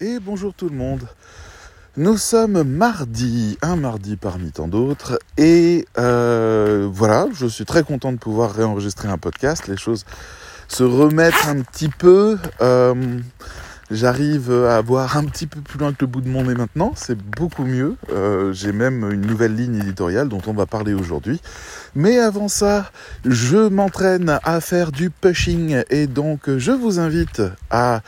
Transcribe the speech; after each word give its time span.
et 0.00 0.18
bonjour 0.18 0.52
tout 0.54 0.68
le 0.68 0.76
monde. 0.76 1.06
Nous 1.96 2.16
sommes 2.16 2.64
mardi, 2.64 3.56
un 3.62 3.76
mardi 3.76 4.16
parmi 4.16 4.50
tant 4.50 4.66
d'autres, 4.66 5.18
et 5.38 5.86
euh, 5.98 6.88
voilà, 6.90 7.26
je 7.32 7.46
suis 7.46 7.64
très 7.64 7.84
content 7.84 8.12
de 8.12 8.18
pouvoir 8.18 8.52
réenregistrer 8.52 9.08
un 9.08 9.18
podcast. 9.18 9.68
Les 9.68 9.76
choses 9.76 10.04
se 10.66 10.82
remettent 10.82 11.46
un 11.46 11.60
petit 11.60 11.88
peu. 11.88 12.38
Euh, 12.60 13.20
J'arrive 13.94 14.50
à 14.50 14.80
voir 14.80 15.16
un 15.16 15.24
petit 15.24 15.46
peu 15.46 15.60
plus 15.60 15.78
loin 15.78 15.92
que 15.92 15.98
le 16.00 16.08
bout 16.08 16.20
de 16.20 16.28
mon 16.28 16.42
nez 16.42 16.54
maintenant, 16.54 16.94
c'est 16.96 17.16
beaucoup 17.16 17.62
mieux. 17.62 17.94
Euh, 18.10 18.52
J'ai 18.52 18.72
même 18.72 19.08
une 19.08 19.20
nouvelle 19.20 19.54
ligne 19.54 19.76
éditoriale 19.76 20.28
dont 20.28 20.42
on 20.48 20.52
va 20.52 20.66
parler 20.66 20.94
aujourd'hui. 20.94 21.40
Mais 21.94 22.18
avant 22.18 22.48
ça, 22.48 22.90
je 23.24 23.68
m'entraîne 23.68 24.40
à 24.42 24.60
faire 24.60 24.90
du 24.90 25.10
pushing 25.10 25.84
et 25.90 26.08
donc 26.08 26.50
je 26.56 26.72
vous 26.72 26.98
invite 26.98 27.40
à 27.70 28.00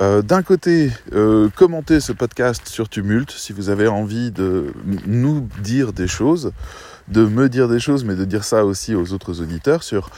euh, 0.00 0.22
d'un 0.22 0.42
côté 0.42 0.90
euh, 1.12 1.48
commenter 1.54 2.00
ce 2.00 2.10
podcast 2.10 2.66
sur 2.66 2.88
Tumult 2.88 3.30
si 3.30 3.52
vous 3.52 3.68
avez 3.70 3.86
envie 3.86 4.32
de 4.32 4.72
nous 5.06 5.48
dire 5.62 5.92
des 5.92 6.08
choses, 6.08 6.50
de 7.06 7.24
me 7.24 7.48
dire 7.48 7.68
des 7.68 7.78
choses, 7.78 8.02
mais 8.04 8.16
de 8.16 8.24
dire 8.24 8.42
ça 8.42 8.64
aussi 8.64 8.96
aux 8.96 9.12
autres 9.12 9.40
auditeurs 9.40 9.84
sur 9.84 10.10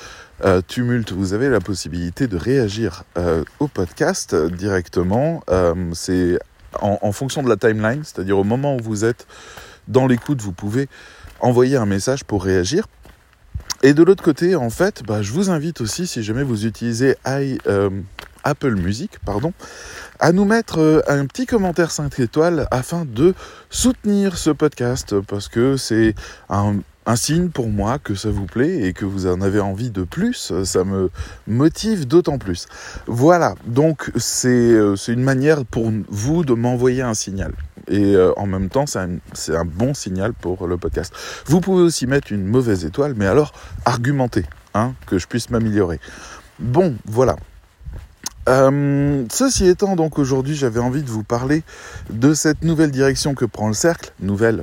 euh, 0.45 0.63
Tumult, 0.67 1.13
vous 1.13 1.35
avez 1.35 1.49
la 1.49 1.61
possibilité 1.61 2.27
de 2.27 2.37
réagir 2.37 3.05
euh, 3.19 3.45
au 3.59 3.69
podcast 3.69 4.35
directement. 4.35 5.43
Euh, 5.51 5.75
c'est 5.93 6.39
en, 6.81 6.99
en, 7.03 7.13
fonction 7.13 7.43
de 7.43 7.49
la 7.49 7.57
timeline, 7.57 8.03
c'est-à-dire 8.05 8.39
au 8.39 8.45
moment 8.45 8.77
où 8.77 8.81
vous 8.83 9.05
êtes 9.05 9.27
dans 9.89 10.07
l'écoute, 10.07 10.41
vous 10.41 10.53
pouvez 10.53 10.89
envoyer 11.41 11.77
un 11.77 11.87
message 11.87 12.25
pour 12.25 12.45
réagir. 12.45 12.87
Et 13.83 13.95
de 13.95 14.03
l'autre 14.03 14.23
côté, 14.23 14.57
en 14.57 14.71
fait, 14.71 15.03
bah, 15.07 15.23
je 15.23 15.33
vous 15.33 15.51
invite 15.51 15.81
aussi, 15.81 16.07
si 16.07 16.23
jamais 16.23 16.43
vous 16.43 16.67
utilisez 16.67 17.17
I, 17.27 17.59
Apple 18.45 18.75
Music, 18.75 19.19
pardon, 19.25 19.53
à 20.19 20.33
nous 20.33 20.45
mettre 20.45 21.05
un 21.09 21.27
petit 21.27 21.47
commentaire 21.47 21.91
5 21.91 22.19
étoiles 22.21 22.67
afin 22.71 23.05
de 23.05 23.35
soutenir 23.69 24.39
ce 24.39 24.51
podcast 24.51 25.19
parce 25.21 25.49
que 25.49 25.77
c'est 25.77 26.15
un, 26.49 26.77
un 27.11 27.17
signe 27.17 27.49
pour 27.49 27.69
moi 27.69 27.99
que 27.99 28.15
ça 28.15 28.31
vous 28.31 28.47
plaît 28.47 28.83
et 28.87 28.93
que 28.93 29.05
vous 29.05 29.27
en 29.27 29.41
avez 29.41 29.59
envie 29.59 29.91
de 29.91 30.05
plus, 30.05 30.53
ça 30.63 30.85
me 30.85 31.11
motive 31.49 32.07
d'autant 32.07 32.39
plus. 32.39 32.69
Voilà, 33.09 33.57
donc 33.67 34.13
c'est 34.17 34.79
une 35.09 35.23
manière 35.23 35.65
pour 35.65 35.91
vous 36.09 36.45
de 36.45 36.55
m'envoyer 36.55 37.03
un 37.03 37.15
signal. 37.15 37.53
Et 37.89 38.15
euh, 38.15 38.33
en 38.37 38.47
même 38.47 38.69
temps, 38.69 38.85
c'est 38.87 39.57
un, 39.57 39.65
bon 39.65 39.93
signal 39.93 40.33
pour 40.35 40.69
le 40.69 40.77
podcast. 40.77 41.13
Vous 41.47 41.61
pouvez 41.61 41.83
aussi 41.83 42.07
mettre 42.07 42.33
une 42.33 42.47
mauvaise 42.47 42.85
étoile, 42.85 43.15
mais 43.17 43.27
alors 43.27 43.53
argumentez, 43.85 44.45
hein, 44.75 44.95
que 45.07 45.19
je 45.19 45.27
puisse 45.27 45.51
m'améliorer. 45.51 45.99
Bon, 46.61 46.95
voilà. 47.07 47.35
Euh, 48.49 49.25
ceci 49.33 49.67
étant, 49.67 49.97
donc 49.97 50.21
aujourd'hui, 50.21 50.55
j'avais 50.55 50.81
envie 50.81 51.03
de 51.03 51.11
vous 51.11 51.25
parler 51.25 51.65
de 52.11 52.35
cette 52.35 52.63
nouvelle 52.63 52.93
direction 52.93 53.35
que 53.35 53.47
prend 53.47 53.67
le 53.67 53.75
cercle, 53.75 54.13
nouvelle 54.21 54.63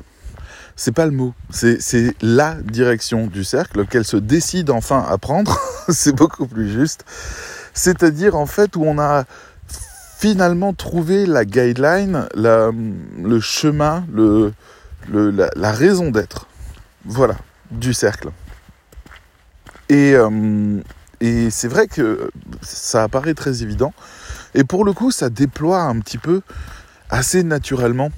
c'est 0.77 0.91
pas 0.91 1.07
le 1.07 1.11
mot, 1.11 1.33
c'est 1.49 2.15
la 2.21 2.53
direction 2.53 3.25
du 3.25 3.43
cercle 3.43 3.87
qu'elle 3.87 4.05
se 4.05 4.15
décide 4.15 4.69
enfin 4.69 5.03
à 5.09 5.17
prendre, 5.17 5.59
c'est 5.89 6.15
beaucoup 6.15 6.45
plus 6.45 6.71
juste. 6.71 7.03
C'est-à-dire 7.73 8.35
en 8.35 8.45
fait 8.45 8.75
où 8.75 8.83
on 8.85 8.99
a 8.99 9.25
finalement 10.19 10.73
trouvé 10.73 11.25
la 11.25 11.45
guideline, 11.45 12.27
le 12.35 13.39
chemin, 13.39 14.05
la, 15.09 15.71
raison 15.71 16.11
d'être, 16.11 16.47
voilà, 17.05 17.35
du 17.71 17.93
cercle. 17.93 18.29
Et, 19.89 20.13
euh, 20.13 20.79
et 21.21 21.49
c'est 21.49 21.67
vrai 21.67 21.87
que 21.87 22.29
ça 22.61 23.03
apparaît 23.03 23.33
très 23.33 23.63
évident. 23.63 23.93
Et 24.53 24.63
pour 24.63 24.85
le 24.85 24.93
coup, 24.93 25.11
ça 25.11 25.29
déploie 25.29 25.81
un 25.81 25.99
petit 25.99 26.17
peu 26.19 26.41
assez 27.09 27.43
naturellement 27.43 28.11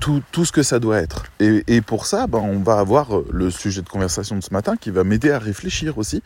tout, 0.00 0.22
ce 0.44 0.52
que 0.52 0.62
ça 0.62 0.78
doit 0.78 0.98
être. 0.98 1.24
Et, 1.40 1.80
pour 1.80 2.06
ça, 2.06 2.26
ben, 2.26 2.38
on 2.38 2.60
va 2.60 2.78
avoir 2.78 3.08
le 3.30 3.50
sujet 3.50 3.82
de 3.82 3.88
conversation 3.88 4.36
de 4.36 4.42
ce 4.42 4.52
matin 4.52 4.76
qui 4.76 4.90
va 4.90 5.04
m'aider 5.04 5.30
à 5.30 5.38
réfléchir 5.38 5.98
aussi 5.98 6.22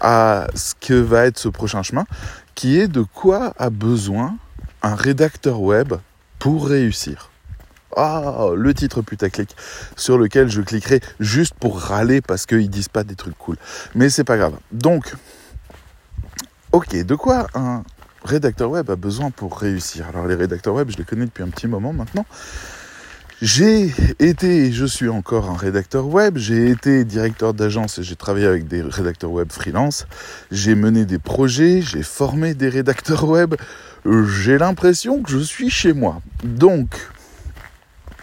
à 0.00 0.46
ce 0.54 0.74
que 0.74 0.94
va 0.94 1.26
être 1.26 1.38
ce 1.38 1.48
prochain 1.48 1.82
chemin, 1.82 2.04
qui 2.54 2.78
est 2.78 2.88
de 2.88 3.02
quoi 3.02 3.54
a 3.58 3.70
besoin 3.70 4.36
un 4.82 4.94
rédacteur 4.94 5.60
web 5.60 5.94
pour 6.38 6.68
réussir. 6.68 7.30
Ah, 7.96 8.50
le 8.54 8.72
titre 8.72 9.02
putaclic 9.02 9.56
sur 9.96 10.16
lequel 10.16 10.48
je 10.48 10.60
cliquerai 10.60 11.00
juste 11.18 11.54
pour 11.54 11.80
râler 11.80 12.20
parce 12.20 12.46
qu'ils 12.46 12.70
disent 12.70 12.88
pas 12.88 13.02
des 13.02 13.16
trucs 13.16 13.36
cool. 13.36 13.56
Mais 13.94 14.10
c'est 14.10 14.24
pas 14.24 14.36
grave. 14.36 14.54
Donc, 14.70 15.12
ok, 16.72 17.04
de 17.04 17.14
quoi 17.16 17.48
un 17.54 17.82
rédacteur 18.24 18.70
web 18.70 18.90
a 18.90 18.96
besoin 18.96 19.30
pour 19.30 19.58
réussir 19.58 20.06
Alors 20.08 20.26
les 20.26 20.34
rédacteurs 20.34 20.74
web, 20.74 20.90
je 20.90 20.96
les 20.96 21.04
connais 21.04 21.26
depuis 21.26 21.42
un 21.42 21.48
petit 21.48 21.66
moment 21.66 21.92
maintenant. 21.92 22.26
J'ai 23.42 23.94
été 24.18 24.66
et 24.66 24.72
je 24.72 24.84
suis 24.84 25.08
encore 25.08 25.48
un 25.48 25.56
rédacteur 25.56 26.06
web, 26.06 26.36
j'ai 26.36 26.68
été 26.68 27.06
directeur 27.06 27.54
d'agence 27.54 27.98
et 27.98 28.02
j'ai 28.02 28.14
travaillé 28.14 28.46
avec 28.46 28.68
des 28.68 28.82
rédacteurs 28.82 29.30
web 29.30 29.50
freelance, 29.50 30.06
j'ai 30.50 30.74
mené 30.74 31.06
des 31.06 31.18
projets, 31.18 31.80
j'ai 31.80 32.02
formé 32.02 32.52
des 32.52 32.68
rédacteurs 32.68 33.26
web, 33.26 33.54
j'ai 34.04 34.58
l'impression 34.58 35.22
que 35.22 35.30
je 35.30 35.38
suis 35.38 35.70
chez 35.70 35.94
moi. 35.94 36.20
Donc, 36.44 36.90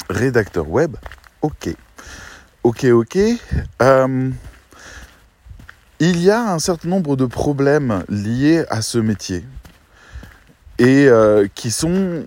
rédacteur 0.08 0.70
web, 0.70 0.96
ok. 1.42 1.70
Ok, 2.64 2.86
ok. 2.86 3.18
Euh, 3.82 4.30
il 6.00 6.22
y 6.22 6.30
a 6.30 6.54
un 6.54 6.60
certain 6.60 6.90
nombre 6.90 7.16
de 7.16 7.26
problèmes 7.26 8.04
liés 8.08 8.66
à 8.70 8.84
ce 8.84 9.00
métier 9.00 9.44
et 10.80 11.08
euh, 11.08 11.48
qui 11.56 11.72
sont 11.72 12.26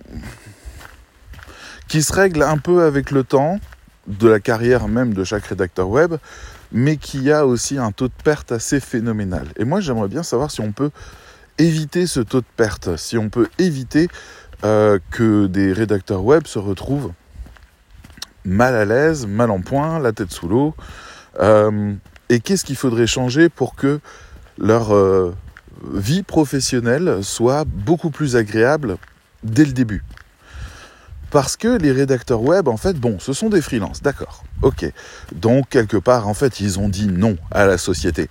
qui 1.87 2.03
se 2.03 2.13
règle 2.13 2.43
un 2.43 2.57
peu 2.57 2.83
avec 2.83 3.11
le 3.11 3.23
temps 3.23 3.59
de 4.07 4.27
la 4.27 4.39
carrière 4.39 4.87
même 4.87 5.13
de 5.13 5.23
chaque 5.23 5.45
rédacteur 5.45 5.89
web, 5.89 6.15
mais 6.71 6.97
qui 6.97 7.31
a 7.31 7.45
aussi 7.45 7.77
un 7.77 7.91
taux 7.91 8.07
de 8.07 8.13
perte 8.23 8.51
assez 8.51 8.79
phénoménal. 8.79 9.47
Et 9.57 9.65
moi, 9.65 9.81
j'aimerais 9.81 10.07
bien 10.07 10.23
savoir 10.23 10.51
si 10.51 10.61
on 10.61 10.71
peut 10.71 10.91
éviter 11.57 12.07
ce 12.07 12.21
taux 12.21 12.39
de 12.39 12.45
perte, 12.55 12.95
si 12.97 13.17
on 13.17 13.29
peut 13.29 13.47
éviter 13.59 14.07
euh, 14.63 14.99
que 15.11 15.47
des 15.47 15.73
rédacteurs 15.73 16.23
web 16.23 16.47
se 16.47 16.59
retrouvent 16.59 17.11
mal 18.45 18.73
à 18.73 18.85
l'aise, 18.85 19.27
mal 19.27 19.51
en 19.51 19.61
point, 19.61 19.99
la 19.99 20.13
tête 20.13 20.31
sous 20.31 20.47
l'eau. 20.47 20.73
Euh, 21.39 21.93
et 22.29 22.39
qu'est-ce 22.39 22.63
qu'il 22.63 22.77
faudrait 22.77 23.07
changer 23.07 23.49
pour 23.49 23.75
que 23.75 23.99
leur 24.57 24.93
vie 25.93 26.23
professionnelle 26.23 27.23
soit 27.23 27.65
beaucoup 27.65 28.11
plus 28.11 28.35
agréable 28.35 28.97
dès 29.43 29.65
le 29.65 29.73
début 29.73 30.03
parce 31.31 31.55
que 31.55 31.77
les 31.77 31.91
rédacteurs 31.91 32.41
web, 32.41 32.67
en 32.67 32.77
fait, 32.77 32.93
bon, 32.99 33.17
ce 33.19 33.33
sont 33.33 33.49
des 33.49 33.61
freelances, 33.61 34.03
d'accord, 34.03 34.43
ok. 34.61 34.85
Donc, 35.33 35.69
quelque 35.69 35.97
part, 35.97 36.27
en 36.27 36.33
fait, 36.33 36.59
ils 36.59 36.77
ont 36.77 36.89
dit 36.89 37.07
non 37.07 37.37
à 37.49 37.65
la 37.65 37.77
société, 37.77 38.29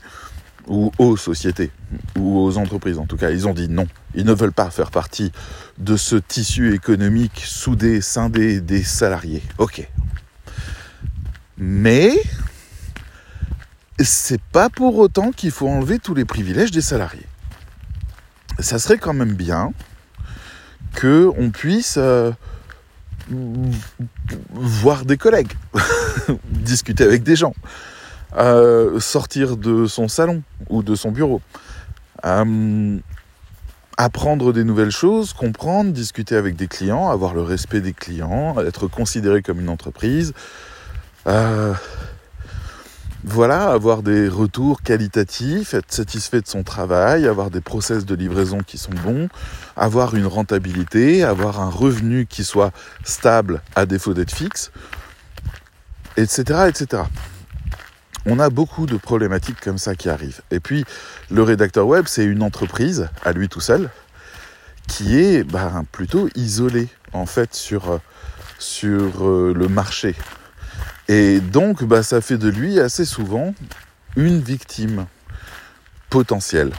ou 0.69 0.93
aux 0.99 1.17
sociétés, 1.17 1.71
ou 2.17 2.39
aux 2.39 2.59
entreprises, 2.59 2.99
en 2.99 3.07
tout 3.07 3.17
cas, 3.17 3.31
ils 3.31 3.49
ont 3.49 3.55
dit 3.55 3.69
non. 3.69 3.89
Ils 4.15 4.27
ne 4.27 4.35
veulent 4.35 4.53
pas 4.53 4.71
faire 4.71 4.91
partie 4.91 5.33
de 5.79 5.97
ce 5.97 6.17
tissu 6.17 6.75
économique 6.75 7.43
soudé, 7.45 8.03
scindé 8.03 8.61
des 8.61 8.83
salariés, 8.83 9.43
ok. 9.57 9.89
Mais, 11.57 12.13
c'est 13.99 14.43
pas 14.53 14.69
pour 14.69 14.99
autant 14.99 15.31
qu'il 15.31 15.51
faut 15.51 15.69
enlever 15.69 15.99
tous 15.99 16.15
les 16.15 16.27
privilèges 16.27 16.71
des 16.71 16.83
salariés. 16.83 17.27
Ça 18.63 18.79
serait 18.79 18.99
quand 18.99 19.15
même 19.15 19.35
bien 19.35 19.73
que 20.95 21.31
on 21.39 21.51
puisse 21.51 21.97
euh, 21.99 22.33
voir 24.51 25.05
des 25.05 25.17
collègues, 25.17 25.53
discuter 26.45 27.05
avec 27.05 27.23
des 27.23 27.37
gens, 27.37 27.55
euh, 28.37 28.99
sortir 29.01 29.57
de 29.57 29.87
son 29.87 30.09
salon 30.09 30.43
ou 30.69 30.83
de 30.83 30.95
son 30.95 31.13
bureau, 31.13 31.41
euh, 32.25 32.99
apprendre 33.97 34.53
des 34.53 34.65
nouvelles 34.65 34.91
choses, 34.91 35.33
comprendre, 35.33 35.93
discuter 35.93 36.37
avec 36.37 36.57
des 36.57 36.67
clients, 36.67 37.11
avoir 37.11 37.35
le 37.35 37.43
respect 37.43 37.81
des 37.81 37.93
clients, 37.93 38.59
être 38.61 38.89
considéré 38.89 39.43
comme 39.43 39.61
une 39.61 39.69
entreprise. 39.69 40.33
Voilà, 43.25 43.71
avoir 43.71 44.03
des 44.03 44.29
retours 44.29 44.83
qualitatifs, 44.83 45.75
être 45.75 45.93
satisfait 45.93 46.41
de 46.41 46.47
son 46.47 46.63
travail, 46.63 47.27
avoir 47.27 47.51
des 47.51 47.61
process 47.61 48.07
de 48.07 48.15
livraison 48.15 48.59
qui 48.59 48.79
sont 48.79 48.95
bons, 49.05 49.29
avoir 49.77 50.15
une 50.15 50.27
rentabilité, 50.27 51.23
avoir 51.23 51.61
un 51.61 51.69
revenu 51.69 52.27
qui 52.27 52.45
soit 52.45 52.73
stable 53.05 53.61
à 53.75 53.85
défaut 53.85 54.15
d'être 54.15 54.33
fixe, 54.33 54.71
etc., 56.17 56.69
etc. 56.69 57.03
On 58.27 58.39
a 58.39 58.51
beaucoup 58.51 58.87
de 58.87 58.97
problématiques 58.97 59.61
comme 59.61 59.79
ça 59.79 59.95
qui 59.95 60.09
arrivent. 60.09 60.43
Et 60.51 60.61
puis, 60.61 60.85
le 61.31 61.43
rédacteur 61.43 61.87
web, 61.87 62.05
c'est 62.07 62.25
une 62.25 62.43
entreprise 62.43 63.09
à 63.23 63.33
lui 63.33 63.49
tout 63.49 63.61
seul 63.61 63.91
qui 64.89 65.19
est 65.19 65.45
bah, 65.45 65.83
plutôt 65.93 66.29
isolé 66.35 66.89
en 67.13 67.27
fait 67.27 67.55
sur, 67.55 68.01
sur 68.59 69.27
euh, 69.27 69.55
le 69.55 69.69
marché 69.69 70.17
et 71.13 71.41
donc, 71.41 71.83
bah, 71.83 72.05
ça 72.05 72.21
fait 72.21 72.39
de 72.39 72.49
lui 72.49 72.79
assez 72.79 73.05
souvent 73.05 73.53
une 74.15 74.41
victime 74.41 75.07
potentielle. 76.09 76.71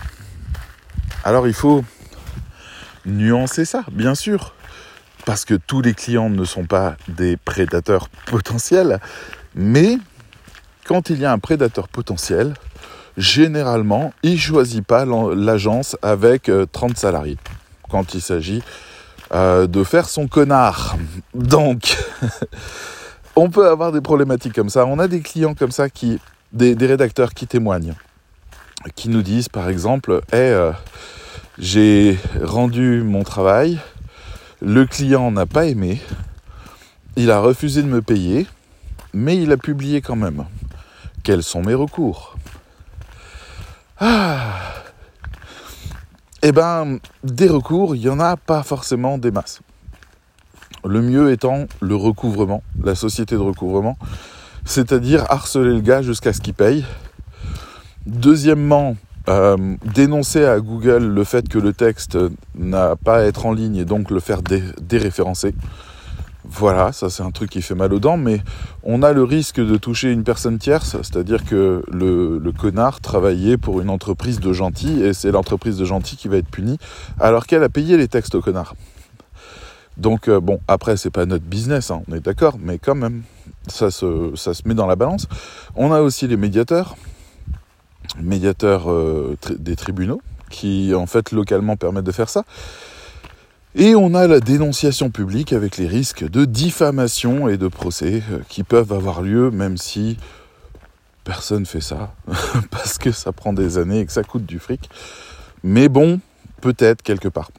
Alors, 1.25 1.49
il 1.49 1.53
faut 1.53 1.83
nuancer 3.05 3.65
ça, 3.65 3.83
bien 3.91 4.15
sûr. 4.15 4.53
Parce 5.25 5.43
que 5.43 5.55
tous 5.55 5.81
les 5.81 5.93
clients 5.93 6.29
ne 6.29 6.45
sont 6.45 6.63
pas 6.63 6.95
des 7.09 7.35
prédateurs 7.35 8.07
potentiels, 8.25 9.01
mais 9.53 9.97
quand 10.85 11.09
il 11.09 11.19
y 11.19 11.25
a 11.25 11.33
un 11.33 11.39
prédateur 11.39 11.89
potentiel, 11.89 12.53
généralement, 13.17 14.13
il 14.23 14.35
ne 14.35 14.37
choisit 14.37 14.87
pas 14.87 15.03
l'agence 15.03 15.97
avec 16.01 16.49
30 16.71 16.91
euh, 16.91 16.95
salariés 16.95 17.37
quand 17.89 18.13
il 18.13 18.21
s'agit 18.21 18.63
euh, 19.33 19.67
de 19.67 19.83
faire 19.83 20.07
son 20.07 20.29
connard. 20.29 20.95
Donc, 21.33 21.97
on 23.41 23.49
peut 23.49 23.67
avoir 23.67 23.91
des 23.91 24.01
problématiques 24.01 24.53
comme 24.53 24.69
ça. 24.69 24.85
On 24.85 24.99
a 24.99 25.07
des 25.07 25.21
clients 25.21 25.55
comme 25.55 25.71
ça 25.71 25.89
qui, 25.89 26.19
des, 26.53 26.75
rédacteurs 26.85 27.33
qui 27.33 27.47
témoignent, 27.47 27.95
qui 28.95 29.09
nous 29.09 29.23
disent 29.23 29.49
par 29.49 29.67
exemple, 29.67 30.21
hey, 30.31 30.71
j'ai 31.57 32.19
rendu 32.39 33.01
mon 33.01 33.23
travail, 33.23 33.79
le 34.61 34.85
client 34.85 35.31
n'a 35.31 35.47
pas 35.47 35.65
aimé, 35.65 35.99
il 37.15 37.31
a 37.31 37.39
refusé 37.39 37.81
de 37.81 37.87
me 37.87 38.03
payer, 38.03 38.45
mais 39.11 39.37
il 39.37 39.51
a 39.51 39.57
publié 39.57 40.01
quand 40.01 40.15
même. 40.15 40.45
Quels 41.23 41.43
sont 41.43 41.63
mes 41.63 41.73
recours? 41.73 42.35
Ah 43.99 44.59
Eh 46.43 46.51
ben, 46.51 46.99
des 47.23 47.47
recours, 47.47 47.95
il 47.95 48.01
n'y 48.01 48.09
en 48.09 48.19
a 48.19 48.37
pas 48.37 48.61
forcément 48.61 49.17
des 49.17 49.31
masses. 49.31 49.61
Le 50.85 51.01
mieux 51.01 51.31
étant 51.31 51.65
le 51.79 51.95
recouvrement, 51.95 52.63
la 52.83 52.95
société 52.95 53.35
de 53.35 53.41
recouvrement, 53.41 53.97
c'est-à-dire 54.65 55.25
harceler 55.29 55.73
le 55.73 55.81
gars 55.81 56.01
jusqu'à 56.01 56.33
ce 56.33 56.41
qu'il 56.41 56.53
paye. 56.53 56.85
Deuxièmement, 58.05 58.95
euh, 59.29 59.75
dénoncer 59.93 60.45
à 60.45 60.59
Google 60.59 61.03
le 61.03 61.23
fait 61.23 61.47
que 61.47 61.59
le 61.59 61.73
texte 61.73 62.17
n'a 62.55 62.95
pas 62.95 63.19
à 63.19 63.21
être 63.23 63.45
en 63.45 63.53
ligne 63.53 63.75
et 63.75 63.85
donc 63.85 64.09
le 64.09 64.19
faire 64.19 64.41
déréférencer. 64.41 65.53
Voilà, 66.43 66.91
ça 66.91 67.11
c'est 67.11 67.21
un 67.21 67.29
truc 67.29 67.51
qui 67.51 67.61
fait 67.61 67.75
mal 67.75 67.93
aux 67.93 67.99
dents, 67.99 68.17
mais 68.17 68.41
on 68.83 69.03
a 69.03 69.13
le 69.13 69.23
risque 69.23 69.61
de 69.61 69.77
toucher 69.77 70.11
une 70.11 70.23
personne 70.23 70.57
tierce, 70.57 70.97
c'est-à-dire 70.97 71.45
que 71.45 71.83
le, 71.91 72.51
connard 72.59 72.99
travaillait 72.99 73.57
pour 73.57 73.79
une 73.79 73.89
entreprise 73.89 74.39
de 74.39 74.51
gentils 74.51 75.01
et 75.03 75.13
c'est 75.13 75.31
l'entreprise 75.31 75.77
de 75.77 75.85
gentils 75.85 76.17
qui 76.17 76.27
va 76.27 76.37
être 76.37 76.49
punie 76.49 76.77
alors 77.19 77.45
qu'elle 77.45 77.63
a 77.63 77.69
payé 77.69 77.95
les 77.95 78.07
textes 78.07 78.35
au 78.35 78.41
connard. 78.41 78.73
Donc 79.97 80.27
euh, 80.27 80.39
bon, 80.39 80.59
après 80.67 80.97
c'est 80.97 81.09
pas 81.09 81.25
notre 81.25 81.45
business, 81.45 81.91
hein, 81.91 82.01
on 82.09 82.15
est 82.15 82.21
d'accord, 82.21 82.57
mais 82.59 82.77
quand 82.79 82.95
même, 82.95 83.23
ça 83.67 83.91
se, 83.91 84.67
met 84.67 84.73
dans 84.73 84.87
la 84.87 84.95
balance. 84.95 85.27
On 85.75 85.91
a 85.91 86.01
aussi 86.01 86.27
les 86.27 86.37
médiateurs, 86.37 86.95
médiateurs 88.19 88.91
euh, 88.91 89.37
des 89.57 89.75
tribunaux, 89.75 90.21
qui 90.49 90.93
en 90.95 91.05
fait 91.05 91.31
localement 91.31 91.77
permettent 91.77 92.05
de 92.05 92.11
faire 92.11 92.29
ça. 92.29 92.43
Et 93.73 93.95
on 93.95 94.13
a 94.13 94.27
la 94.27 94.41
dénonciation 94.41 95.11
publique 95.11 95.53
avec 95.53 95.77
les 95.77 95.87
risques 95.87 96.29
de 96.29 96.43
diffamation 96.43 97.47
et 97.47 97.57
de 97.57 97.69
procès 97.69 98.21
euh, 98.31 98.39
qui 98.49 98.63
peuvent 98.63 98.91
avoir 98.91 99.21
lieu 99.21 99.49
même 99.49 99.77
si 99.77 100.17
personne 101.23 101.65
fait 101.65 101.81
ça, 101.81 102.13
parce 102.71 102.97
que 102.97 103.11
ça 103.11 103.31
prend 103.31 103.53
des 103.53 103.77
années 103.77 103.99
et 103.99 104.05
que 104.05 104.11
ça 104.11 104.23
coûte 104.23 104.45
du 104.45 104.59
fric. 104.59 104.89
Mais 105.63 105.87
bon, 105.87 106.19
peut-être 106.59 107.01
quelque 107.01 107.27
part. 107.27 107.51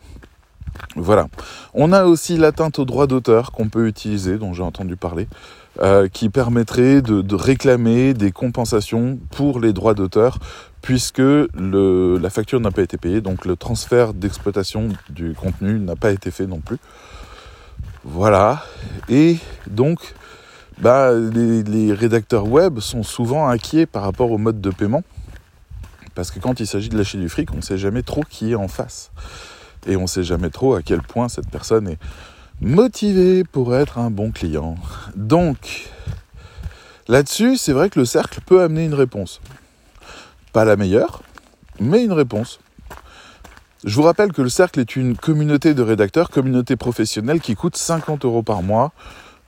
Voilà. 0.97 1.29
On 1.75 1.93
a 1.93 2.05
aussi 2.05 2.37
l'atteinte 2.37 2.79
au 2.79 2.85
droit 2.85 3.07
d'auteur 3.07 3.53
qu'on 3.53 3.69
peut 3.69 3.87
utiliser, 3.87 4.39
dont 4.39 4.53
j'ai 4.53 4.63
entendu 4.63 4.97
parler. 4.97 5.29
Euh, 5.81 6.07
qui 6.07 6.29
permettrait 6.29 7.01
de, 7.01 7.35
réclamer 7.35 8.13
des 8.13 8.31
compensations 8.31 9.19
pour 9.31 9.59
les 9.59 9.73
droits 9.73 9.95
d'auteur 9.95 10.39
puisque 10.83 11.23
la 11.23 12.29
facture 12.29 12.61
n'a 12.61 12.71
pas 12.71 12.83
été 12.83 12.99
payée, 12.99 13.23
donc 13.23 13.47
le 13.47 13.57
transfert 13.57 14.13
d'exploitation 14.13 14.91
du 15.09 15.33
contenu 15.33 15.79
n'a 15.79 15.97
pas 15.97 16.11
été 16.11 16.31
fait 16.31 16.47
non 16.47 16.61
plus. 16.61 16.77
Voilà. 18.05 18.63
Et 19.09 19.39
donc, 19.67 20.15
bah, 20.79 21.15
les, 21.15 21.63
les, 21.63 21.95
rédacteurs 21.95 22.49
web 22.49 22.81
sont 22.81 23.03
souvent 23.03 23.49
inquiets 23.49 23.87
par 23.87 24.03
rapport 24.03 24.31
au 24.31 24.37
mode 24.39 24.61
de 24.61 24.71
paiement. 24.71 25.05
Parce 26.15 26.31
que 26.31 26.39
quand 26.39 26.61
il 26.61 26.67
s'agit 26.67 26.91
de 26.91 26.99
lâcher 26.99 27.17
du 27.17 27.31
fric, 27.31 27.51
on 27.53 27.57
ne 27.57 27.63
sait 27.63 27.79
jamais 27.79 28.03
trop 28.03 28.23
qui 28.29 28.53
est 28.53 28.57
en 28.57 28.69
face. 28.69 29.11
Et 29.87 29.97
on 29.97 30.03
ne 30.03 30.07
sait 30.07 30.25
jamais 30.25 30.51
trop 30.51 30.75
à 30.75 30.83
quel 30.83 31.03
point 31.03 31.29
cette 31.29 31.51
personne 31.51 31.89
est 31.89 31.99
motivé 32.61 33.45
pour 33.45 33.75
être 33.75 33.99
un 33.99 34.11
bon 34.11 34.31
client. 34.31 34.77
Donc, 35.17 35.91
là-dessus, 37.09 37.57
c'est 37.57 37.73
vrai 37.73 37.91
que 37.91 37.99
le 37.99 38.05
cercle 38.05 38.41
peut 38.47 38.63
amener 38.63 38.85
une 38.85 38.95
réponse. 38.95 39.41
Pas 40.53 40.65
la 40.65 40.77
meilleure, 40.77 41.23
mais 41.81 42.05
une 42.05 42.13
réponse. 42.13 42.61
Je 43.85 43.97
vous 43.97 44.03
rappelle 44.03 44.33
que 44.33 44.43
le 44.43 44.49
cercle 44.49 44.79
est 44.79 44.95
une 44.95 45.17
communauté 45.17 45.75
de 45.75 45.83
rédacteurs, 45.83 46.31
communauté 46.31 46.77
professionnelle 46.77 47.41
qui 47.41 47.57
coûte 47.57 47.77
50 47.77 48.25
euros 48.25 48.45
par 48.45 48.63
mois, 48.63 48.93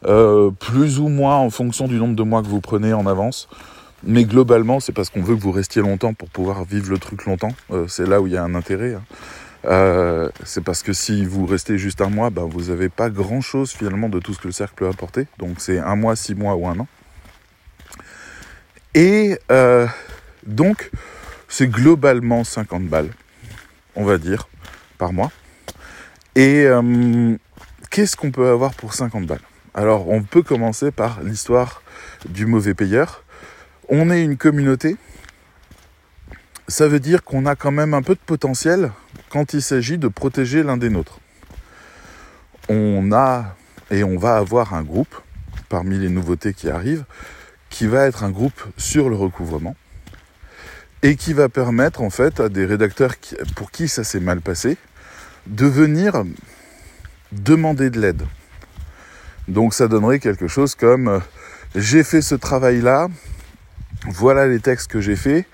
euh, 0.07 0.51
plus 0.51 0.99
ou 0.99 1.09
moins 1.09 1.37
en 1.37 1.51
fonction 1.51 1.87
du 1.87 1.97
nombre 1.97 2.17
de 2.17 2.23
mois 2.25 2.43
que 2.43 2.49
vous 2.49 2.61
prenez 2.61 2.93
en 2.93 3.07
avance. 3.07 3.49
Mais 4.03 4.25
globalement, 4.25 4.81
c'est 4.81 4.93
parce 4.93 5.09
qu'on 5.09 5.23
veut 5.23 5.37
que 5.37 5.41
vous 5.41 5.53
restiez 5.53 5.83
longtemps 5.83 6.15
pour 6.15 6.29
pouvoir 6.29 6.65
vivre 6.65 6.91
le 6.91 6.99
truc 6.99 7.25
longtemps. 7.27 7.53
Euh, 7.71 7.87
c'est 7.89 8.07
là 8.07 8.21
où 8.21 8.27
il 8.27 8.33
y 8.33 8.37
a 8.37 8.43
un 8.43 8.57
intérêt. 8.57 8.95
Hein. 8.95 9.03
Euh, 9.67 10.29
c'est 10.45 10.63
parce 10.63 10.83
que 10.83 10.93
si 10.93 11.25
vous 11.25 11.47
restez 11.47 11.79
juste 11.79 12.01
un 12.01 12.11
mois, 12.11 12.31
ben, 12.31 12.45
vous 12.45 12.65
n'avez 12.65 12.89
pas 12.89 13.09
grand-chose 13.11 13.73
finalement 13.73 14.09
de 14.09 14.19
tout 14.19 14.35
ce 14.35 14.39
que 14.39 14.49
le 14.49 14.53
cercle 14.53 14.75
peut 14.77 14.89
apporter. 14.89 15.27
Donc 15.39 15.57
c'est 15.59 15.79
un 15.79 15.97
mois, 15.97 16.17
six 16.17 16.35
mois 16.35 16.55
ou 16.55 16.67
un 16.69 16.79
an. 16.81 16.89
Et 18.95 19.39
euh, 19.51 19.87
donc 20.47 20.91
c'est 21.49 21.69
globalement 21.69 22.45
50 22.45 22.85
balles, 22.85 23.11
on 23.97 24.05
va 24.05 24.19
dire, 24.19 24.49
par 24.99 25.13
mois. 25.13 25.33
Et 26.35 26.65
euh, 26.65 27.37
qu'est-ce 27.91 28.17
qu'on 28.17 28.31
peut 28.31 28.49
avoir 28.49 28.75
pour 28.75 28.95
50 28.95 29.27
balles? 29.27 29.41
Alors 29.73 30.09
on 30.09 30.23
peut 30.23 30.43
commencer 30.43 30.91
par 30.91 31.23
l'histoire 31.23 31.83
du 32.29 32.47
mauvais 32.47 32.75
payeur. 32.75 33.25
On 33.89 34.11
est 34.11 34.23
une 34.23 34.37
communauté 34.37 34.97
ça 36.69 36.89
veut 36.89 37.01
dire 37.01 37.25
qu'on 37.25 37.47
a 37.47 37.57
quand 37.57 37.73
même 37.73 37.95
un 37.95 38.03
peu 38.03 38.15
de 38.15 38.21
potentiel 38.25 38.91
quand 39.29 39.53
il 39.53 39.63
s'agit 39.63 39.99
de 39.99 40.09
protéger 40.09 40.63
l'un 40.63 40.77
des 40.77 40.91
nôtres. 40.91 41.21
On 42.69 43.13
a 43.13 43.57
et 43.91 44.03
on 44.05 44.19
va 44.19 44.37
avoir 44.37 44.75
un 44.75 44.83
groupe 44.83 45.15
parmi 45.69 45.99
les 45.99 46.09
nouveautés 46.09 46.55
qui 46.55 46.71
arrivent 46.71 47.05
qui 47.75 47.87
va 47.89 48.07
être 48.07 48.23
un 48.23 48.31
groupe 48.31 48.63
sur 48.77 49.09
le 49.09 49.17
recouvrement 49.17 49.75
et 51.03 51.17
qui 51.17 51.33
va 51.33 51.49
permettre 51.49 52.03
en 52.03 52.11
fait 52.11 52.39
à 52.39 52.49
des 52.49 52.65
rédacteurs 52.65 53.15
pour 53.57 53.73
qui 53.73 53.89
ça 53.89 54.05
s'est 54.05 54.21
mal 54.21 54.41
passé 54.41 54.77
de 55.47 55.67
venir 55.67 56.25
demander 57.33 57.91
de 57.91 58.01
l'aide. 58.01 58.23
Donc 59.49 59.75
ça 59.75 59.89
donnerait 59.89 60.21
quelque 60.21 60.47
chose 60.47 60.77
comme 60.77 61.09
euh, 61.09 61.19
j'ai 61.75 62.05
fait 62.05 62.23
ce 62.23 62.37
travail 62.37 62.81
là, 62.81 63.09
voilà 64.07 64.47
les 64.47 64.61
textes 64.61 64.91
que 64.91 65.01
j'ai 65.01 65.17
faits, 65.17 65.45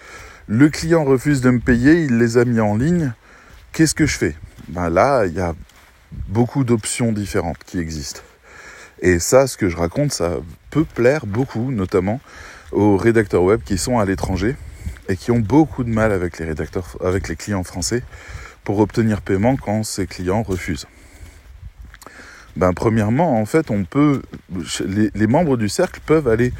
le 0.50 0.68
client 0.68 1.04
refuse 1.04 1.40
de 1.42 1.50
me 1.50 1.60
payer, 1.60 2.02
il 2.02 2.18
les 2.18 2.36
a 2.36 2.44
mis 2.44 2.58
en 2.58 2.76
ligne. 2.76 3.12
Qu'est-ce 3.72 3.94
que 3.94 4.04
je 4.04 4.18
fais? 4.18 4.34
Ben 4.66 4.90
Là, 4.90 5.24
il 5.26 5.32
y 5.32 5.40
a 5.40 5.54
beaucoup 6.26 6.64
d'options 6.64 7.12
différentes 7.12 7.62
qui 7.64 7.78
existent. 7.78 8.20
Et 9.00 9.20
ça, 9.20 9.46
ce 9.46 9.56
que 9.56 9.68
je 9.68 9.76
raconte, 9.76 10.10
ça 10.10 10.38
peut 10.70 10.84
plaire 10.84 11.24
beaucoup, 11.24 11.70
notamment 11.70 12.20
aux 12.72 12.96
rédacteurs 12.96 13.44
web 13.44 13.60
qui 13.64 13.78
sont 13.78 14.00
à 14.00 14.04
l'étranger 14.04 14.56
et 15.08 15.16
qui 15.16 15.30
ont 15.30 15.38
beaucoup 15.38 15.84
de 15.84 15.88
mal 15.88 16.10
avec 16.10 16.40
les 16.40 16.46
rédacteurs, 16.46 16.96
avec 17.00 17.28
les 17.28 17.36
clients 17.36 17.62
français 17.62 18.02
pour 18.64 18.80
obtenir 18.80 19.20
paiement 19.20 19.54
quand 19.54 19.84
ces 19.84 20.08
clients 20.08 20.42
refusent. 20.42 20.88
Ben, 22.56 22.72
premièrement, 22.72 23.40
en 23.40 23.46
fait, 23.46 23.70
on 23.70 23.84
peut, 23.84 24.20
les 24.84 25.26
membres 25.28 25.56
du 25.56 25.68
cercle 25.68 26.00
peuvent 26.04 26.26
aller 26.26 26.52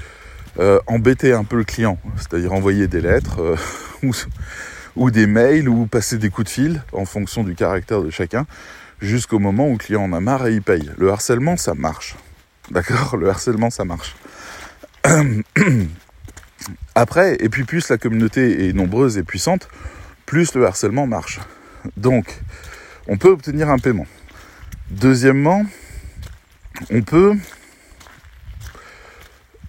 euh, 0.59 0.81
embêter 0.87 1.33
un 1.33 1.45
peu 1.45 1.57
le 1.57 1.65
client, 1.65 1.99
c'est-à-dire 2.17 2.53
envoyer 2.53 2.89
des 2.89 3.01
lettres 3.01 3.41
euh, 3.41 3.57
ou, 4.97 5.11
des 5.11 5.27
mails 5.27 5.69
ou 5.69 5.87
passer 5.87 6.19
des 6.19 6.31
coups 6.31 6.47
de 6.47 6.51
fil 6.51 6.83
en 6.93 7.05
fonction 7.05 7.45
du 7.45 7.55
caractère 7.55 8.03
de 8.03 8.11
chacun, 8.11 8.47
jusqu'au 9.01 9.39
moment 9.39 9.69
où 9.69 9.73
le 9.73 9.79
client 9.79 10.03
en 10.03 10.13
a 10.13 10.21
marre 10.21 10.47
et 10.47 10.55
il 10.55 10.63
paye. 10.63 10.91
Le 10.99 11.11
harcèlement, 11.11 11.57
ça 11.57 11.75
marche. 11.75 12.17
D'accord? 12.71 13.17
Le 13.17 13.29
harcèlement, 13.29 13.71
ça 13.71 13.85
marche. 13.85 14.17
Après, 16.95 17.37
et 17.41 17.49
puis 17.49 17.65
plus 17.65 17.89
la 17.89 17.99
communauté 17.99 18.69
est 18.69 18.73
nombreuse 18.73 19.17
et 19.17 19.23
puissante, 19.23 19.69
plus 20.27 20.55
le 20.55 20.67
harcèlement 20.67 21.07
marche. 21.07 21.41
Donc, 21.97 22.41
on 23.09 23.17
peut 23.17 23.31
obtenir 23.31 23.71
un 23.71 23.79
paiement. 23.79 24.07
Deuxièmement, 24.91 25.65
on 26.91 27.03
peut 27.03 27.35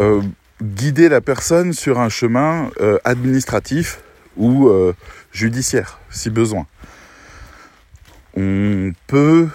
euh, 0.02 0.22
guider 0.62 1.10
la 1.10 1.22
personne 1.22 1.74
sur 1.74 2.00
un 2.00 2.10
chemin 2.10 2.70
euh, 2.80 2.98
administratif 3.04 4.00
ou 4.38 4.70
euh, 4.70 4.94
judiciaire, 5.32 6.00
si 6.10 6.30
besoin. 6.30 6.66
On 8.36 8.94
peut 9.08 9.50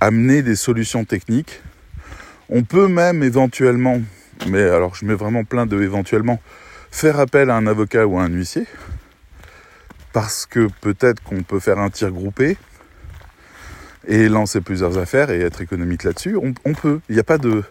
amener 0.00 0.42
des 0.42 0.56
solutions 0.56 1.04
techniques. 1.04 1.62
On 2.48 2.64
peut 2.64 2.88
même 2.88 3.22
éventuellement, 3.22 4.00
mais 4.48 4.62
alors 4.62 4.94
je 4.96 5.04
mets 5.04 5.14
vraiment 5.14 5.44
plein 5.44 5.66
de 5.66 5.80
éventuellement, 5.80 6.40
faire 6.90 7.20
appel 7.20 7.50
à 7.50 7.56
un 7.56 7.66
avocat 7.66 8.06
ou 8.06 8.18
à 8.18 8.22
un 8.22 8.28
huissier. 8.28 8.66
Parce 10.12 10.44
que 10.46 10.68
peut-être 10.80 11.22
qu'on 11.22 11.44
peut 11.44 11.60
faire 11.60 11.78
un 11.78 11.90
tir 11.90 12.10
groupé. 12.10 12.56
et 14.08 14.28
lancer 14.28 14.60
plusieurs 14.60 14.98
affaires 14.98 15.30
et 15.30 15.40
être 15.40 15.60
économique 15.60 16.04
là-dessus, 16.04 16.36
on, 16.36 16.54
on 16.64 16.72
peut. 16.72 17.00
Il 17.08 17.14
n'y 17.14 17.20
a 17.20 17.24
pas 17.24 17.38
de... 17.38 17.62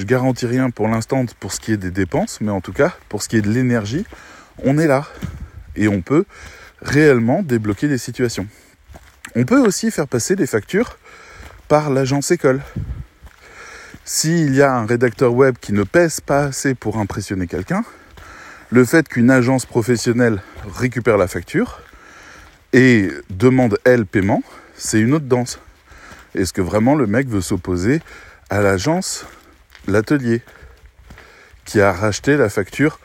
Je 0.00 0.06
garantis 0.06 0.46
rien 0.46 0.70
pour 0.70 0.88
l'instant 0.88 1.26
pour 1.40 1.52
ce 1.52 1.60
qui 1.60 1.72
est 1.72 1.76
des 1.76 1.90
dépenses, 1.90 2.40
mais 2.40 2.50
en 2.50 2.62
tout 2.62 2.72
cas, 2.72 2.96
pour 3.10 3.22
ce 3.22 3.28
qui 3.28 3.36
est 3.36 3.42
de 3.42 3.50
l'énergie, 3.50 4.06
on 4.64 4.78
est 4.78 4.86
là. 4.86 5.06
Et 5.76 5.88
on 5.88 6.00
peut 6.00 6.24
réellement 6.80 7.42
débloquer 7.42 7.86
des 7.86 7.98
situations. 7.98 8.46
On 9.36 9.44
peut 9.44 9.60
aussi 9.60 9.90
faire 9.90 10.08
passer 10.08 10.36
des 10.36 10.46
factures 10.46 10.96
par 11.68 11.90
l'agence 11.90 12.30
école. 12.30 12.62
S'il 14.06 14.54
y 14.54 14.62
a 14.62 14.72
un 14.72 14.86
rédacteur 14.86 15.34
web 15.34 15.56
qui 15.60 15.74
ne 15.74 15.82
pèse 15.82 16.20
pas 16.20 16.44
assez 16.44 16.74
pour 16.74 16.96
impressionner 16.96 17.46
quelqu'un, 17.46 17.84
le 18.70 18.86
fait 18.86 19.06
qu'une 19.06 19.30
agence 19.30 19.66
professionnelle 19.66 20.40
récupère 20.78 21.18
la 21.18 21.28
facture 21.28 21.82
et 22.72 23.10
demande 23.28 23.78
elle 23.84 24.06
paiement, 24.06 24.42
c'est 24.76 24.98
une 24.98 25.12
autre 25.12 25.26
danse. 25.26 25.60
Est-ce 26.34 26.54
que 26.54 26.62
vraiment 26.62 26.94
le 26.94 27.06
mec 27.06 27.28
veut 27.28 27.42
s'opposer 27.42 28.00
à 28.48 28.62
l'agence, 28.62 29.26
l'atelier, 29.86 30.42
qui 31.64 31.80
a 31.80 31.92
racheté 31.92 32.36
la 32.36 32.48
facture 32.48 32.98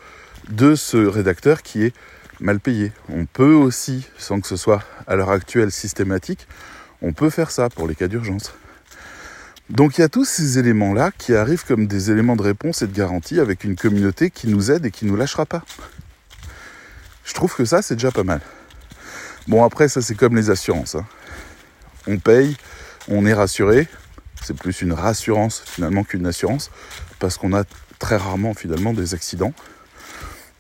de 0.50 0.76
ce 0.76 0.98
rédacteur 0.98 1.62
qui 1.62 1.84
est 1.84 1.94
mal 2.40 2.60
payé 2.60 2.92
On 3.10 3.26
peut 3.26 3.54
aussi, 3.54 4.08
sans 4.18 4.40
que 4.42 4.48
ce 4.48 4.58
soit 4.58 4.84
à 5.08 5.16
l'heure 5.16 5.32
actuelle 5.32 5.72
systématique, 5.72 6.48
on 7.02 7.14
peut 7.14 7.30
faire 7.30 7.52
ça 7.52 7.70
pour 7.70 7.88
les 7.88 7.96
cas 7.96 8.08
d'urgence. 8.08 8.54
Donc 9.70 9.98
il 9.98 10.02
y 10.02 10.04
a 10.04 10.10
tous 10.10 10.26
ces 10.26 10.60
éléments-là 10.60 11.12
qui 11.18 11.36
arrivent 11.36 11.66
comme 11.66 11.88
des 11.88 12.12
éléments 12.12 12.36
de 12.36 12.44
réponse 12.44 12.82
et 12.82 12.88
de 12.88 12.96
garantie 12.96 13.40
avec 13.40 13.64
une 13.64 13.76
communauté 13.76 14.30
qui 14.30 14.48
nous 14.48 14.72
aide 14.72 14.86
et 14.86 14.92
qui 14.92 15.06
ne 15.06 15.12
nous 15.12 15.18
lâchera 15.18 15.46
pas. 15.46 15.64
Je 17.24 17.34
trouve 17.34 17.56
que 17.56 17.66
ça, 17.66 17.82
c'est 17.82 17.96
déjà 17.96 18.12
pas 18.12 18.24
mal. 18.24 18.42
Bon, 19.48 19.64
après, 19.64 19.88
ça, 19.88 20.02
c'est 20.02 20.16
comme 20.16 20.36
les 20.36 20.52
assurances. 20.52 20.96
Hein. 20.96 21.06
On 22.08 22.18
paye, 22.18 22.56
on 23.08 23.26
est 23.26 23.34
rassuré. 23.34 23.88
C'est 24.46 24.56
plus 24.56 24.82
une 24.82 24.94
rassurance 24.94 25.64
finalement 25.66 26.04
qu'une 26.04 26.28
assurance 26.28 26.70
parce 27.18 27.38
qu'on 27.38 27.54
a 27.54 27.64
très 27.98 28.18
rarement 28.18 28.54
finalement 28.54 28.94
des 28.94 29.16
accidents. 29.16 29.54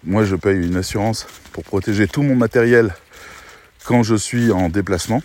Moi, 0.03 0.25
je 0.25 0.35
paye 0.35 0.57
une 0.57 0.77
assurance 0.77 1.27
pour 1.53 1.63
protéger 1.63 2.07
tout 2.07 2.23
mon 2.23 2.35
matériel 2.35 2.95
quand 3.83 4.01
je 4.01 4.15
suis 4.15 4.51
en 4.51 4.69
déplacement. 4.69 5.21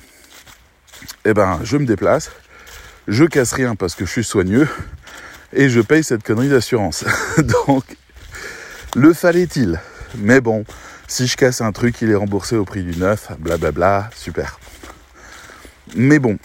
Eh 1.25 1.33
ben, 1.33 1.61
je 1.65 1.79
me 1.79 1.87
déplace 1.87 2.31
je 3.09 3.25
casse 3.25 3.53
rien 3.53 3.75
parce 3.75 3.95
que 3.95 4.05
je 4.05 4.11
suis 4.11 4.25
soigneux 4.25 4.69
et 5.53 5.69
je 5.69 5.81
paye 5.81 6.05
cette 6.05 6.23
connerie 6.23 6.49
d'assurance. 6.49 7.05
Donc, 7.67 7.85
le 8.95 9.13
fallait-il? 9.13 9.81
Mais 10.19 10.41
bon, 10.41 10.65
si 11.09 11.27
je 11.27 11.37
casse 11.37 11.61
un 11.61 11.73
truc, 11.73 12.01
il 12.03 12.11
est 12.11 12.15
remboursé 12.15 12.57
au 12.57 12.65
prix 12.65 12.83
du 12.83 12.99
neuf, 12.99 13.33
blablabla, 13.39 14.11
super. 14.15 14.61
Mais 15.97 16.19
bon. 16.19 16.39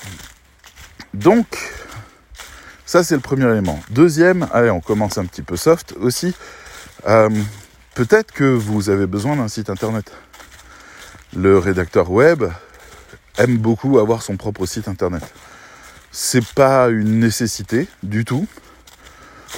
Donc, 1.13 1.45
ça 2.85 3.03
c'est 3.03 3.15
le 3.15 3.21
premier 3.21 3.49
élément. 3.49 3.79
Deuxième, 3.89 4.47
allez, 4.53 4.69
on 4.69 4.81
commence 4.81 5.17
un 5.17 5.25
petit 5.25 5.41
peu 5.41 5.57
soft 5.57 5.93
aussi. 5.99 6.33
Euh, 7.07 7.29
peut-être 7.93 8.31
que 8.31 8.43
vous 8.43 8.89
avez 8.89 9.07
besoin 9.07 9.35
d'un 9.35 9.47
site 9.47 9.69
internet. 9.69 10.11
Le 11.35 11.57
rédacteur 11.57 12.11
web 12.11 12.43
aime 13.37 13.57
beaucoup 13.57 13.99
avoir 13.99 14.21
son 14.21 14.37
propre 14.37 14.65
site 14.65 14.87
internet 14.87 15.23
c'est 16.15 16.45
pas 16.53 16.87
une 16.87 17.19
nécessité 17.19 17.89
du 18.01 18.23
tout. 18.23 18.47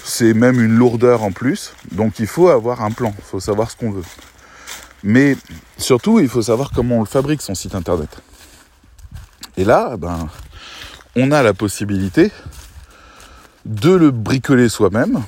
C'est 0.03 0.34
même 0.34 0.60
une 0.60 0.75
lourdeur 0.75 1.22
en 1.22 1.31
plus. 1.31 1.74
Donc 1.91 2.17
il 2.17 2.25
faut 2.25 2.50
avoir 2.50 2.81
un 2.81 2.89
plan, 2.89 3.13
il 3.15 3.24
faut 3.24 3.39
savoir 3.39 3.69
ce 3.69 3.75
qu'on 3.75 3.91
veut. 3.91 4.03
Mais 5.03 5.38
surtout, 5.77 6.19
il 6.19 6.27
faut 6.27 6.41
savoir 6.41 6.72
comment 6.72 6.98
on 6.98 7.01
le 7.01 7.05
fabrique 7.05 7.43
son 7.43 7.53
site 7.53 7.75
internet. 7.75 8.10
Et 9.55 9.65
là, 9.65 9.98
ben, 9.98 10.29
on 11.15 11.31
a 11.31 11.43
la 11.43 11.53
possibilité 11.53 12.31
de 13.68 13.92
le 13.92 14.12
bricoler 14.12 14.70
soi-même 14.70 15.24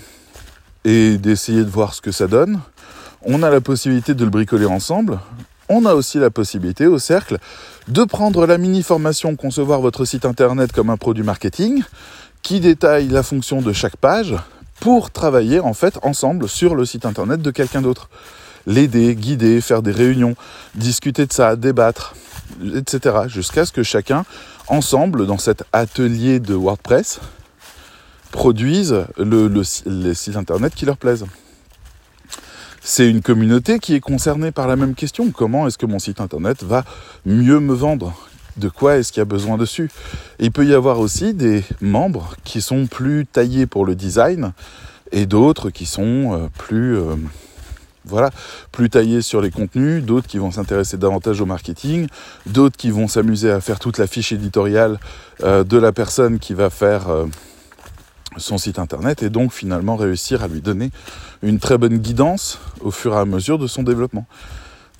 et 0.85 1.17
d'essayer 1.17 1.63
de 1.63 1.69
voir 1.69 1.93
ce 1.93 2.01
que 2.01 2.11
ça 2.11 2.27
donne. 2.27 2.59
On 3.21 3.43
a 3.43 3.49
la 3.49 3.61
possibilité 3.61 4.13
de 4.15 4.23
le 4.23 4.29
bricoler 4.31 4.65
ensemble 4.65 5.19
on 5.69 5.85
a 5.85 5.93
aussi 5.93 6.17
la 6.17 6.31
possibilité 6.31 6.87
au 6.87 6.99
cercle 6.99 7.37
de 7.87 8.03
prendre 8.03 8.45
la 8.45 8.57
mini 8.57 8.83
formation 8.83 9.35
concevoir 9.35 9.79
votre 9.79 10.03
site 10.03 10.25
internet 10.25 10.71
comme 10.71 10.89
un 10.89 10.97
produit 10.97 11.23
marketing 11.23 11.83
qui 12.41 12.59
détaille 12.59 13.07
la 13.07 13.23
fonction 13.23 13.61
de 13.61 13.71
chaque 13.71 13.95
page 13.95 14.35
pour 14.79 15.11
travailler 15.11 15.59
en 15.59 15.73
fait 15.73 15.99
ensemble 16.01 16.49
sur 16.49 16.75
le 16.75 16.85
site 16.85 17.05
internet 17.05 17.41
de 17.41 17.51
quelqu'un 17.51 17.81
d'autre. 17.81 18.09
L'aider, 18.65 19.15
guider, 19.15 19.61
faire 19.61 19.81
des 19.81 19.91
réunions, 19.91 20.35
discuter 20.75 21.25
de 21.25 21.33
ça, 21.33 21.55
débattre, 21.55 22.15
etc. 22.75 23.15
Jusqu'à 23.27 23.65
ce 23.65 23.71
que 23.71 23.83
chacun, 23.83 24.25
ensemble, 24.67 25.25
dans 25.25 25.37
cet 25.37 25.63
atelier 25.71 26.39
de 26.39 26.53
WordPress, 26.53 27.19
produise 28.31 29.05
le, 29.17 29.51
les 29.85 30.13
sites 30.13 30.35
internet 30.35 30.73
qui 30.75 30.85
leur 30.85 30.97
plaisent. 30.97 31.25
C'est 32.81 33.09
une 33.09 33.21
communauté 33.21 33.79
qui 33.79 33.93
est 33.93 33.99
concernée 33.99 34.51
par 34.51 34.67
la 34.67 34.75
même 34.75 34.95
question. 34.95 35.31
Comment 35.31 35.67
est-ce 35.67 35.77
que 35.77 35.85
mon 35.85 35.99
site 35.99 36.21
internet 36.21 36.63
va 36.63 36.85
mieux 37.25 37.59
me 37.59 37.73
vendre? 37.73 38.13
De 38.57 38.69
quoi 38.69 38.97
est-ce 38.97 39.11
qu'il 39.11 39.19
y 39.19 39.21
a 39.21 39.25
besoin 39.25 39.57
dessus? 39.57 39.89
Il 40.39 40.51
peut 40.51 40.65
y 40.65 40.73
avoir 40.73 40.99
aussi 40.99 41.33
des 41.33 41.63
membres 41.81 42.35
qui 42.43 42.61
sont 42.61 42.87
plus 42.87 43.25
taillés 43.25 43.67
pour 43.67 43.85
le 43.85 43.95
design 43.95 44.53
et 45.11 45.25
d'autres 45.25 45.69
qui 45.69 45.85
sont 45.85 46.33
euh, 46.33 46.47
plus 46.57 46.97
euh, 46.97 47.15
voilà, 48.05 48.31
plus 48.71 48.89
taillés 48.89 49.21
sur 49.21 49.41
les 49.41 49.51
contenus, 49.51 50.03
d'autres 50.03 50.27
qui 50.27 50.37
vont 50.37 50.51
s'intéresser 50.51 50.97
davantage 50.97 51.41
au 51.41 51.45
marketing, 51.45 52.07
d'autres 52.47 52.77
qui 52.77 52.89
vont 52.89 53.07
s'amuser 53.07 53.51
à 53.51 53.61
faire 53.61 53.79
toute 53.79 53.97
la 53.97 54.07
fiche 54.07 54.31
éditoriale 54.31 54.99
euh, 55.43 55.63
de 55.63 55.77
la 55.77 55.91
personne 55.91 56.39
qui 56.39 56.53
va 56.53 56.69
faire 56.69 57.07
son 58.37 58.57
site 58.57 58.79
internet 58.79 59.23
et 59.23 59.29
donc 59.29 59.53
finalement 59.53 59.95
réussir 59.95 60.43
à 60.43 60.47
lui 60.47 60.61
donner 60.61 60.91
une 61.41 61.59
très 61.59 61.77
bonne 61.77 61.97
guidance 61.97 62.59
au 62.81 62.91
fur 62.91 63.13
et 63.13 63.17
à 63.17 63.25
mesure 63.25 63.57
de 63.57 63.67
son 63.67 63.83
développement. 63.83 64.25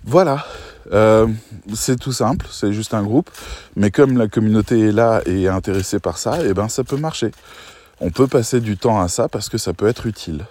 Voilà, 0.05 0.45
euh, 0.93 1.27
c'est 1.74 2.00
tout 2.00 2.13
simple, 2.13 2.48
c'est 2.50 2.74
juste 2.74 2.93
un 2.93 3.03
groupe, 3.03 3.29
mais 3.75 3.91
comme 3.91 4.17
la 4.17 4.27
communauté 4.27 4.88
est 4.88 4.91
là 4.91 5.21
et 5.25 5.43
est 5.43 5.48
intéressée 5.48 6.00
par 6.00 6.17
ça, 6.17 6.41
et 6.41 6.50
eh 6.50 6.53
ben 6.53 6.69
ça 6.69 6.83
peut 6.83 6.98
marcher. 6.98 7.31
On 8.00 8.12
peut 8.12 8.27
passer 8.27 8.62
du 8.62 8.77
temps 8.77 9.01
à 9.01 9.09
ça 9.09 9.27
parce 9.27 9.50
que 9.50 9.57
ça 9.57 9.74
peut 9.74 9.88
être 9.88 10.05
utile. 10.05 10.45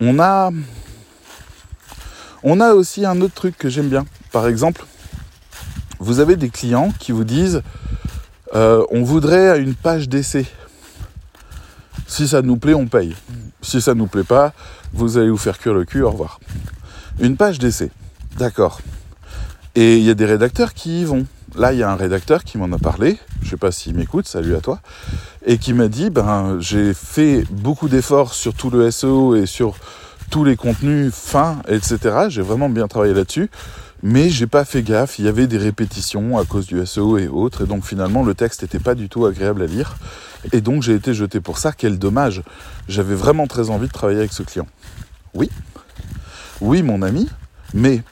On 0.00 0.18
a, 0.18 0.50
aussi 2.72 3.04
un 3.04 3.20
autre 3.20 3.34
truc 3.34 3.56
que 3.56 3.68
j'aime 3.68 3.88
bien. 3.88 4.06
Par 4.32 4.48
exemple, 4.48 4.84
vous 6.00 6.18
avez 6.18 6.36
des 6.36 6.48
clients 6.48 6.92
qui 6.98 7.12
vous 7.12 7.24
disent 7.24 7.62
euh, 8.54 8.84
on 8.90 9.02
voudrait 9.02 9.60
une 9.60 9.74
page 9.74 10.08
d'essai 10.08 10.46
si 12.12 12.28
ça 12.28 12.42
nous 12.42 12.58
plaît, 12.58 12.74
on 12.74 12.86
paye. 12.86 13.16
Si 13.62 13.80
ça 13.80 13.94
ne 13.94 14.00
nous 14.00 14.06
plaît 14.06 14.22
pas, 14.22 14.52
vous 14.92 15.16
allez 15.16 15.30
vous 15.30 15.38
faire 15.38 15.58
cuire 15.58 15.72
le 15.72 15.86
cul, 15.86 16.02
au 16.02 16.10
revoir. 16.10 16.40
Une 17.20 17.38
page 17.38 17.58
d'essai. 17.58 17.90
D'accord. 18.36 18.82
Et 19.74 19.96
il 19.96 20.04
y 20.04 20.10
a 20.10 20.14
des 20.14 20.26
rédacteurs 20.26 20.74
qui 20.74 21.00
y 21.00 21.04
vont. 21.04 21.24
Là, 21.56 21.72
il 21.72 21.78
y 21.78 21.82
a 21.82 21.90
un 21.90 21.96
rédacteur 21.96 22.44
qui 22.44 22.58
m'en 22.58 22.70
a 22.70 22.78
parlé, 22.78 23.18
je 23.40 23.46
ne 23.46 23.50
sais 23.50 23.56
pas 23.56 23.72
s'il 23.72 23.94
m'écoute, 23.94 24.28
salut 24.28 24.54
à 24.54 24.60
toi, 24.60 24.80
et 25.46 25.56
qui 25.56 25.72
m'a 25.72 25.88
dit, 25.88 26.10
ben, 26.10 26.58
j'ai 26.60 26.92
fait 26.92 27.44
beaucoup 27.50 27.88
d'efforts 27.88 28.34
sur 28.34 28.52
tout 28.52 28.68
le 28.68 28.90
SEO 28.90 29.34
et 29.34 29.46
sur 29.46 29.76
tous 30.30 30.44
les 30.44 30.56
contenus 30.56 31.14
fins, 31.14 31.60
etc. 31.66 32.26
J'ai 32.28 32.42
vraiment 32.42 32.68
bien 32.68 32.88
travaillé 32.88 33.14
là-dessus 33.14 33.50
mais 34.02 34.30
j'ai 34.30 34.46
pas 34.46 34.64
fait 34.64 34.82
gaffe, 34.82 35.18
il 35.18 35.24
y 35.24 35.28
avait 35.28 35.46
des 35.46 35.58
répétitions 35.58 36.38
à 36.38 36.44
cause 36.44 36.66
du 36.66 36.84
SEO 36.84 37.18
et 37.18 37.28
autres, 37.28 37.64
et 37.64 37.66
donc 37.66 37.84
finalement 37.84 38.24
le 38.24 38.34
texte 38.34 38.62
n'était 38.62 38.80
pas 38.80 38.94
du 38.94 39.08
tout 39.08 39.26
agréable 39.26 39.62
à 39.62 39.66
lire, 39.66 39.96
et 40.52 40.60
donc 40.60 40.82
j'ai 40.82 40.94
été 40.94 41.14
jeté 41.14 41.40
pour 41.40 41.58
ça, 41.58 41.72
quel 41.72 41.98
dommage. 41.98 42.42
J'avais 42.88 43.14
vraiment 43.14 43.46
très 43.46 43.70
envie 43.70 43.86
de 43.86 43.92
travailler 43.92 44.18
avec 44.18 44.32
ce 44.32 44.42
client. 44.42 44.66
Oui, 45.34 45.50
oui 46.60 46.82
mon 46.82 47.02
ami, 47.02 47.28
mais 47.74 48.02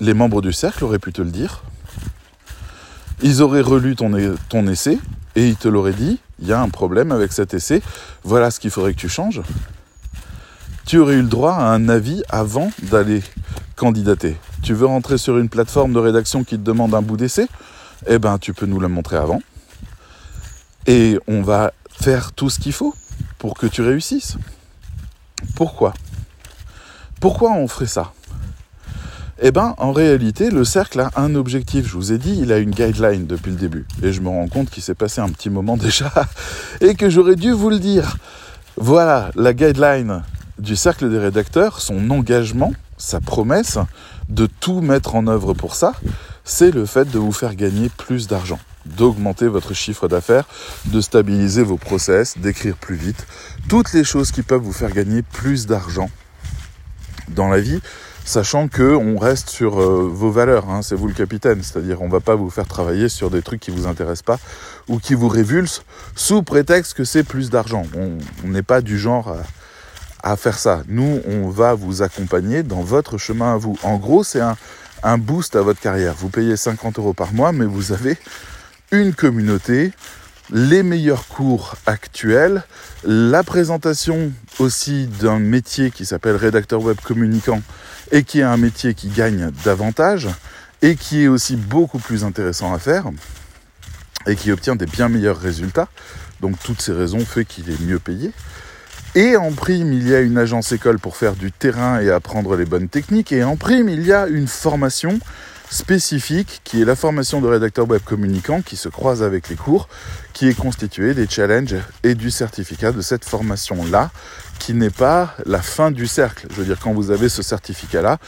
les 0.00 0.14
membres 0.14 0.40
du 0.40 0.52
cercle 0.52 0.84
auraient 0.84 0.98
pu 0.98 1.12
te 1.12 1.22
le 1.22 1.30
dire. 1.30 1.62
Ils 3.22 3.42
auraient 3.42 3.62
relu 3.62 3.96
ton, 3.96 4.12
ton 4.48 4.66
essai, 4.68 4.98
et 5.34 5.48
ils 5.48 5.56
te 5.56 5.68
l'auraient 5.68 5.92
dit, 5.92 6.20
il 6.40 6.46
y 6.46 6.52
a 6.52 6.60
un 6.60 6.68
problème 6.68 7.12
avec 7.12 7.32
cet 7.32 7.54
essai, 7.54 7.82
voilà 8.22 8.50
ce 8.50 8.60
qu'il 8.60 8.70
faudrait 8.70 8.92
que 8.92 9.00
tu 9.00 9.08
changes. 9.08 9.42
Tu 10.86 10.98
aurais 10.98 11.14
eu 11.14 11.22
le 11.22 11.28
droit 11.28 11.54
à 11.54 11.64
un 11.72 11.88
avis 11.88 12.22
avant 12.28 12.70
d'aller 12.80 13.20
candidater. 13.74 14.36
Tu 14.62 14.72
veux 14.72 14.86
rentrer 14.86 15.18
sur 15.18 15.36
une 15.36 15.48
plateforme 15.48 15.92
de 15.92 15.98
rédaction 15.98 16.44
qui 16.44 16.56
te 16.56 16.62
demande 16.62 16.94
un 16.94 17.02
bout 17.02 17.16
d'essai? 17.16 17.48
Eh 18.06 18.20
ben, 18.20 18.38
tu 18.38 18.54
peux 18.54 18.66
nous 18.66 18.78
le 18.78 18.86
montrer 18.86 19.16
avant. 19.16 19.42
Et 20.86 21.18
on 21.26 21.42
va 21.42 21.72
faire 21.90 22.30
tout 22.30 22.50
ce 22.50 22.60
qu'il 22.60 22.72
faut 22.72 22.94
pour 23.38 23.54
que 23.54 23.66
tu 23.66 23.82
réussisses. 23.82 24.36
Pourquoi? 25.56 25.92
Pourquoi 27.20 27.54
on 27.54 27.66
ferait 27.66 27.86
ça? 27.86 28.12
Eh 29.42 29.50
bien, 29.50 29.74
en 29.78 29.90
réalité, 29.90 30.50
le 30.50 30.62
cercle 30.62 31.00
a 31.00 31.10
un 31.16 31.34
objectif. 31.34 31.88
Je 31.88 31.94
vous 31.94 32.12
ai 32.12 32.18
dit, 32.18 32.38
il 32.40 32.52
a 32.52 32.58
une 32.58 32.70
guideline 32.70 33.26
depuis 33.26 33.50
le 33.50 33.56
début. 33.56 33.86
Et 34.04 34.12
je 34.12 34.20
me 34.20 34.28
rends 34.28 34.46
compte 34.46 34.70
qu'il 34.70 34.84
s'est 34.84 34.94
passé 34.94 35.20
un 35.20 35.30
petit 35.30 35.50
moment 35.50 35.76
déjà 35.76 36.12
et 36.80 36.94
que 36.94 37.10
j'aurais 37.10 37.34
dû 37.34 37.50
vous 37.50 37.70
le 37.70 37.80
dire. 37.80 38.18
Voilà, 38.76 39.32
la 39.34 39.52
guideline 39.52 40.22
du 40.58 40.76
cercle 40.76 41.10
des 41.10 41.18
rédacteurs, 41.18 41.80
son 41.80 42.10
engagement, 42.10 42.72
sa 42.96 43.20
promesse 43.20 43.78
de 44.28 44.46
tout 44.46 44.80
mettre 44.80 45.14
en 45.14 45.26
œuvre 45.26 45.54
pour 45.54 45.74
ça, 45.74 45.92
c'est 46.44 46.70
le 46.70 46.86
fait 46.86 47.10
de 47.10 47.18
vous 47.18 47.32
faire 47.32 47.54
gagner 47.54 47.88
plus 47.88 48.26
d'argent. 48.26 48.58
d'augmenter 48.86 49.48
votre 49.48 49.74
chiffre 49.74 50.06
d'affaires, 50.06 50.46
de 50.86 51.00
stabiliser 51.00 51.64
vos 51.64 51.76
process, 51.76 52.38
d'écrire 52.38 52.76
plus 52.76 52.94
vite, 52.94 53.26
toutes 53.68 53.92
les 53.92 54.04
choses 54.04 54.30
qui 54.30 54.42
peuvent 54.42 54.62
vous 54.62 54.72
faire 54.72 54.92
gagner 54.92 55.22
plus 55.22 55.66
d'argent 55.66 56.08
dans 57.28 57.48
la 57.48 57.58
vie, 57.58 57.80
sachant 58.24 58.68
que 58.68 58.94
on 58.94 59.18
reste 59.18 59.50
sur 59.50 59.80
euh, 59.80 60.08
vos 60.08 60.30
valeurs, 60.30 60.70
hein, 60.70 60.82
c'est 60.82 60.94
vous 60.94 61.08
le 61.08 61.14
capitaine, 61.14 61.64
c'est-à-dire 61.64 62.00
on 62.00 62.08
va 62.08 62.20
pas 62.20 62.36
vous 62.36 62.48
faire 62.48 62.68
travailler 62.68 63.08
sur 63.08 63.28
des 63.28 63.42
trucs 63.42 63.60
qui 63.60 63.72
vous 63.72 63.88
intéressent 63.88 64.22
pas 64.22 64.38
ou 64.86 64.98
qui 65.00 65.14
vous 65.14 65.28
révulsent 65.28 65.82
sous 66.14 66.44
prétexte 66.44 66.94
que 66.94 67.02
c'est 67.02 67.24
plus 67.24 67.50
d'argent. 67.50 67.82
On 67.96 68.48
n'est 68.48 68.62
pas 68.62 68.82
du 68.82 68.98
genre 68.98 69.30
à, 69.30 69.42
à, 70.30 70.36
faire 70.36 70.58
ça. 70.58 70.82
Nous, 70.88 71.20
on 71.26 71.48
va 71.48 71.74
vous 71.74 72.02
accompagner 72.02 72.62
dans 72.62 72.82
votre 72.82 73.18
chemin 73.18 73.54
à 73.54 73.56
vous. 73.56 73.78
En 73.82 73.96
gros, 73.96 74.24
c'est 74.24 74.40
un, 74.40 74.56
un 75.02 75.18
boost 75.18 75.56
à 75.56 75.62
votre 75.62 75.80
carrière. 75.80 76.14
Vous 76.14 76.28
payez 76.28 76.56
50 76.56 76.98
euros 76.98 77.14
par 77.14 77.32
mois, 77.32 77.52
mais 77.52 77.64
vous 77.64 77.92
avez 77.92 78.18
une 78.90 79.14
communauté, 79.14 79.92
les 80.50 80.82
meilleurs 80.82 81.26
cours 81.26 81.76
actuels, 81.86 82.62
la 83.04 83.42
présentation 83.42 84.32
aussi 84.58 85.06
d'un 85.06 85.38
métier 85.38 85.90
qui 85.90 86.06
s'appelle 86.06 86.36
rédacteur 86.36 86.82
web 86.82 86.96
communicant 87.02 87.62
et 88.12 88.22
qui 88.22 88.40
est 88.40 88.44
un 88.44 88.56
métier 88.56 88.94
qui 88.94 89.08
gagne 89.08 89.50
davantage 89.64 90.28
et 90.82 90.96
qui 90.96 91.24
est 91.24 91.28
aussi 91.28 91.56
beaucoup 91.56 91.98
plus 91.98 92.24
intéressant 92.24 92.72
à 92.72 92.78
faire 92.78 93.06
et 94.26 94.36
qui 94.36 94.52
obtient 94.52 94.76
des 94.76 94.86
bien 94.86 95.08
meilleurs 95.08 95.38
résultats. 95.38 95.88
Donc 96.40 96.58
toutes 96.62 96.82
ces 96.82 96.92
raisons 96.92 97.24
fait 97.24 97.44
qu'il 97.44 97.70
est 97.70 97.80
mieux 97.80 97.98
payé. 97.98 98.32
Et 99.16 99.34
en 99.34 99.50
prime, 99.50 99.94
il 99.94 100.06
y 100.06 100.14
a 100.14 100.20
une 100.20 100.36
agence 100.36 100.72
école 100.72 100.98
pour 100.98 101.16
faire 101.16 101.36
du 101.36 101.50
terrain 101.50 102.00
et 102.02 102.10
apprendre 102.10 102.54
les 102.54 102.66
bonnes 102.66 102.90
techniques. 102.90 103.32
Et 103.32 103.42
en 103.44 103.56
prime, 103.56 103.88
il 103.88 104.04
y 104.06 104.12
a 104.12 104.26
une 104.26 104.46
formation 104.46 105.18
spécifique 105.70 106.60
qui 106.64 106.82
est 106.82 106.84
la 106.84 106.94
formation 106.94 107.40
de 107.40 107.46
rédacteur 107.48 107.88
web 107.88 108.02
communicant 108.04 108.60
qui 108.60 108.76
se 108.76 108.90
croise 108.90 109.22
avec 109.22 109.48
les 109.48 109.56
cours, 109.56 109.88
qui 110.34 110.48
est 110.48 110.54
constituée 110.54 111.14
des 111.14 111.26
challenges 111.26 111.76
et 112.02 112.14
du 112.14 112.30
certificat 112.30 112.92
de 112.92 113.00
cette 113.00 113.24
formation-là, 113.24 114.10
qui 114.58 114.74
n'est 114.74 114.90
pas 114.90 115.34
la 115.46 115.62
fin 115.62 115.90
du 115.90 116.06
cercle. 116.06 116.46
Je 116.50 116.56
veux 116.56 116.66
dire, 116.66 116.78
quand 116.78 116.92
vous 116.92 117.10
avez 117.10 117.30
ce 117.30 117.42
certificat-là, 117.42 118.18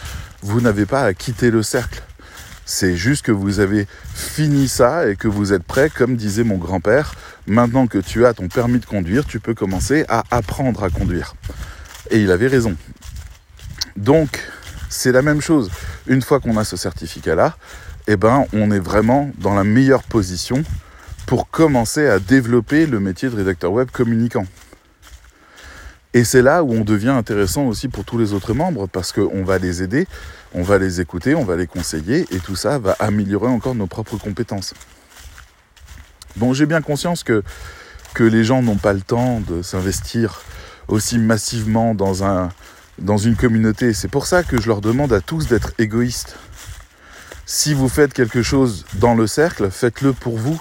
vous 0.41 0.63
n'avez 0.63 0.87
pas 0.87 1.03
à 1.03 1.13
quitter 1.13 1.51
le 1.51 1.63
cercle. 1.63 2.03
C'est 2.71 2.97
juste 2.97 3.25
que 3.25 3.33
vous 3.33 3.61
avez 3.61 3.87
fini 4.15 4.69
ça 4.69 5.09
et 5.09 5.17
que 5.17 5.27
vous 5.27 5.55
êtes 5.55 5.63
prêt, 5.63 5.89
comme 5.89 6.17
disait 6.17 6.45
mon 6.45 6.59
grand-père, 6.59 7.15
maintenant 7.47 7.87
que 7.87 7.97
tu 7.97 8.27
as 8.27 8.35
ton 8.35 8.49
permis 8.49 8.79
de 8.79 8.85
conduire, 8.85 9.25
tu 9.25 9.41
peux 9.41 9.55
commencer 9.55 10.05
à 10.11 10.23
apprendre 10.31 10.85
à 10.85 10.91
conduire. 10.91 11.35
Et 12.11 12.21
il 12.21 12.31
avait 12.31 12.47
raison. 12.47 12.77
Donc, 13.97 14.43
c'est 14.91 15.13
la 15.13 15.23
même 15.23 15.41
chose. 15.41 15.71
Une 16.09 16.21
fois 16.21 16.41
qu'on 16.41 16.59
a 16.59 16.65
ce 16.65 16.77
certificat-là, 16.77 17.57
eh 18.07 18.17
ben, 18.17 18.45
on 18.53 18.71
est 18.71 18.79
vraiment 18.79 19.31
dans 19.39 19.55
la 19.55 19.65
meilleure 19.65 20.03
position 20.03 20.63
pour 21.25 21.49
commencer 21.49 22.07
à 22.07 22.19
développer 22.19 22.85
le 22.85 23.01
métier 23.01 23.31
de 23.31 23.37
rédacteur 23.37 23.73
web 23.73 23.89
communicant. 23.91 24.45
Et 26.15 26.25
c'est 26.25 26.43
là 26.43 26.65
où 26.65 26.73
on 26.73 26.85
devient 26.85 27.11
intéressant 27.11 27.67
aussi 27.67 27.89
pour 27.89 28.05
tous 28.05 28.19
les 28.19 28.33
autres 28.33 28.55
membres 28.55 28.89
parce 28.89 29.13
qu'on 29.13 29.45
va 29.45 29.59
les 29.59 29.83
aider, 29.83 30.07
on 30.55 30.63
va 30.63 30.79
les 30.79 31.01
écouter, 31.01 31.35
on 31.35 31.45
va 31.45 31.57
les 31.57 31.67
conseiller 31.67 32.27
et 32.31 32.39
tout 32.39 32.57
ça 32.57 32.79
va 32.79 32.97
améliorer 32.99 33.49
encore 33.49 33.75
nos 33.75 33.87
propres 33.87 34.17
compétences. 34.17 34.75
Bon, 36.37 36.55
j'ai 36.55 36.67
bien 36.67 36.81
conscience 36.81 37.25
que, 37.25 37.43
les 38.21 38.43
gens 38.43 38.63
n'ont 38.63 38.77
pas 38.77 38.95
le 38.95 39.01
temps 39.01 39.41
de 39.41 39.63
s'investir 39.63 40.43
aussi 40.89 41.19
massivement 41.19 41.95
dans 41.95 42.51
dans 42.99 43.17
une 43.17 43.37
communauté. 43.37 43.93
C'est 43.93 44.09
pour 44.09 44.27
ça 44.27 44.43
que 44.43 44.61
je 44.61 44.67
leur 44.67 44.81
demande 44.81 45.13
à 45.13 45.21
tous 45.21 45.47
d'être 45.47 45.73
égoïstes. 45.79 46.37
Si 47.47 47.75
vous 47.75 47.89
faites 47.89 48.13
quelque 48.13 48.43
chose 48.43 48.85
dans 48.95 49.15
le 49.15 49.27
cercle, 49.27 49.71
faites-le 49.71 50.13
pour 50.13 50.37
vous. 50.37 50.61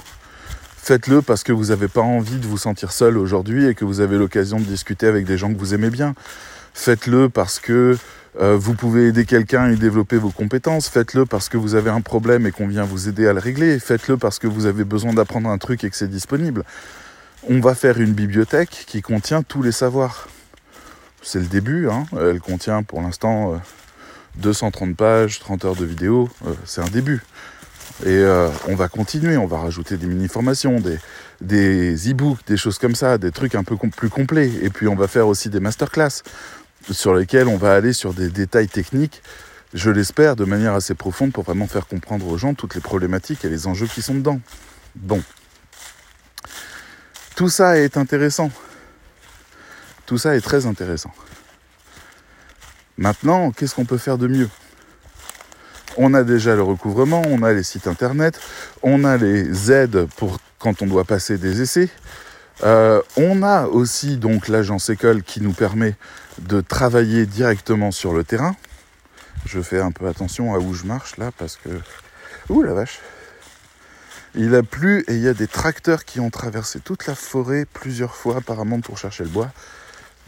Faites-le 0.88 1.22
parce 1.22 1.44
que 1.44 1.52
vous 1.52 1.66
n'avez 1.66 1.90
pas 1.90 2.00
envie 2.00 2.38
de 2.38 2.48
vous 2.48 2.58
sentir 2.58 2.94
seul 2.94 3.18
aujourd'hui 3.18 3.66
et 3.66 3.76
que 3.76 3.84
vous 3.84 4.00
avez 4.00 4.18
l'occasion 4.18 4.58
de 4.58 4.64
discuter 4.64 5.06
avec 5.06 5.26
des 5.26 5.38
gens 5.38 5.52
que 5.54 5.60
vous 5.60 5.74
aimez 5.74 5.90
bien. 5.90 6.16
Faites-le 6.74 7.28
parce 7.28 7.60
que 7.60 7.98
euh, 8.40 8.56
vous 8.58 8.74
pouvez 8.74 9.08
aider 9.08 9.26
quelqu'un 9.26 9.70
et 9.70 9.76
développer 9.76 10.16
vos 10.16 10.30
compétences. 10.30 10.88
Faites-le 10.88 11.26
parce 11.26 11.50
que 11.50 11.58
vous 11.58 11.76
avez 11.76 11.90
un 11.90 12.00
problème 12.00 12.48
et 12.48 12.52
qu'on 12.52 12.70
vient 12.70 12.86
vous 12.86 13.10
aider 13.10 13.28
à 13.28 13.34
le 13.34 13.40
régler. 13.40 13.80
Faites-le 13.80 14.16
parce 14.16 14.40
que 14.40 14.48
vous 14.48 14.66
avez 14.66 14.86
besoin 14.86 15.12
d'apprendre 15.12 15.50
un 15.50 15.58
truc 15.58 15.84
et 15.84 15.90
que 15.90 15.96
c'est 15.98 16.08
disponible. 16.08 16.64
On 17.50 17.60
va 17.60 17.76
faire 17.76 18.00
une 18.00 18.14
bibliothèque 18.14 18.86
qui 18.88 19.02
contient 19.02 19.44
tous 19.44 19.64
les 19.64 19.74
savoirs 19.74 20.30
c'est 21.22 21.40
le 21.40 21.48
début. 21.48 21.90
Hein. 21.90 22.06
Elle 22.18 22.40
contient 22.40 22.82
pour 22.84 23.02
l'instant 23.02 23.60
230 24.38 24.92
euh, 24.92 24.94
pages, 24.94 25.40
30 25.40 25.66
heures 25.66 25.76
de 25.76 25.84
vidéo. 25.84 26.30
Euh, 26.46 26.54
c'est 26.64 26.80
un 26.80 26.88
début. 26.88 27.22
Et 28.06 28.10
euh, 28.10 28.50
on 28.68 28.76
va 28.76 28.90
continuer, 28.90 29.38
on 29.38 29.48
va 29.48 29.60
rajouter 29.60 29.98
des 29.98 30.08
mini-formations, 30.08 30.80
des, 30.80 31.00
des 31.42 32.12
e-books, 32.12 32.40
des 32.46 32.58
choses 32.58 32.78
comme 32.78 32.96
ça, 32.96 33.18
des 33.18 33.32
trucs 33.32 33.56
un 33.56 33.64
peu 33.64 33.76
plus 33.76 34.10
complets. 34.10 34.52
Et 34.62 34.70
puis 34.70 34.88
on 34.88 34.96
va 34.96 35.08
faire 35.08 35.28
aussi 35.28 35.50
des 35.50 35.60
masterclass 35.60 36.22
sur 36.92 37.16
lesquels 37.16 37.48
on 37.48 37.58
va 37.58 37.74
aller 37.74 37.94
sur 37.94 38.14
des 38.14 38.30
détails 38.30 38.68
techniques, 38.68 39.22
je 39.74 39.90
l'espère, 39.90 40.36
de 40.36 40.46
manière 40.46 40.74
assez 40.74 40.94
profonde 40.94 41.34
pour 41.34 41.44
vraiment 41.44 41.68
faire 41.68 41.88
comprendre 41.88 42.28
aux 42.28 42.38
gens 42.38 42.54
toutes 42.54 42.76
les 42.76 42.82
problématiques 42.82 43.44
et 43.46 43.50
les 43.50 43.68
enjeux 43.68 43.88
qui 43.88 44.02
sont 44.02 44.16
dedans. 44.16 44.40
Bon. 44.96 45.22
Tout 47.36 47.50
ça 47.50 47.78
est 47.78 47.98
intéressant. 47.98 48.52
Tout 50.06 50.18
ça 50.18 50.36
est 50.36 50.42
très 50.42 50.66
intéressant. 50.66 51.12
Maintenant, 52.98 53.52
qu'est-ce 53.52 53.76
qu'on 53.76 53.86
peut 53.86 53.98
faire 53.98 54.18
de 54.18 54.28
mieux? 54.28 54.50
On 55.98 56.14
a 56.14 56.24
déjà 56.24 56.56
le 56.56 56.62
recouvrement, 56.62 57.24
on 57.26 57.42
a 57.42 57.54
les 57.54 57.64
sites 57.64 57.88
internet, 57.88 58.40
on 58.84 59.04
a 59.04 59.18
les 59.18 59.72
aides 59.72 60.06
pour 60.16 60.38
quand 60.60 60.82
on 60.82 60.86
doit 60.86 61.06
passer 61.06 61.38
des 61.38 61.62
essais. 61.62 61.90
Euh, 62.64 63.02
on 63.16 63.44
a 63.44 63.66
aussi 63.66 64.18
donc 64.18 64.48
l'agence 64.48 64.90
école 64.90 65.24
qui 65.24 65.42
nous 65.42 65.54
permet 65.54 65.96
de 66.40 66.62
travailler 66.62 67.26
directement 67.26 67.92
sur 67.92 68.14
le 68.14 68.24
terrain. 68.24 68.56
Je 69.46 69.60
fais 69.62 69.80
un 69.80 69.92
peu 69.92 70.08
attention 70.08 70.54
à 70.54 70.60
où 70.60 70.74
je 70.74 70.86
marche 70.86 71.18
là 71.18 71.32
parce 71.38 71.58
que... 71.58 71.70
Ouh 72.50 72.64
la 72.64 72.74
vache 72.74 73.00
Il 74.36 74.56
a 74.56 74.64
plu 74.64 75.04
et 75.08 75.14
il 75.14 75.22
y 75.22 75.28
a 75.28 75.34
des 75.34 75.48
tracteurs 75.48 76.06
qui 76.06 76.20
ont 76.20 76.30
traversé 76.30 76.80
toute 76.80 77.08
la 77.08 77.16
forêt 77.16 77.66
plusieurs 77.66 78.16
fois 78.16 78.38
apparemment 78.38 78.82
pour 78.82 78.98
chercher 78.98 79.24
le 79.24 79.30
bois. 79.30 79.52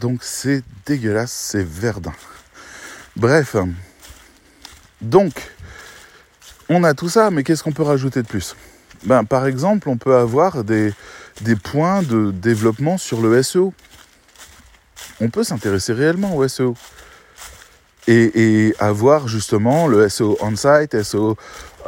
Donc 0.00 0.20
c'est 0.22 0.62
dégueulasse, 0.86 1.32
c'est 1.32 1.66
verdun. 1.66 2.14
Bref, 3.16 3.56
donc 5.00 5.32
on 6.70 6.84
a 6.84 6.94
tout 6.94 7.08
ça, 7.08 7.30
mais 7.30 7.42
qu'est-ce 7.42 7.64
qu'on 7.64 7.72
peut 7.72 7.82
rajouter 7.82 8.22
de 8.22 8.28
plus? 8.28 8.54
Ben, 9.04 9.24
Par 9.24 9.46
exemple, 9.46 9.88
on 9.88 9.96
peut 9.96 10.14
avoir 10.14 10.62
des, 10.62 10.94
points 11.64 12.02
de 12.02 12.30
développement 12.30 12.96
sur 12.96 13.20
le 13.20 13.42
SEO. 13.42 13.74
On 15.20 15.28
peut 15.28 15.42
s'intéresser 15.42 15.92
réellement 15.92 16.36
au 16.36 16.46
SEO. 16.46 16.74
Et, 18.06 18.74
avoir 18.78 19.28
justement 19.28 19.86
le 19.88 20.08
SEO 20.08 20.38
on-site, 20.40 21.02
SEO 21.02 21.36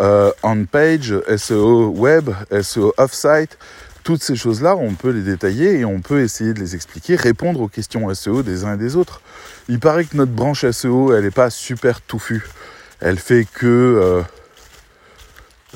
euh, 0.01 0.31
on-page, 0.43 1.15
SEO 1.37 1.89
web, 1.91 2.31
SEO 2.63 2.93
off-site, 2.97 3.59
toutes 4.03 4.23
ces 4.23 4.37
choses-là, 4.37 4.77
on 4.77 4.95
peut 4.95 5.11
les 5.11 5.23
détailler 5.23 5.79
et 5.79 5.85
on 5.85 6.01
peut 6.01 6.23
essayer 6.23 6.55
de 6.55 6.61
les 6.61 6.75
expliquer, 6.75 7.15
répondre 7.15 7.61
aux 7.61 7.69
questions 7.69 8.13
SEO 8.15 8.43
des 8.43 8.65
uns 8.65 8.75
et 8.75 8.79
des 8.79 8.97
autres. 8.97 9.21
Il 9.69 9.79
paraît 9.79 10.05
que 10.05 10.17
notre 10.17 10.33
branche 10.33 10.69
SEO, 10.69 11.15
elle 11.15 11.25
n'est 11.25 11.31
pas 11.31 11.51
super 11.51 12.01
touffue. 12.01 12.43
Elle 13.01 13.19
fait 13.19 13.47
que 13.53 14.23
30 14.23 14.42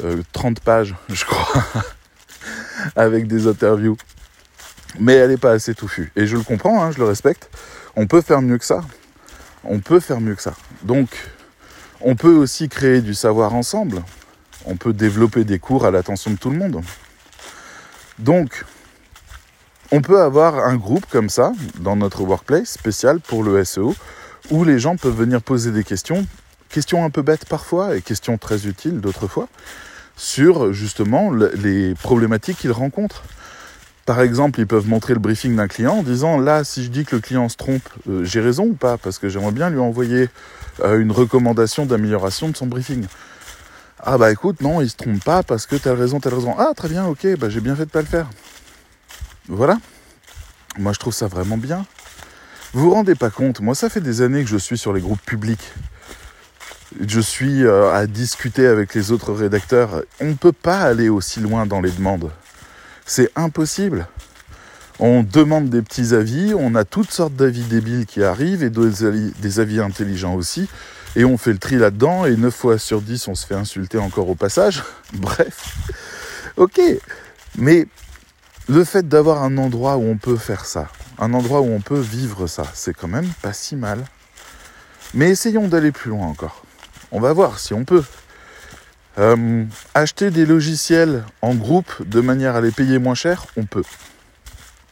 euh, 0.05 0.23
euh, 0.45 0.53
pages, 0.65 0.95
je 1.09 1.25
crois, 1.25 1.65
avec 2.97 3.27
des 3.27 3.47
interviews. 3.47 3.97
Mais 4.99 5.15
elle 5.15 5.31
n'est 5.31 5.37
pas 5.37 5.53
assez 5.53 5.75
touffue. 5.75 6.13
Et 6.17 6.27
je 6.27 6.37
le 6.37 6.43
comprends, 6.43 6.83
hein, 6.83 6.91
je 6.91 6.99
le 6.99 7.05
respecte. 7.05 7.51
On 7.97 8.07
peut 8.07 8.23
faire 8.23 8.41
mieux 8.41 8.59
que 8.59 8.65
ça. 8.65 8.81
On 9.65 9.81
peut 9.81 10.01
faire 10.01 10.21
mieux 10.21 10.35
que 10.35 10.43
ça. 10.43 10.55
Donc, 10.83 11.09
on 12.01 12.15
peut 12.15 12.35
aussi 12.35 12.69
créer 12.69 13.01
du 13.01 13.15
savoir 13.15 13.55
ensemble. 13.55 14.03
On 14.65 14.77
peut 14.77 14.93
développer 14.93 15.45
des 15.45 15.59
cours 15.59 15.85
à 15.85 15.91
l'attention 15.91 16.31
de 16.31 16.37
tout 16.37 16.51
le 16.51 16.59
monde. 16.59 16.83
Donc, 18.19 18.65
on 19.93 20.01
peut 20.01 20.21
avoir 20.21 20.67
un 20.67 20.77
groupe 20.77 21.07
comme 21.11 21.29
ça 21.29 21.53
dans 21.79 21.97
notre 21.97 22.23
workplace 22.23 22.71
spécial 22.71 23.21
pour 23.21 23.45
le 23.45 23.65
SEO 23.65 23.95
où 24.51 24.65
les 24.65 24.79
gens 24.79 24.97
peuvent 24.97 25.17
venir 25.17 25.43
poser 25.43 25.71
des 25.71 25.85
questions, 25.85 26.27
questions 26.69 27.05
un 27.05 27.11
peu 27.11 27.23
bêtes 27.23 27.47
parfois 27.47 27.97
et 27.97 28.03
questions 28.03 28.39
très 28.39 28.67
utiles 28.67 29.01
d'autres 29.01 29.27
fois, 29.27 29.49
sur 30.17 30.73
justement 30.73 31.31
les 31.33 31.95
problématiques 31.95 32.59
qu'ils 32.59 32.73
rencontrent. 32.73 33.23
Par 34.07 34.21
exemple, 34.21 34.61
ils 34.61 34.69
peuvent 34.69 34.87
montrer 34.87 35.15
le 35.15 35.19
briefing 35.19 35.57
d'un 35.57 35.67
client 35.67 35.95
en 35.95 36.03
disant 36.05 36.39
là, 36.39 36.63
si 36.63 36.85
je 36.85 36.91
dis 36.91 37.05
que 37.05 37.17
le 37.17 37.21
client 37.21 37.49
se 37.49 37.57
trompe, 37.57 37.83
euh, 38.09 38.25
j'ai 38.25 38.41
raison 38.41 38.67
ou 38.67 38.75
pas? 38.75 38.99
Parce 38.99 39.19
que 39.19 39.29
j'aimerais 39.29 39.51
bien 39.51 39.69
lui 39.69 39.81
envoyer 39.81 40.31
euh, 40.81 41.01
une 41.01 41.11
recommandation 41.11 41.87
d'amélioration 41.87 42.49
de 42.49 42.57
son 42.57 42.67
briefing. 42.67 43.05
Ah 43.99 44.17
bah 44.17 44.31
écoute, 44.31 44.61
non, 44.61 44.81
il 44.81 44.89
se 44.89 44.97
trompe 44.97 45.25
pas 45.25 45.43
parce 45.43 45.67
que 45.67 45.75
t'as 45.75 45.95
raison, 45.95 46.21
t'as 46.21 46.31
raison. 46.31 46.55
Ah 46.57 46.73
très 46.77 46.89
bien, 46.89 47.07
ok, 47.07 47.27
bah 47.37 47.49
j'ai 47.51 47.61
bien 47.61 47.75
fait 47.75 47.87
de 47.87 47.91
pas 47.91 48.01
le 48.01 48.07
faire. 48.07 48.31
Voilà. 49.49 49.79
Moi 50.79 50.93
je 50.93 51.01
trouve 51.01 51.15
ça 51.15 51.27
vraiment 51.27 51.57
bien. 51.57 51.85
Vous 52.73 52.83
vous 52.83 52.91
rendez 52.91 53.17
pas 53.17 53.31
compte, 53.31 53.61
moi 53.61 53.75
ça 53.75 53.89
fait 53.89 54.01
des 54.01 54.21
années 54.23 54.45
que 54.45 54.51
je 54.51 54.57
suis 54.57 54.79
sur 54.79 54.93
les 54.93 55.01
groupes 55.01 55.25
publics. 55.27 55.73
Je 57.01 57.21
suis 57.21 57.65
euh, 57.65 57.93
à 57.93 58.07
discuter 58.07 58.67
avec 58.67 58.95
les 58.95 59.13
autres 59.13 59.33
rédacteurs. 59.33 60.03
On 60.21 60.27
ne 60.27 60.35
peut 60.35 60.53
pas 60.53 60.81
aller 60.81 61.09
aussi 61.09 61.41
loin 61.41 61.67
dans 61.67 61.81
les 61.81 61.91
demandes. 61.91 62.31
C'est 63.05 63.31
impossible. 63.37 64.07
On 64.99 65.23
demande 65.23 65.69
des 65.69 65.83
petits 65.83 66.15
avis, 66.15 66.55
on 66.57 66.75
a 66.75 66.85
toutes 66.85 67.11
sortes 67.11 67.35
d'avis 67.35 67.65
débiles 67.65 68.07
qui 68.07 68.25
arrivent 68.25 68.63
et 68.63 68.71
des 68.71 69.05
avis, 69.05 69.33
des 69.39 69.61
avis 69.61 69.81
intelligents 69.81 70.35
aussi. 70.35 70.69
Et 71.17 71.25
on 71.25 71.37
fait 71.37 71.53
le 71.53 71.59
tri 71.59 71.77
là-dedans 71.77 72.25
et 72.25 72.37
9 72.37 72.55
fois 72.55 72.79
sur 72.79 73.03
10 73.03 73.29
on 73.29 73.35
se 73.35 73.47
fait 73.47 73.55
insulter 73.55 73.99
encore 73.99 74.29
au 74.29 74.35
passage. 74.35 74.83
Bref. 75.13 75.77
Ok. 76.57 76.81
Mais 77.59 77.87
le 78.69 78.85
fait 78.85 79.07
d'avoir 79.07 79.43
un 79.43 79.59
endroit 79.59 79.97
où 79.97 80.05
on 80.05 80.17
peut 80.17 80.37
faire 80.37 80.65
ça, 80.65 80.89
un 81.19 81.33
endroit 81.35 81.61
où 81.61 81.71
on 81.71 81.81
peut 81.81 82.01
vivre 82.01 82.47
ça, 82.47 82.65
c'est 82.75 82.95
quand 82.95 83.09
même 83.09 83.29
pas 83.43 83.53
si 83.53 83.77
mal. 83.77 84.05
Mais 85.15 85.31
essayons 85.31 85.69
d'aller 85.69 85.93
plus 85.93 86.11
loin 86.11 86.27
encore. 86.27 86.66
On 87.13 87.21
va 87.21 87.33
voir 87.33 87.59
si 87.59 87.75
on 87.75 87.85
peut. 87.85 88.05
Euh, 89.19 89.65
acheter 89.95 90.31
des 90.31 90.45
logiciels 90.45 91.25
en 91.41 91.55
groupe 91.55 92.07
de 92.07 92.21
manière 92.21 92.55
à 92.55 92.61
les 92.61 92.71
payer 92.71 92.99
moins 92.99 93.15
cher, 93.15 93.47
on 93.57 93.65
peut. 93.65 93.85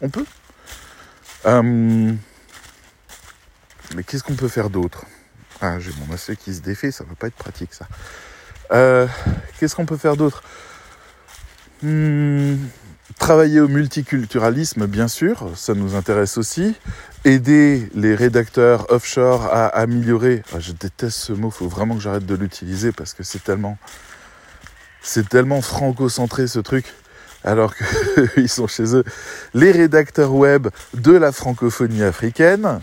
On 0.00 0.08
peut. 0.08 0.24
Euh, 1.44 2.12
mais 3.94 4.02
qu'est-ce 4.02 4.22
qu'on 4.22 4.34
peut 4.34 4.48
faire 4.48 4.70
d'autre? 4.70 5.04
Ah, 5.60 5.78
j'ai 5.78 5.90
mon 6.06 6.14
acier 6.14 6.36
qui 6.36 6.54
se 6.54 6.60
défait, 6.60 6.90
ça 6.90 7.04
va 7.04 7.14
pas 7.14 7.26
être 7.26 7.36
pratique 7.36 7.74
ça. 7.74 7.86
Euh, 8.72 9.06
qu'est-ce 9.58 9.76
qu'on 9.76 9.86
peut 9.86 9.98
faire 9.98 10.16
d'autre? 10.16 10.42
Hmm, 11.82 12.56
Travailler 13.18 13.60
au 13.60 13.68
multiculturalisme, 13.68 14.86
bien 14.86 15.08
sûr, 15.08 15.48
ça 15.54 15.74
nous 15.74 15.94
intéresse 15.94 16.36
aussi. 16.36 16.74
Aider 17.24 17.88
les 17.94 18.14
rédacteurs 18.14 18.90
offshore 18.90 19.44
à 19.44 19.66
améliorer. 19.66 20.42
Ah, 20.52 20.60
je 20.60 20.72
déteste 20.72 21.18
ce 21.18 21.32
mot, 21.32 21.48
il 21.48 21.54
faut 21.54 21.68
vraiment 21.68 21.94
que 21.94 22.02
j'arrête 22.02 22.26
de 22.26 22.34
l'utiliser 22.34 22.92
parce 22.92 23.14
que 23.14 23.22
c'est 23.22 23.42
tellement, 23.42 23.78
c'est 25.00 25.28
tellement 25.28 25.62
franco-centré 25.62 26.46
ce 26.48 26.58
truc, 26.58 26.92
alors 27.44 27.72
qu'ils 28.34 28.48
sont 28.50 28.66
chez 28.66 28.94
eux. 28.94 29.04
Les 29.54 29.70
rédacteurs 29.70 30.34
web 30.34 30.68
de 30.92 31.12
la 31.12 31.32
francophonie 31.32 32.02
africaine, 32.02 32.80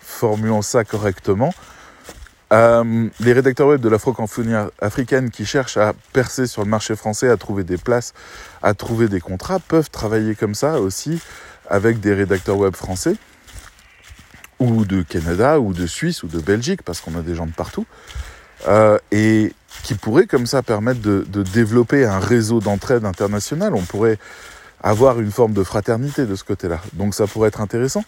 formulons 0.00 0.62
ça 0.62 0.84
correctement, 0.84 1.52
euh, 2.52 3.08
les 3.20 3.32
rédacteurs 3.32 3.68
web 3.68 3.80
de 3.80 3.88
la 3.88 3.98
francophonie 3.98 4.54
africaine 4.80 5.30
qui 5.30 5.46
cherchent 5.46 5.76
à 5.76 5.92
percer 6.12 6.46
sur 6.46 6.62
le 6.62 6.68
marché 6.68 6.96
français, 6.96 7.28
à 7.28 7.36
trouver 7.36 7.62
des 7.62 7.76
places, 7.76 8.12
à 8.62 8.74
trouver 8.74 9.08
des 9.08 9.20
contrats, 9.20 9.60
peuvent 9.60 9.90
travailler 9.90 10.34
comme 10.34 10.54
ça 10.54 10.80
aussi 10.80 11.20
avec 11.68 12.00
des 12.00 12.12
rédacteurs 12.12 12.58
web 12.58 12.74
français, 12.74 13.14
ou 14.58 14.84
de 14.84 15.02
Canada, 15.02 15.60
ou 15.60 15.72
de 15.72 15.86
Suisse, 15.86 16.24
ou 16.24 16.26
de 16.26 16.40
Belgique, 16.40 16.82
parce 16.82 17.00
qu'on 17.00 17.16
a 17.16 17.22
des 17.22 17.36
gens 17.36 17.46
de 17.46 17.52
partout, 17.52 17.86
euh, 18.66 18.98
et 19.12 19.54
qui 19.84 19.94
pourraient 19.94 20.26
comme 20.26 20.46
ça 20.46 20.62
permettre 20.62 21.00
de, 21.00 21.24
développer 21.42 22.04
un 22.04 22.18
réseau 22.18 22.60
d'entraide 22.60 23.04
internationale. 23.04 23.74
On 23.74 23.82
pourrait 23.82 24.18
avoir 24.82 25.20
une 25.20 25.30
forme 25.30 25.52
de 25.52 25.62
fraternité 25.62 26.26
de 26.26 26.34
ce 26.34 26.44
côté-là. 26.44 26.80
Donc 26.94 27.14
ça 27.14 27.26
pourrait 27.26 27.48
être 27.48 27.60
intéressant. 27.60 28.04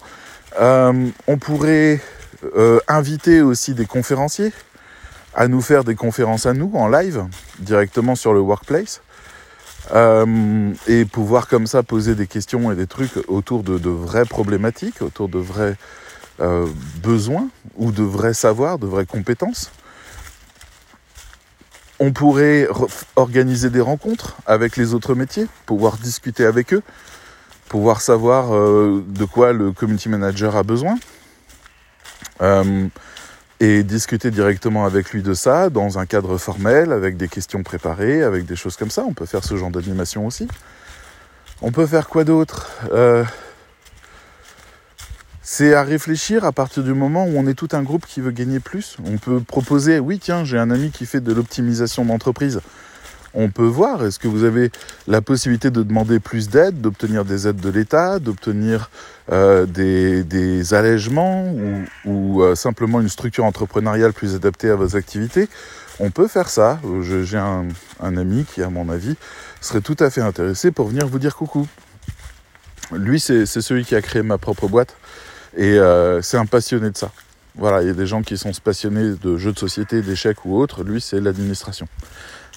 Euh, 0.59 1.07
on 1.27 1.37
pourrait 1.37 2.01
euh, 2.55 2.79
inviter 2.87 3.41
aussi 3.41 3.73
des 3.73 3.85
conférenciers 3.85 4.51
à 5.35 5.47
nous 5.47 5.61
faire 5.61 5.83
des 5.83 5.95
conférences 5.95 6.45
à 6.45 6.53
nous 6.53 6.71
en 6.75 6.87
live, 6.87 7.25
directement 7.59 8.15
sur 8.15 8.33
le 8.33 8.39
workplace. 8.39 9.01
Euh, 9.93 10.71
et 10.87 11.03
pouvoir 11.03 11.47
comme 11.47 11.67
ça 11.67 11.83
poser 11.83 12.15
des 12.15 12.27
questions 12.27 12.71
et 12.71 12.75
des 12.75 12.87
trucs 12.87 13.17
autour 13.27 13.63
de, 13.63 13.89
vraies 13.89 14.25
problématiques, 14.25 15.01
autour 15.01 15.27
de 15.27 15.39
vrais 15.39 15.75
euh, 16.39 16.67
besoins 17.01 17.47
ou 17.75 17.91
de 17.91 18.03
vrais 18.03 18.33
savoirs, 18.33 18.77
de 18.77 18.87
vraies 18.87 19.05
compétences. 19.05 19.71
On 21.99 22.11
pourrait 22.11 22.67
organiser 23.15 23.69
des 23.69 23.81
rencontres 23.81 24.37
avec 24.45 24.77
les 24.77 24.93
autres 24.93 25.15
métiers, 25.15 25.47
pouvoir 25.65 25.97
discuter 25.97 26.45
avec 26.45 26.73
eux, 26.73 26.83
pouvoir 27.67 28.01
savoir 28.01 28.51
de 28.51 29.25
quoi 29.25 29.53
le 29.53 29.71
community 29.71 30.09
manager 30.09 30.55
a 30.55 30.63
besoin, 30.63 30.95
euh, 32.41 32.87
et 33.59 33.83
discuter 33.83 34.31
directement 34.31 34.85
avec 34.85 35.11
lui 35.11 35.21
de 35.21 35.33
ça 35.33 35.69
dans 35.69 35.99
un 35.99 36.05
cadre 36.05 36.37
formel, 36.37 36.91
avec 36.91 37.17
des 37.17 37.27
questions 37.27 37.63
préparées, 37.63 38.23
avec 38.23 38.45
des 38.45 38.55
choses 38.55 38.75
comme 38.75 38.89
ça. 38.89 39.03
On 39.07 39.13
peut 39.13 39.25
faire 39.25 39.43
ce 39.43 39.55
genre 39.55 39.69
d'animation 39.69 40.25
aussi. 40.25 40.47
On 41.61 41.71
peut 41.71 41.85
faire 41.85 42.09
quoi 42.09 42.25
d'autre 42.25 42.69
euh, 42.91 43.23
C'est 45.41 45.73
à 45.73 45.83
réfléchir 45.83 46.43
à 46.43 46.51
partir 46.51 46.83
du 46.83 46.93
moment 46.93 47.25
où 47.25 47.37
on 47.37 47.47
est 47.47 47.53
tout 47.53 47.69
un 47.71 47.83
groupe 47.83 48.05
qui 48.05 48.19
veut 48.19 48.31
gagner 48.31 48.59
plus. 48.59 48.97
On 49.05 49.17
peut 49.17 49.39
proposer, 49.39 49.99
oui 49.99 50.19
tiens, 50.19 50.43
j'ai 50.43 50.57
un 50.57 50.71
ami 50.71 50.91
qui 50.91 51.05
fait 51.05 51.21
de 51.21 51.31
l'optimisation 51.31 52.03
d'entreprise 52.03 52.59
on 53.33 53.49
peut 53.49 53.65
voir. 53.65 54.05
Est-ce 54.05 54.19
que 54.19 54.27
vous 54.27 54.43
avez 54.43 54.71
la 55.07 55.21
possibilité 55.21 55.71
de 55.71 55.83
demander 55.83 56.19
plus 56.19 56.49
d'aide, 56.49 56.81
d'obtenir 56.81 57.25
des 57.25 57.47
aides 57.47 57.59
de 57.59 57.69
l'État, 57.69 58.19
d'obtenir 58.19 58.89
euh, 59.31 59.65
des, 59.65 60.73
allègements 60.73 61.53
ou, 62.05 62.41
euh, 62.41 62.55
simplement 62.55 63.01
une 63.01 63.09
structure 63.09 63.45
entrepreneuriale 63.45 64.13
plus 64.13 64.35
adaptée 64.35 64.69
à 64.69 64.75
vos 64.75 64.95
activités? 64.95 65.49
On 65.99 66.09
peut 66.09 66.27
faire 66.27 66.49
ça. 66.49 66.79
J'ai 67.01 67.37
un, 67.37 67.67
ami 67.99 68.45
qui, 68.45 68.63
à 68.63 68.69
mon 68.69 68.89
avis, 68.89 69.15
serait 69.61 69.81
tout 69.81 69.97
à 69.99 70.09
fait 70.09 70.21
intéressé 70.21 70.71
pour 70.71 70.87
venir 70.87 71.07
vous 71.07 71.19
dire 71.19 71.35
coucou. 71.35 71.67
Lui, 72.91 73.19
c'est 73.19 73.45
celui 73.45 73.85
qui 73.85 73.95
a 73.95 74.01
créé 74.01 74.23
ma 74.23 74.37
propre 74.37 74.67
boîte 74.67 74.95
et 75.55 75.77
euh, 75.77 76.21
c'est 76.21 76.37
un 76.37 76.45
passionné 76.45 76.89
de 76.89 76.97
ça. 76.97 77.11
Voilà, 77.55 77.83
il 77.83 77.87
y 77.87 77.91
a 77.91 77.93
des 77.93 78.07
gens 78.07 78.23
qui 78.23 78.35
sont 78.35 78.51
passionnés 78.63 79.13
de 79.21 79.37
jeux 79.37 79.53
de 79.53 79.59
société, 79.59 80.01
d'échecs 80.01 80.43
ou 80.45 80.57
autres. 80.57 80.83
Lui, 80.83 80.99
c'est 80.99 81.19
l'administration. 81.19 81.87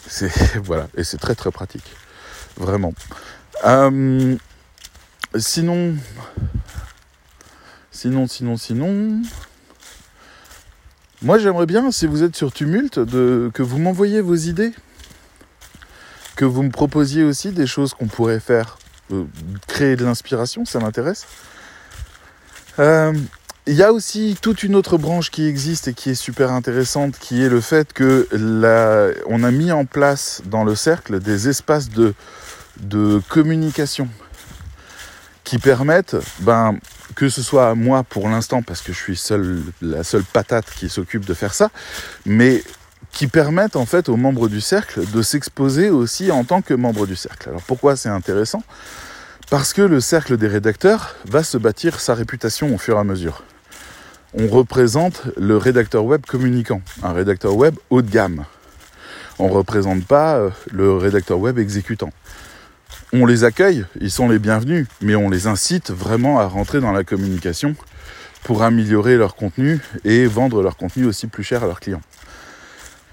C'est 0.08 0.56
voilà, 0.62 0.88
et 0.96 1.04
c'est 1.04 1.18
très 1.18 1.34
très 1.34 1.50
pratique, 1.50 1.84
vraiment. 2.56 2.94
Euh, 3.64 4.36
sinon, 5.36 5.94
sinon, 7.90 8.26
sinon, 8.26 8.56
sinon. 8.56 9.22
Moi, 11.22 11.38
j'aimerais 11.38 11.66
bien, 11.66 11.90
si 11.90 12.06
vous 12.06 12.22
êtes 12.22 12.36
sur 12.36 12.52
Tumult, 12.52 12.98
de, 12.98 13.50
que 13.54 13.62
vous 13.62 13.78
m'envoyiez 13.78 14.20
vos 14.20 14.34
idées, 14.34 14.72
que 16.36 16.44
vous 16.44 16.62
me 16.62 16.70
proposiez 16.70 17.24
aussi 17.24 17.52
des 17.52 17.66
choses 17.66 17.94
qu'on 17.94 18.06
pourrait 18.06 18.40
faire, 18.40 18.78
euh, 19.12 19.24
créer 19.66 19.96
de 19.96 20.04
l'inspiration, 20.04 20.66
ça 20.66 20.78
m'intéresse. 20.78 21.26
Euh, 22.78 23.14
il 23.66 23.74
y 23.74 23.82
a 23.82 23.92
aussi 23.92 24.36
toute 24.40 24.62
une 24.62 24.76
autre 24.76 24.96
branche 24.96 25.30
qui 25.30 25.46
existe 25.46 25.88
et 25.88 25.94
qui 25.94 26.10
est 26.10 26.14
super 26.14 26.52
intéressante, 26.52 27.18
qui 27.18 27.42
est 27.42 27.48
le 27.48 27.60
fait 27.60 27.92
que 27.92 28.28
on 29.26 29.42
a 29.42 29.50
mis 29.50 29.72
en 29.72 29.84
place 29.84 30.42
dans 30.44 30.62
le 30.62 30.76
cercle 30.76 31.18
des 31.18 31.48
espaces 31.48 31.90
de, 31.90 32.14
de 32.80 33.20
communication 33.28 34.08
qui 35.42 35.58
permettent, 35.58 36.16
ben, 36.40 36.78
que 37.16 37.28
ce 37.28 37.42
soit 37.42 37.74
moi 37.74 38.04
pour 38.04 38.28
l'instant, 38.28 38.62
parce 38.62 38.82
que 38.82 38.92
je 38.92 38.98
suis 38.98 39.16
seul, 39.16 39.62
la 39.82 40.04
seule 40.04 40.24
patate 40.24 40.66
qui 40.76 40.88
s'occupe 40.88 41.24
de 41.24 41.34
faire 41.34 41.54
ça, 41.54 41.70
mais 42.24 42.62
qui 43.12 43.26
permettent 43.26 43.76
en 43.76 43.86
fait 43.86 44.08
aux 44.08 44.16
membres 44.16 44.48
du 44.48 44.60
cercle 44.60 45.08
de 45.10 45.22
s'exposer 45.22 45.90
aussi 45.90 46.30
en 46.30 46.44
tant 46.44 46.62
que 46.62 46.74
membres 46.74 47.06
du 47.06 47.16
cercle. 47.16 47.48
Alors 47.48 47.62
pourquoi 47.62 47.96
c'est 47.96 48.08
intéressant? 48.08 48.62
Parce 49.50 49.72
que 49.72 49.82
le 49.82 50.00
cercle 50.00 50.36
des 50.36 50.48
rédacteurs 50.48 51.16
va 51.24 51.42
se 51.42 51.56
bâtir 51.58 51.98
sa 52.00 52.14
réputation 52.14 52.74
au 52.74 52.78
fur 52.78 52.96
et 52.96 53.00
à 53.00 53.04
mesure 53.04 53.42
on 54.34 54.48
représente 54.48 55.22
le 55.36 55.56
rédacteur 55.56 56.04
web 56.04 56.24
communicant, 56.26 56.82
un 57.02 57.12
rédacteur 57.12 57.56
web 57.56 57.74
haut 57.90 58.02
de 58.02 58.10
gamme. 58.10 58.44
On 59.38 59.48
ne 59.48 59.52
représente 59.52 60.04
pas 60.04 60.36
euh, 60.36 60.50
le 60.72 60.96
rédacteur 60.96 61.38
web 61.38 61.58
exécutant. 61.58 62.10
On 63.12 63.26
les 63.26 63.44
accueille, 63.44 63.84
ils 64.00 64.10
sont 64.10 64.28
les 64.28 64.38
bienvenus, 64.38 64.86
mais 65.00 65.14
on 65.14 65.30
les 65.30 65.46
incite 65.46 65.90
vraiment 65.90 66.40
à 66.40 66.46
rentrer 66.46 66.80
dans 66.80 66.92
la 66.92 67.04
communication 67.04 67.76
pour 68.42 68.62
améliorer 68.62 69.16
leur 69.16 69.36
contenu 69.36 69.80
et 70.04 70.26
vendre 70.26 70.62
leur 70.62 70.76
contenu 70.76 71.06
aussi 71.06 71.26
plus 71.26 71.44
cher 71.44 71.62
à 71.62 71.66
leurs 71.66 71.80
clients. 71.80 72.02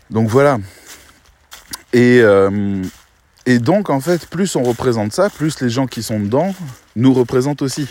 Donc 0.10 0.30
voilà. 0.30 0.58
Et, 1.92 2.20
euh, 2.22 2.82
et 3.46 3.60
donc 3.60 3.90
en 3.90 4.00
fait, 4.00 4.28
plus 4.28 4.56
on 4.56 4.64
représente 4.64 5.14
ça, 5.14 5.30
plus 5.30 5.60
les 5.62 5.70
gens 5.70 5.88
qui 5.88 6.04
sont 6.04 6.20
dedans 6.20 6.54
nous 6.96 7.14
représentent 7.14 7.62
aussi. 7.62 7.88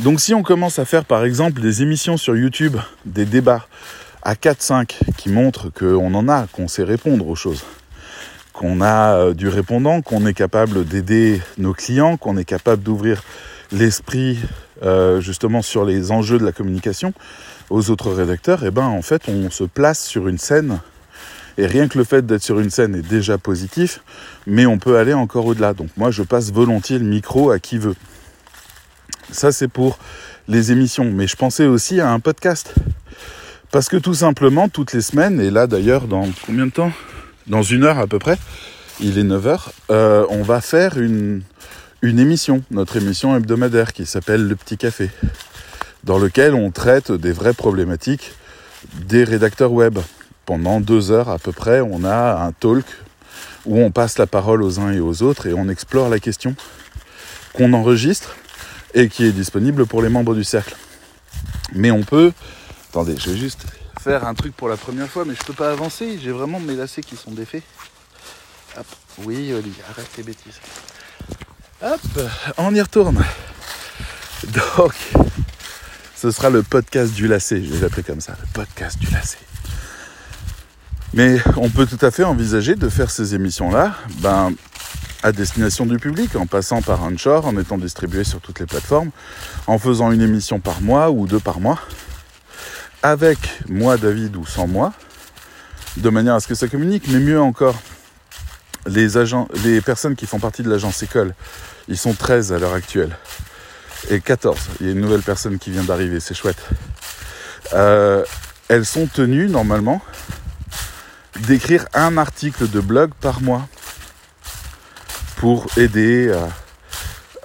Donc 0.00 0.20
si 0.20 0.32
on 0.32 0.44
commence 0.44 0.78
à 0.78 0.84
faire 0.84 1.04
par 1.04 1.24
exemple 1.24 1.60
des 1.60 1.82
émissions 1.82 2.16
sur 2.16 2.36
YouTube, 2.36 2.76
des 3.04 3.24
débats 3.24 3.66
à 4.22 4.34
4-5 4.34 4.96
qui 5.16 5.28
montrent 5.28 5.70
qu'on 5.70 6.14
en 6.14 6.28
a, 6.28 6.46
qu'on 6.52 6.68
sait 6.68 6.84
répondre 6.84 7.26
aux 7.26 7.34
choses, 7.34 7.64
qu'on 8.52 8.80
a 8.80 9.16
euh, 9.16 9.34
du 9.34 9.48
répondant, 9.48 10.00
qu'on 10.00 10.24
est 10.24 10.34
capable 10.34 10.84
d'aider 10.84 11.42
nos 11.58 11.72
clients, 11.72 12.16
qu'on 12.16 12.36
est 12.36 12.44
capable 12.44 12.84
d'ouvrir 12.84 13.24
l'esprit 13.72 14.38
euh, 14.84 15.20
justement 15.20 15.62
sur 15.62 15.84
les 15.84 16.12
enjeux 16.12 16.38
de 16.38 16.44
la 16.44 16.52
communication 16.52 17.12
aux 17.68 17.90
autres 17.90 18.12
rédacteurs, 18.12 18.62
et 18.62 18.68
eh 18.68 18.70
ben 18.70 18.86
en 18.86 19.02
fait 19.02 19.22
on 19.26 19.50
se 19.50 19.64
place 19.64 20.04
sur 20.04 20.28
une 20.28 20.38
scène 20.38 20.78
et 21.58 21.66
rien 21.66 21.88
que 21.88 21.98
le 21.98 22.04
fait 22.04 22.24
d'être 22.24 22.44
sur 22.44 22.60
une 22.60 22.70
scène 22.70 22.94
est 22.94 23.08
déjà 23.08 23.36
positif, 23.36 24.00
mais 24.46 24.64
on 24.64 24.78
peut 24.78 24.96
aller 24.96 25.12
encore 25.12 25.46
au-delà. 25.46 25.74
Donc 25.74 25.88
moi 25.96 26.12
je 26.12 26.22
passe 26.22 26.52
volontiers 26.52 27.00
le 27.00 27.04
micro 27.04 27.50
à 27.50 27.58
qui 27.58 27.78
veut. 27.78 27.96
Ça, 29.30 29.52
c'est 29.52 29.68
pour 29.68 29.98
les 30.48 30.72
émissions. 30.72 31.10
Mais 31.12 31.26
je 31.26 31.36
pensais 31.36 31.66
aussi 31.66 32.00
à 32.00 32.10
un 32.10 32.20
podcast. 32.20 32.74
Parce 33.70 33.88
que 33.88 33.96
tout 33.96 34.14
simplement, 34.14 34.68
toutes 34.68 34.92
les 34.92 35.02
semaines, 35.02 35.40
et 35.40 35.50
là 35.50 35.66
d'ailleurs 35.66 36.06
dans 36.06 36.26
combien 36.46 36.66
de 36.66 36.72
temps? 36.72 36.92
Dans 37.46 37.62
une 37.62 37.84
heure 37.84 37.98
à 37.98 38.06
peu 38.06 38.18
près, 38.18 38.38
il 39.00 39.18
est 39.18 39.24
9h, 39.24 39.68
euh, 39.90 40.24
on 40.30 40.42
va 40.42 40.60
faire 40.60 40.98
une, 40.98 41.42
une 42.00 42.18
émission, 42.18 42.62
notre 42.70 42.96
émission 42.96 43.36
hebdomadaire 43.36 43.92
qui 43.92 44.06
s'appelle 44.06 44.46
Le 44.46 44.56
Petit 44.56 44.78
Café, 44.78 45.10
dans 46.04 46.18
lequel 46.18 46.54
on 46.54 46.70
traite 46.70 47.12
des 47.12 47.32
vraies 47.32 47.52
problématiques 47.52 48.32
des 49.06 49.24
rédacteurs 49.24 49.72
web. 49.72 49.98
Pendant 50.46 50.80
deux 50.80 51.10
heures 51.10 51.28
à 51.28 51.38
peu 51.38 51.52
près, 51.52 51.82
on 51.82 52.04
a 52.04 52.42
un 52.42 52.52
talk 52.52 52.86
où 53.66 53.78
on 53.78 53.90
passe 53.90 54.16
la 54.16 54.26
parole 54.26 54.62
aux 54.62 54.80
uns 54.80 54.92
et 54.92 55.00
aux 55.00 55.22
autres 55.22 55.46
et 55.46 55.52
on 55.52 55.68
explore 55.68 56.08
la 56.08 56.18
question 56.18 56.54
qu'on 57.52 57.74
enregistre 57.74 58.36
et 58.94 59.08
qui 59.08 59.24
est 59.24 59.32
disponible 59.32 59.86
pour 59.86 60.02
les 60.02 60.08
membres 60.08 60.34
du 60.34 60.44
cercle. 60.44 60.76
Mais 61.74 61.90
on 61.90 62.02
peut... 62.02 62.32
Attendez, 62.90 63.16
je 63.18 63.30
vais 63.30 63.36
juste 63.36 63.66
faire 64.00 64.26
un 64.26 64.34
truc 64.34 64.54
pour 64.56 64.68
la 64.68 64.76
première 64.76 65.08
fois, 65.08 65.24
mais 65.24 65.34
je 65.34 65.44
peux 65.44 65.52
pas 65.52 65.70
avancer, 65.70 66.18
j'ai 66.22 66.32
vraiment 66.32 66.60
mes 66.60 66.74
lacets 66.74 67.02
qui 67.02 67.16
sont 67.16 67.30
défaits. 67.30 67.62
Hop, 68.78 68.86
oui 69.24 69.52
Olivier, 69.52 69.82
arrête 69.90 70.10
les 70.16 70.22
bêtises. 70.22 70.60
Hop, 71.82 72.00
on 72.56 72.74
y 72.74 72.80
retourne. 72.80 73.22
Donc, 74.44 74.94
ce 76.16 76.30
sera 76.30 76.50
le 76.50 76.62
podcast 76.62 77.12
du 77.12 77.28
lacet, 77.28 77.62
je 77.62 77.74
vais 77.74 77.80
l'appeler 77.80 78.02
comme 78.02 78.20
ça, 78.20 78.36
le 78.40 78.46
podcast 78.52 78.98
du 78.98 79.08
lacet. 79.10 79.38
Mais 81.14 81.38
on 81.56 81.70
peut 81.70 81.86
tout 81.86 82.04
à 82.04 82.10
fait 82.10 82.24
envisager 82.24 82.74
de 82.74 82.88
faire 82.88 83.10
ces 83.10 83.34
émissions-là 83.34 83.94
ben, 84.20 84.52
à 85.22 85.32
destination 85.32 85.86
du 85.86 85.98
public, 85.98 86.36
en 86.36 86.46
passant 86.46 86.82
par 86.82 87.02
Anchor, 87.02 87.46
en 87.46 87.56
étant 87.58 87.78
distribué 87.78 88.24
sur 88.24 88.40
toutes 88.40 88.60
les 88.60 88.66
plateformes, 88.66 89.10
en 89.66 89.78
faisant 89.78 90.12
une 90.12 90.20
émission 90.20 90.60
par 90.60 90.80
mois 90.80 91.10
ou 91.10 91.26
deux 91.26 91.40
par 91.40 91.60
mois, 91.60 91.80
avec 93.02 93.38
moi, 93.68 93.96
David, 93.96 94.36
ou 94.36 94.46
sans 94.46 94.66
moi, 94.66 94.92
de 95.96 96.08
manière 96.10 96.34
à 96.34 96.40
ce 96.40 96.46
que 96.46 96.54
ça 96.54 96.68
communique, 96.68 97.04
mais 97.08 97.18
mieux 97.18 97.40
encore, 97.40 97.76
les, 98.86 99.16
agents, 99.16 99.48
les 99.64 99.80
personnes 99.80 100.14
qui 100.14 100.26
font 100.26 100.38
partie 100.38 100.62
de 100.62 100.70
l'agence 100.70 101.02
école, 101.02 101.34
ils 101.88 101.98
sont 101.98 102.14
13 102.14 102.52
à 102.52 102.58
l'heure 102.58 102.74
actuelle, 102.74 103.16
et 104.10 104.20
14, 104.20 104.58
il 104.80 104.86
y 104.86 104.88
a 104.88 104.92
une 104.92 105.00
nouvelle 105.00 105.22
personne 105.22 105.58
qui 105.58 105.70
vient 105.70 105.84
d'arriver, 105.84 106.20
c'est 106.20 106.34
chouette. 106.34 106.62
Euh, 107.74 108.24
elles 108.68 108.86
sont 108.86 109.06
tenues 109.06 109.48
normalement 109.48 110.00
d'écrire 111.40 111.86
un 111.94 112.16
article 112.18 112.68
de 112.68 112.80
blog 112.80 113.10
par 113.20 113.40
mois 113.40 113.68
pour 115.38 115.66
aider 115.76 116.32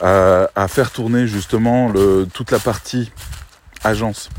à, 0.02 0.68
faire 0.68 0.92
tourner 0.92 1.28
justement 1.28 1.90
le, 1.90 2.28
toute 2.34 2.52
la 2.52 2.60
partie 2.60 3.12
agence. 3.84 4.30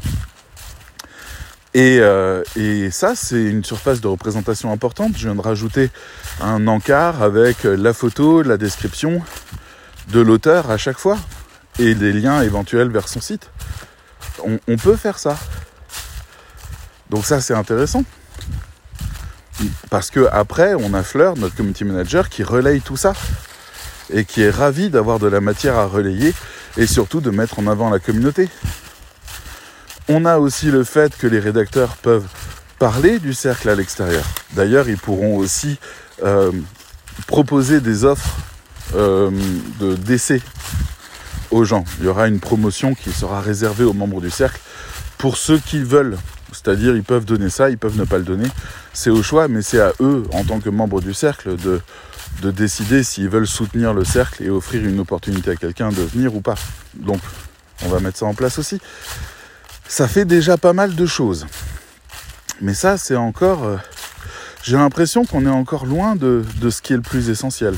Et, 1.73 1.99
euh, 2.01 2.43
et 2.57 2.91
ça, 2.91 3.15
c'est 3.17 3.43
une 3.43 3.65
surface 3.65 4.01
de 4.01 4.07
représentation 4.07 4.71
importante. 4.71 5.13
Je 5.17 5.27
viens 5.27 5.35
de 5.35 5.41
rajouter 5.41 5.91
un 6.41 6.67
encart 6.67 7.23
avec 7.23 7.65
la 7.65 7.93
photo, 7.93 8.43
la 8.43 8.57
description 8.57 9.23
de 10.09 10.21
l'auteur 10.21 10.71
à 10.71 10.77
chaque 10.77 10.99
fois 10.99 11.19
et 11.79 11.95
des 11.95 12.13
liens 12.13 12.43
éventuels 12.43 12.91
vers 12.91 13.09
son 13.09 13.21
site. 13.21 13.51
On 14.45 14.77
peut 14.77 14.97
faire 14.97 15.19
ça. 15.19 15.37
Donc 17.11 17.25
ça, 17.25 17.41
c'est 17.41 17.55
intéressant. 17.55 18.05
Parce 19.91 20.11
que 20.11 20.29
après, 20.33 20.75
on 20.75 20.95
a 20.95 21.03
Fleur, 21.03 21.37
notre 21.37 21.55
community 21.55 21.85
manager, 21.85 22.29
qui 22.29 22.43
relaye 22.43 22.81
tout 22.81 22.97
ça 22.97 23.13
et 24.13 24.25
qui 24.25 24.43
est 24.43 24.51
ravi 24.51 24.91
d'avoir 24.91 25.19
de 25.19 25.27
la 25.27 25.41
matière 25.41 25.77
à 25.77 25.87
relayer 25.87 26.35
et 26.77 26.87
surtout 26.87 27.21
de 27.21 27.31
mettre 27.31 27.59
en 27.59 27.67
avant 27.67 27.91
la 27.91 27.99
communauté. 27.99 28.49
On 30.09 30.25
a 30.25 30.39
aussi 30.39 30.67
le 30.67 30.85
fait 30.85 31.17
que 31.17 31.27
les 31.27 31.39
rédacteurs 31.39 31.97
peuvent 31.97 32.27
parler 32.79 33.19
du 33.19 33.33
cercle 33.33 33.69
à 33.69 33.75
l'extérieur. 33.75 34.25
D'ailleurs, 34.53 34.89
ils 34.89 34.99
pourront 34.99 35.37
aussi 35.37 35.79
euh, 36.23 36.53
proposer 37.27 37.81
des 37.81 38.05
offres 38.05 38.37
euh, 38.95 39.31
de 39.81 39.97
aux 41.51 41.65
gens. 41.65 41.85
Il 42.01 42.07
y 42.07 42.09
aura 42.09 42.29
une 42.29 42.41
promotion 42.41 42.95
qui 42.95 43.13
sera 43.13 43.41
réservée 43.41 43.85
aux 43.85 43.93
membres 43.93 44.21
du 44.21 44.31
cercle 44.31 44.61
pour 45.19 45.37
ceux 45.37 45.59
qui 45.59 45.83
veulent. 45.83 46.19
C'est-à-dire, 46.53 46.95
ils 46.95 47.03
peuvent 47.03 47.25
donner 47.25 47.49
ça, 47.49 47.71
ils 47.71 47.79
peuvent 47.79 47.97
ne 47.97 48.05
pas 48.05 48.19
le 48.19 48.25
donner. 48.25 48.49
C'est 48.95 49.11
au 49.11 49.23
choix, 49.23 49.49
mais 49.49 49.61
c'est 49.61 49.81
à 49.81 49.93
eux, 50.01 50.23
en 50.33 50.45
tant 50.45 50.61
que 50.61 50.71
membres 50.71 51.03
du 51.03 51.13
cercle, 51.13 51.57
de, 51.57 51.83
de 52.41 52.51
décider 52.51 53.03
s'ils 53.03 53.29
veulent 53.29 53.47
soutenir 53.47 53.93
le 53.93 54.05
cercle 54.05 54.43
et 54.43 54.49
offrir 54.49 54.83
une 54.87 55.01
opportunité 55.01 55.51
à 55.51 55.57
quelqu'un 55.57 55.91
de 55.91 56.01
venir 56.01 56.35
ou 56.35 56.41
pas. 56.41 56.55
Donc, 56.95 57.21
on 57.85 57.89
va 57.89 58.01
mettre 58.01 58.19
ça 58.19 58.27
en 58.27 58.35
place 58.35 58.59
aussi. 58.59 58.81
Ça 59.87 60.09
fait 60.09 60.25
déjà 60.25 60.57
pas 60.57 60.73
mal 60.73 60.95
de 60.95 61.07
choses. 61.07 61.47
Mais 62.63 62.73
ça, 62.73 62.97
c'est 62.97 63.17
encore... 63.17 63.65
Euh, 63.65 63.77
j'ai 64.63 64.77
l'impression 64.77 65.27
qu'on 65.27 65.45
est 65.45 65.51
encore 65.51 65.85
loin 65.85 66.17
de, 66.17 66.43
de 66.57 66.71
ce 66.71 66.81
qui 66.81 66.95
est 66.95 66.97
le 66.97 67.03
plus 67.03 67.29
essentiel. 67.29 67.75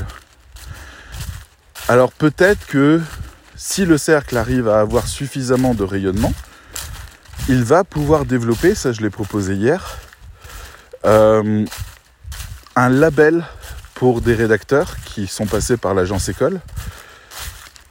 Alors 1.89 2.13
peut-être 2.13 2.65
que 2.67 3.01
si 3.57 3.85
le 3.85 3.97
cercle 3.97 4.37
arrive 4.37 4.69
à 4.69 4.79
avoir 4.79 5.07
suffisamment 5.07 5.73
de 5.73 5.83
rayonnement, 5.83 6.33
il 7.49 7.63
va 7.63 7.83
pouvoir 7.83 8.23
développer, 8.23 8.73
ça 8.75 8.93
je 8.93 9.01
l'ai 9.01 9.09
proposé 9.09 9.55
hier, 9.55 9.97
euh, 11.07 11.65
un 12.75 12.89
label 12.89 13.43
pour 13.95 14.21
des 14.21 14.35
rédacteurs 14.35 14.97
qui 15.05 15.25
sont 15.25 15.47
passés 15.47 15.77
par 15.77 15.93
l'agence 15.93 16.29
école, 16.29 16.59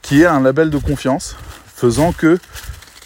qui 0.01 0.21
est 0.21 0.25
un 0.25 0.39
label 0.39 0.69
de 0.69 0.77
confiance, 0.77 1.35
faisant 1.75 2.13
que 2.13 2.39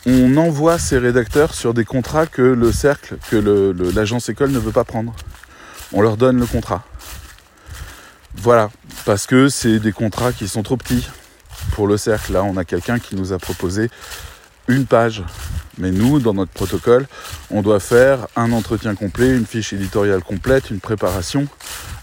on 0.06 0.36
envoie 0.38 0.80
ces 0.80 0.98
rédacteurs 0.98 1.54
sur 1.54 1.74
des 1.74 1.86
contrats 1.86 2.26
que 2.26 2.42
le 2.42 2.72
cercle, 2.72 3.18
que 3.30 3.74
l'agence 3.96 4.30
école 4.30 4.52
ne 4.52 4.60
veut 4.60 4.72
pas 4.72 4.84
prendre. 4.84 5.14
On 5.94 6.02
leur 6.02 6.18
donne 6.18 6.40
le 6.40 6.46
contrat. 6.46 6.84
Voilà, 8.36 8.70
parce 9.06 9.28
que 9.28 9.50
c'est 9.50 9.80
des 9.80 9.92
contrats 9.92 10.32
qui 10.32 10.48
sont 10.48 10.64
trop 10.64 10.78
petits 10.78 11.08
pour 11.74 11.88
le 11.88 11.98
cercle. 11.98 12.34
Là, 12.34 12.44
on 12.44 12.58
a 12.58 12.66
quelqu'un 12.66 13.00
qui 13.00 13.16
nous 13.16 13.34
a 13.34 13.40
proposé 13.40 13.90
une 14.68 14.86
page. 14.86 15.24
Mais 15.78 15.92
nous, 15.92 16.20
dans 16.20 16.34
notre 16.34 16.52
protocole, 16.52 17.08
on 17.50 17.62
doit 17.62 17.80
faire 17.80 18.28
un 18.36 18.52
entretien 18.52 18.96
complet, 18.96 19.36
une 19.36 19.46
fiche 19.46 19.74
éditoriale 19.74 20.22
complète, 20.22 20.70
une 20.70 20.80
préparation, 20.80 21.48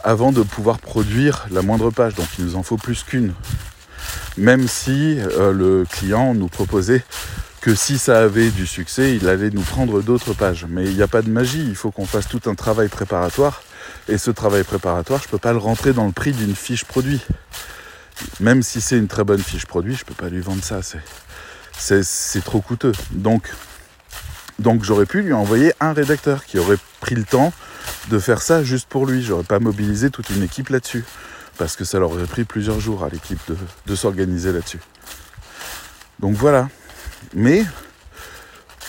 avant 0.03 0.33
de 0.33 0.43
pouvoir 0.43 0.79
produire 0.79 1.47
la 1.51 1.63
moindre 1.63 1.91
page. 1.91 2.15
Donc 2.15 2.27
il 2.39 2.45
nous 2.45 2.57
en 2.57 2.63
faut 2.63 2.77
plus 2.77 3.03
qu'une. 3.03 3.33
Même 4.37 4.69
si 4.69 5.19
euh, 5.19 5.53
le 5.53 5.85
client 5.85 6.35
nous 6.35 6.49
proposait 6.49 7.05
que 7.61 7.75
si 7.75 7.99
ça 7.99 8.21
avait 8.21 8.51
du 8.51 8.67
succès, 8.67 9.17
il 9.17 9.29
allait 9.29 9.51
nous 9.51 9.63
prendre 9.63 10.01
d'autres 10.01 10.33
pages. 10.33 10.67
Mais 10.69 10.85
il 10.85 10.95
n'y 10.95 11.03
a 11.03 11.09
pas 11.09 11.23
de 11.23 11.31
magie, 11.31 11.65
il 11.67 11.75
faut 11.75 11.91
qu'on 11.91 12.07
fasse 12.07 12.29
tout 12.29 12.41
un 12.47 12.55
travail 12.55 12.89
préparatoire. 12.89 13.63
Et 14.09 14.17
ce 14.17 14.31
travail 14.31 14.65
préparatoire, 14.65 15.21
je 15.21 15.27
ne 15.27 15.31
peux 15.31 15.39
pas 15.39 15.53
le 15.53 15.59
rentrer 15.59 15.93
dans 15.93 16.07
le 16.07 16.13
prix 16.13 16.33
d'une 16.33 16.55
fiche 16.55 16.85
produit. 16.85 17.21
Même 18.41 18.63
si 18.63 18.81
c'est 18.81 18.97
une 18.97 19.09
très 19.09 19.25
bonne 19.25 19.43
fiche 19.43 19.67
produit, 19.67 19.95
je 19.95 20.03
ne 20.03 20.07
peux 20.07 20.15
pas 20.15 20.29
lui 20.29 20.41
vendre 20.41 20.63
ça. 20.63 20.83
C'est 20.83 21.01
trop 22.45 22.61
coûteux. 22.61 22.93
Donc, 23.13 23.53
donc 24.59 24.85
j'aurais 24.85 25.07
pu 25.07 25.23
lui 25.23 25.33
envoyer 25.33 25.73
un 25.81 25.93
rédacteur 25.93 26.45
qui 26.45 26.59
aurait 26.59 26.79
pris 27.01 27.15
le 27.15 27.25
temps 27.25 27.53
de 28.11 28.19
faire 28.19 28.43
ça 28.43 28.63
juste 28.63 28.89
pour 28.89 29.07
lui. 29.07 29.23
J'aurais 29.23 29.45
pas 29.45 29.61
mobilisé 29.61 30.11
toute 30.11 30.31
une 30.31 30.43
équipe 30.43 30.69
là-dessus. 30.69 31.05
Parce 31.57 31.75
que 31.75 31.85
ça 31.85 31.99
leur 31.99 32.13
aurait 32.13 32.27
pris 32.27 32.45
plusieurs 32.45 32.79
jours 32.79 33.05
à 33.05 33.09
l'équipe 33.09 33.41
de, 33.49 33.57
de 33.87 33.95
s'organiser 33.97 34.53
là-dessus. 34.53 34.81
Donc 36.21 36.35
voilà. 36.35 36.69
Mais 37.35 37.65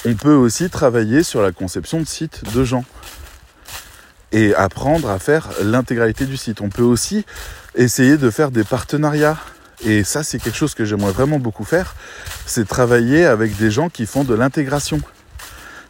on 0.05 0.13
peut 0.13 0.33
aussi 0.33 0.69
travailler 0.69 1.23
sur 1.23 1.41
la 1.41 1.51
conception 1.51 1.99
de 1.99 2.05
sites 2.05 2.43
de 2.53 2.63
gens 2.63 2.85
et 4.31 4.53
apprendre 4.55 5.09
à 5.09 5.19
faire 5.19 5.49
l'intégralité 5.63 6.25
du 6.25 6.37
site. 6.37 6.61
On 6.61 6.69
peut 6.69 6.83
aussi 6.83 7.25
essayer 7.75 8.17
de 8.17 8.29
faire 8.29 8.51
des 8.51 8.63
partenariats. 8.63 9.37
Et 9.85 10.03
ça, 10.03 10.23
c'est 10.23 10.39
quelque 10.39 10.57
chose 10.57 10.73
que 10.73 10.83
j'aimerais 10.83 11.11
vraiment 11.11 11.39
beaucoup 11.39 11.63
faire. 11.63 11.95
C'est 12.45 12.67
travailler 12.67 13.25
avec 13.25 13.55
des 13.57 13.71
gens 13.71 13.89
qui 13.89 14.05
font 14.05 14.23
de 14.23 14.33
l'intégration. 14.33 14.99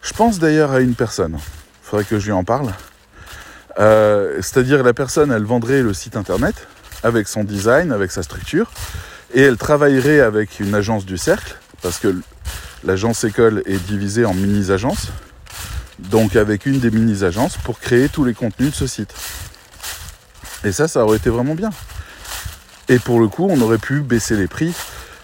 Je 0.01 0.13
pense 0.13 0.39
d'ailleurs 0.39 0.71
à 0.71 0.79
une 0.79 0.95
personne. 0.95 1.33
Il 1.33 1.89
faudrait 1.89 2.05
que 2.05 2.19
je 2.19 2.25
lui 2.25 2.31
en 2.31 2.43
parle. 2.43 2.71
Euh, 3.79 4.35
c'est-à-dire 4.41 4.83
la 4.83 4.93
personne, 4.93 5.31
elle 5.31 5.43
vendrait 5.43 5.81
le 5.81 5.93
site 5.93 6.15
internet 6.15 6.67
avec 7.03 7.27
son 7.27 7.43
design, 7.43 7.91
avec 7.91 8.11
sa 8.11 8.23
structure, 8.23 8.71
et 9.33 9.41
elle 9.41 9.57
travaillerait 9.57 10.19
avec 10.19 10.59
une 10.59 10.75
agence 10.75 11.05
du 11.05 11.17
cercle, 11.17 11.55
parce 11.81 11.97
que 11.97 12.13
l'agence 12.83 13.23
école 13.23 13.63
est 13.65 13.77
divisée 13.87 14.25
en 14.25 14.33
mini-agences, 14.33 15.07
donc 15.99 16.35
avec 16.35 16.65
une 16.65 16.79
des 16.79 16.91
mini-agences 16.91 17.57
pour 17.57 17.79
créer 17.79 18.09
tous 18.09 18.25
les 18.25 18.33
contenus 18.33 18.71
de 18.71 18.75
ce 18.75 18.87
site. 18.87 19.13
Et 20.65 20.71
ça, 20.73 20.87
ça 20.87 21.05
aurait 21.05 21.17
été 21.17 21.29
vraiment 21.29 21.55
bien. 21.55 21.69
Et 22.89 22.99
pour 22.99 23.19
le 23.19 23.27
coup, 23.27 23.47
on 23.49 23.61
aurait 23.61 23.77
pu 23.77 24.01
baisser 24.01 24.35
les 24.35 24.47
prix 24.47 24.73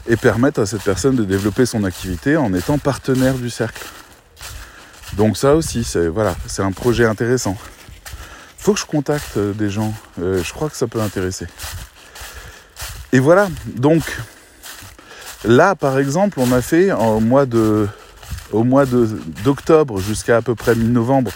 et 0.07 0.15
permettre 0.15 0.61
à 0.61 0.65
cette 0.65 0.83
personne 0.83 1.15
de 1.15 1.23
développer 1.23 1.65
son 1.65 1.83
activité 1.83 2.37
en 2.37 2.53
étant 2.53 2.77
partenaire 2.77 3.33
du 3.33 3.49
cercle. 3.49 3.83
Donc 5.13 5.35
ça 5.35 5.55
aussi, 5.55 5.83
c'est 5.83 6.07
voilà, 6.07 6.35
c'est 6.45 6.61
un 6.61 6.71
projet 6.71 7.05
intéressant. 7.05 7.57
Faut 8.57 8.73
que 8.73 8.79
je 8.79 8.85
contacte 8.85 9.37
euh, 9.37 9.53
des 9.53 9.69
gens. 9.69 9.93
Euh, 10.21 10.43
je 10.43 10.53
crois 10.53 10.69
que 10.69 10.77
ça 10.77 10.87
peut 10.87 11.01
intéresser. 11.01 11.47
Et 13.11 13.19
voilà. 13.19 13.49
Donc 13.67 14.03
là, 15.43 15.75
par 15.75 15.97
exemple, 15.97 16.39
on 16.39 16.51
a 16.51 16.61
fait 16.61 16.91
mois 17.21 17.45
au 18.51 18.63
mois 18.63 18.85
d'octobre 18.85 19.99
jusqu'à 19.99 20.37
à 20.37 20.41
peu 20.41 20.55
près 20.55 20.75
mi-novembre, 20.75 21.31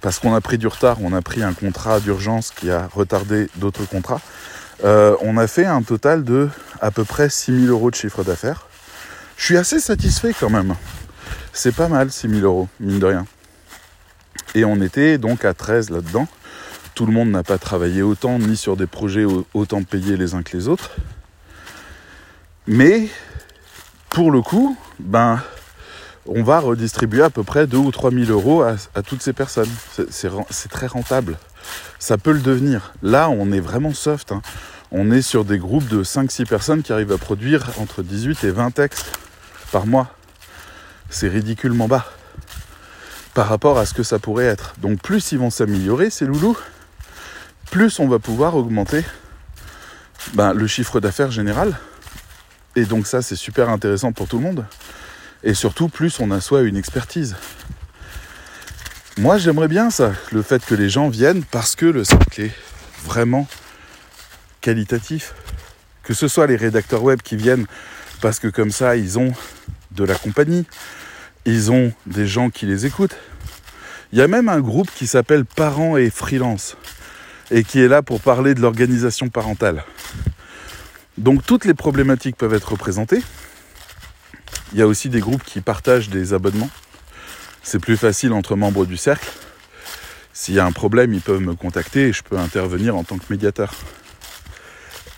parce 0.00 0.18
qu'on 0.18 0.34
a 0.34 0.40
pris 0.40 0.58
du 0.58 0.66
retard, 0.66 0.98
on 1.02 1.12
a 1.12 1.22
pris 1.22 1.42
un 1.42 1.52
contrat 1.52 2.00
d'urgence 2.00 2.50
qui 2.50 2.70
a 2.70 2.88
retardé 2.94 3.48
d'autres 3.56 3.84
contrats, 3.84 4.20
euh, 4.84 5.16
on 5.20 5.36
a 5.38 5.46
fait 5.46 5.64
un 5.64 5.82
total 5.82 6.24
de 6.24 6.48
à 6.80 6.90
peu 6.90 7.04
près 7.04 7.30
6000 7.30 7.70
euros 7.70 7.90
de 7.90 7.96
chiffre 7.96 8.22
d'affaires. 8.22 8.66
Je 9.36 9.44
suis 9.44 9.56
assez 9.56 9.80
satisfait 9.80 10.34
quand 10.38 10.50
même. 10.50 10.74
C'est 11.52 11.74
pas 11.74 11.88
mal 11.88 12.10
6000 12.10 12.44
euros, 12.44 12.68
mine 12.80 12.98
de 12.98 13.06
rien. 13.06 13.26
Et 14.54 14.64
on 14.64 14.80
était 14.80 15.18
donc 15.18 15.44
à 15.44 15.54
13 15.54 15.90
là-dedans. 15.90 16.28
Tout 16.94 17.06
le 17.06 17.12
monde 17.12 17.30
n'a 17.30 17.42
pas 17.42 17.58
travaillé 17.58 18.02
autant, 18.02 18.38
ni 18.38 18.56
sur 18.56 18.76
des 18.76 18.86
projets 18.86 19.24
autant 19.54 19.82
payés 19.82 20.16
les 20.16 20.34
uns 20.34 20.42
que 20.42 20.56
les 20.56 20.68
autres. 20.68 20.90
Mais 22.66 23.08
pour 24.10 24.30
le 24.30 24.42
coup, 24.42 24.76
ben, 25.00 25.42
on 26.26 26.42
va 26.42 26.60
redistribuer 26.60 27.22
à 27.22 27.30
peu 27.30 27.42
près 27.42 27.66
2 27.66 27.76
ou 27.76 27.90
3 27.90 28.10
000 28.10 28.30
euros 28.30 28.62
à, 28.62 29.02
toutes 29.02 29.22
ces 29.22 29.32
personnes. 29.32 29.70
C'est 30.10 30.68
très 30.70 30.86
rentable. 30.86 31.36
Ça 31.98 32.18
peut 32.18 32.32
le 32.32 32.40
devenir. 32.40 32.92
Là, 33.02 33.28
on 33.28 33.50
est 33.50 33.60
vraiment 33.60 33.92
soft. 33.92 34.32
Hein. 34.32 34.42
On 34.96 35.10
est 35.10 35.22
sur 35.22 35.44
des 35.44 35.58
groupes 35.58 35.88
de 35.88 36.04
5-6 36.04 36.46
personnes 36.46 36.82
qui 36.84 36.92
arrivent 36.92 37.10
à 37.10 37.18
produire 37.18 37.68
entre 37.80 38.04
18 38.04 38.44
et 38.44 38.52
20 38.52 38.70
textes 38.70 39.18
par 39.72 39.88
mois. 39.88 40.14
C'est 41.10 41.26
ridiculement 41.26 41.88
bas 41.88 42.06
par 43.34 43.48
rapport 43.48 43.76
à 43.76 43.86
ce 43.86 43.92
que 43.92 44.04
ça 44.04 44.20
pourrait 44.20 44.44
être. 44.44 44.74
Donc 44.78 45.02
plus 45.02 45.32
ils 45.32 45.38
vont 45.40 45.50
s'améliorer, 45.50 46.10
ces 46.10 46.26
loulous, 46.26 46.56
plus 47.72 47.98
on 47.98 48.06
va 48.06 48.20
pouvoir 48.20 48.54
augmenter 48.54 49.02
ben, 50.34 50.52
le 50.52 50.68
chiffre 50.68 51.00
d'affaires 51.00 51.32
général. 51.32 51.76
Et 52.76 52.84
donc 52.84 53.08
ça, 53.08 53.20
c'est 53.20 53.34
super 53.34 53.70
intéressant 53.70 54.12
pour 54.12 54.28
tout 54.28 54.36
le 54.36 54.44
monde. 54.44 54.64
Et 55.42 55.54
surtout, 55.54 55.88
plus 55.88 56.20
on 56.20 56.30
assoit 56.30 56.62
une 56.62 56.76
expertise. 56.76 57.34
Moi, 59.18 59.38
j'aimerais 59.38 59.66
bien 59.66 59.90
ça, 59.90 60.12
le 60.30 60.42
fait 60.42 60.64
que 60.64 60.76
les 60.76 60.88
gens 60.88 61.08
viennent 61.08 61.42
parce 61.42 61.74
que 61.74 61.86
le 61.86 62.04
cercle 62.04 62.42
est 62.42 62.54
vraiment 63.04 63.48
qualitatif. 64.64 65.34
Que 66.02 66.14
ce 66.14 66.26
soit 66.26 66.46
les 66.46 66.56
rédacteurs 66.56 67.02
web 67.02 67.20
qui 67.20 67.36
viennent 67.36 67.66
parce 68.22 68.38
que 68.38 68.48
comme 68.48 68.70
ça, 68.70 68.96
ils 68.96 69.18
ont 69.18 69.32
de 69.90 70.04
la 70.04 70.14
compagnie, 70.14 70.64
ils 71.44 71.70
ont 71.70 71.92
des 72.06 72.26
gens 72.26 72.48
qui 72.48 72.64
les 72.64 72.86
écoutent. 72.86 73.16
Il 74.12 74.18
y 74.18 74.22
a 74.22 74.28
même 74.28 74.48
un 74.48 74.60
groupe 74.60 74.90
qui 74.94 75.06
s'appelle 75.06 75.44
Parents 75.44 75.98
et 75.98 76.08
Freelance 76.08 76.76
et 77.50 77.62
qui 77.62 77.80
est 77.80 77.88
là 77.88 78.00
pour 78.00 78.22
parler 78.22 78.54
de 78.54 78.60
l'organisation 78.60 79.28
parentale. 79.28 79.84
Donc 81.18 81.44
toutes 81.44 81.66
les 81.66 81.74
problématiques 81.74 82.36
peuvent 82.36 82.54
être 82.54 82.72
représentées. 82.72 83.22
Il 84.72 84.78
y 84.78 84.82
a 84.82 84.86
aussi 84.86 85.10
des 85.10 85.20
groupes 85.20 85.44
qui 85.44 85.60
partagent 85.60 86.08
des 86.08 86.32
abonnements. 86.32 86.70
C'est 87.62 87.78
plus 87.78 87.98
facile 87.98 88.32
entre 88.32 88.56
membres 88.56 88.86
du 88.86 88.96
cercle. 88.96 89.30
S'il 90.32 90.54
y 90.54 90.58
a 90.58 90.64
un 90.64 90.72
problème, 90.72 91.12
ils 91.12 91.20
peuvent 91.20 91.42
me 91.42 91.54
contacter 91.54 92.08
et 92.08 92.12
je 92.12 92.22
peux 92.22 92.38
intervenir 92.38 92.96
en 92.96 93.04
tant 93.04 93.18
que 93.18 93.24
médiateur. 93.30 93.74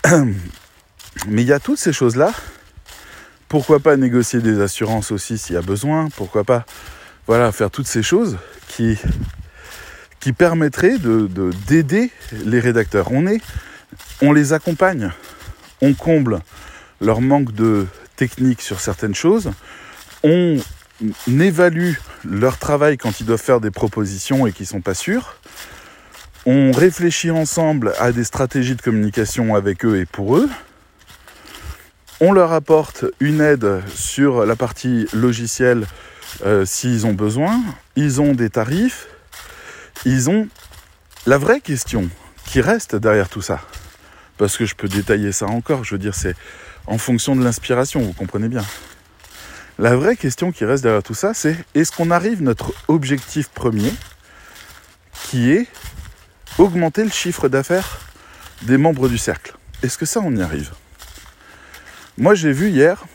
Mais 1.27 1.41
il 1.41 1.47
y 1.47 1.53
a 1.53 1.59
toutes 1.59 1.79
ces 1.79 1.93
choses-là. 1.93 2.31
Pourquoi 3.47 3.79
pas 3.79 3.97
négocier 3.97 4.39
des 4.39 4.61
assurances 4.61 5.11
aussi 5.11 5.37
s'il 5.37 5.55
y 5.55 5.57
a 5.57 5.61
besoin 5.61 6.09
Pourquoi 6.15 6.43
pas 6.43 6.65
voilà, 7.27 7.51
faire 7.51 7.69
toutes 7.69 7.87
ces 7.87 8.03
choses 8.03 8.37
qui, 8.69 8.97
permettraient 10.37 10.97
de, 10.97 11.29
d'aider 11.67 12.11
les 12.45 12.59
rédacteurs. 12.59 13.11
On, 13.11 13.27
est, 13.27 13.41
on 14.21 14.33
les 14.33 14.53
accompagne 14.53 15.11
on 15.81 15.93
comble 15.93 16.39
leur 17.01 17.21
manque 17.21 17.53
de 17.53 17.85
technique 18.15 18.61
sur 18.61 18.79
certaines 18.79 19.15
choses, 19.15 19.51
on 20.23 20.57
évalue 21.27 21.93
leur 22.25 22.57
travail 22.57 22.97
quand 22.97 23.19
ils 23.19 23.25
doivent 23.25 23.41
faire 23.41 23.61
des 23.61 23.71
propositions 23.71 24.47
et 24.47 24.51
qu'ils 24.51 24.63
ne 24.63 24.69
sont 24.69 24.81
pas 24.81 24.95
sûrs, 24.95 25.37
on 26.49 26.71
réfléchit 26.71 27.29
ensemble 27.29 27.93
à 27.99 28.13
des 28.13 28.23
stratégies 28.23 28.75
de 28.75 28.81
communication 28.81 29.53
avec 29.53 29.83
eux 29.83 29.99
et 29.99 30.05
pour 30.05 30.37
eux, 30.37 30.49
on 32.21 32.31
leur 32.31 32.53
apporte 32.53 33.03
une 33.19 33.41
aide 33.41 33.81
sur 33.93 34.45
la 34.45 34.55
partie 34.55 35.07
logicielle 35.11 35.85
euh, 36.45 36.65
s'ils 36.65 37.05
ont 37.05 37.13
besoin, 37.13 37.61
ils 37.97 38.21
ont 38.21 38.31
des 38.31 38.49
tarifs, 38.49 39.07
ils 40.05 40.29
ont 40.29 40.47
la 41.25 41.37
vraie 41.37 41.59
question 41.59 42.09
qui 42.45 42.61
reste 42.61 42.95
derrière 42.95 43.27
tout 43.27 43.41
ça 43.41 43.59
parce 44.37 44.55
que 44.55 44.65
je 44.65 44.73
peux 44.73 44.87
détailler 44.87 45.33
ça 45.33 45.47
encore. 45.47 45.83
Je 45.83 45.95
veux 45.95 45.99
dire, 45.99 46.15
c'est 46.15 46.35
en 46.85 46.97
fonction 46.97 47.35
de 47.35 47.43
l'inspiration, 47.43 47.99
vous 47.99 48.13
comprenez 48.13 48.47
bien. 48.47 48.63
La 49.79 49.97
vraie 49.97 50.15
question 50.15 50.53
qui 50.53 50.63
reste 50.63 50.81
derrière 50.81 51.03
tout 51.03 51.13
ça, 51.13 51.33
c'est 51.33 51.57
est-ce 51.75 51.91
qu'on 51.91 52.09
arrive 52.09 52.41
notre 52.41 52.71
objectif 52.87 53.49
premier, 53.49 53.91
qui 55.29 55.51
est 55.51 55.67
augmenter 56.57 57.03
le 57.03 57.09
chiffre 57.09 57.49
d'affaires 57.49 57.99
des 58.63 58.77
membres 58.77 59.09
du 59.09 59.17
cercle 59.17 59.55
Est-ce 59.83 59.97
que 59.97 60.05
ça, 60.05 60.21
on 60.23 60.35
y 60.35 60.41
arrive? 60.41 60.71
Moi, 62.17 62.33
j'ai 62.33 62.51
vu 62.51 62.69
hier, 62.69 63.05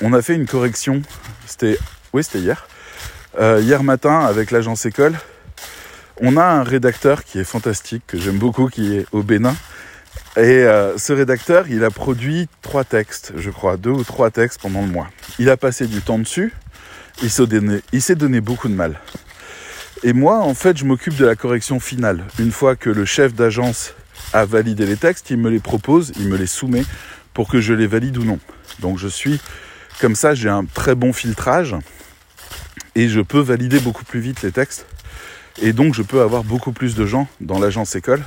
on 0.00 0.12
a 0.12 0.20
fait 0.20 0.34
une 0.34 0.46
correction, 0.46 1.02
c'était, 1.46 1.78
oui, 2.12 2.24
c'était 2.24 2.40
hier, 2.40 2.66
euh, 3.38 3.60
hier 3.62 3.82
matin 3.82 4.20
avec 4.20 4.50
l'agence 4.50 4.84
école. 4.86 5.14
On 6.20 6.36
a 6.36 6.44
un 6.44 6.62
rédacteur 6.64 7.24
qui 7.24 7.38
est 7.38 7.44
fantastique, 7.44 8.02
que 8.06 8.18
j'aime 8.18 8.38
beaucoup, 8.38 8.68
qui 8.68 8.96
est 8.96 9.06
au 9.12 9.22
Bénin, 9.22 9.54
et 10.36 10.64
euh, 10.64 10.98
ce 10.98 11.12
rédacteur, 11.12 11.66
il 11.68 11.84
a 11.84 11.90
produit 11.90 12.48
trois 12.62 12.82
textes, 12.82 13.32
je 13.36 13.50
crois, 13.50 13.76
deux 13.76 13.90
ou 13.90 14.02
trois 14.02 14.30
textes 14.30 14.60
pendant 14.60 14.82
le 14.82 14.88
mois. 14.88 15.08
Il 15.38 15.48
a 15.48 15.56
passé 15.56 15.86
du 15.86 16.00
temps 16.02 16.18
dessus, 16.18 16.52
il 17.22 17.30
s'est 17.30 17.46
donné, 17.46 17.80
donné 18.16 18.40
beaucoup 18.40 18.68
de 18.68 18.74
mal. 18.74 18.98
Et 20.02 20.12
moi, 20.12 20.40
en 20.40 20.54
fait, 20.54 20.76
je 20.76 20.84
m'occupe 20.84 21.16
de 21.16 21.24
la 21.24 21.36
correction 21.36 21.80
finale. 21.80 22.24
Une 22.38 22.50
fois 22.50 22.76
que 22.76 22.90
le 22.90 23.04
chef 23.04 23.34
d'agence 23.34 23.94
a 24.32 24.44
validé 24.44 24.86
les 24.86 24.96
textes, 24.96 25.30
il 25.30 25.38
me 25.38 25.50
les 25.50 25.60
propose, 25.60 26.12
il 26.18 26.28
me 26.28 26.36
les 26.36 26.46
soumet 26.46 26.84
pour 27.32 27.48
que 27.48 27.60
je 27.60 27.72
les 27.72 27.86
valide 27.86 28.18
ou 28.18 28.24
non. 28.24 28.38
Donc 28.80 28.98
je 28.98 29.08
suis 29.08 29.40
comme 30.00 30.14
ça, 30.14 30.34
j'ai 30.34 30.48
un 30.48 30.64
très 30.64 30.94
bon 30.94 31.12
filtrage 31.12 31.76
et 32.94 33.08
je 33.08 33.20
peux 33.20 33.40
valider 33.40 33.78
beaucoup 33.78 34.04
plus 34.04 34.20
vite 34.20 34.42
les 34.42 34.52
textes. 34.52 34.86
Et 35.62 35.72
donc 35.72 35.94
je 35.94 36.02
peux 36.02 36.20
avoir 36.20 36.42
beaucoup 36.42 36.72
plus 36.72 36.94
de 36.96 37.06
gens 37.06 37.28
dans 37.40 37.58
l'agence 37.58 37.94
école 37.94 38.24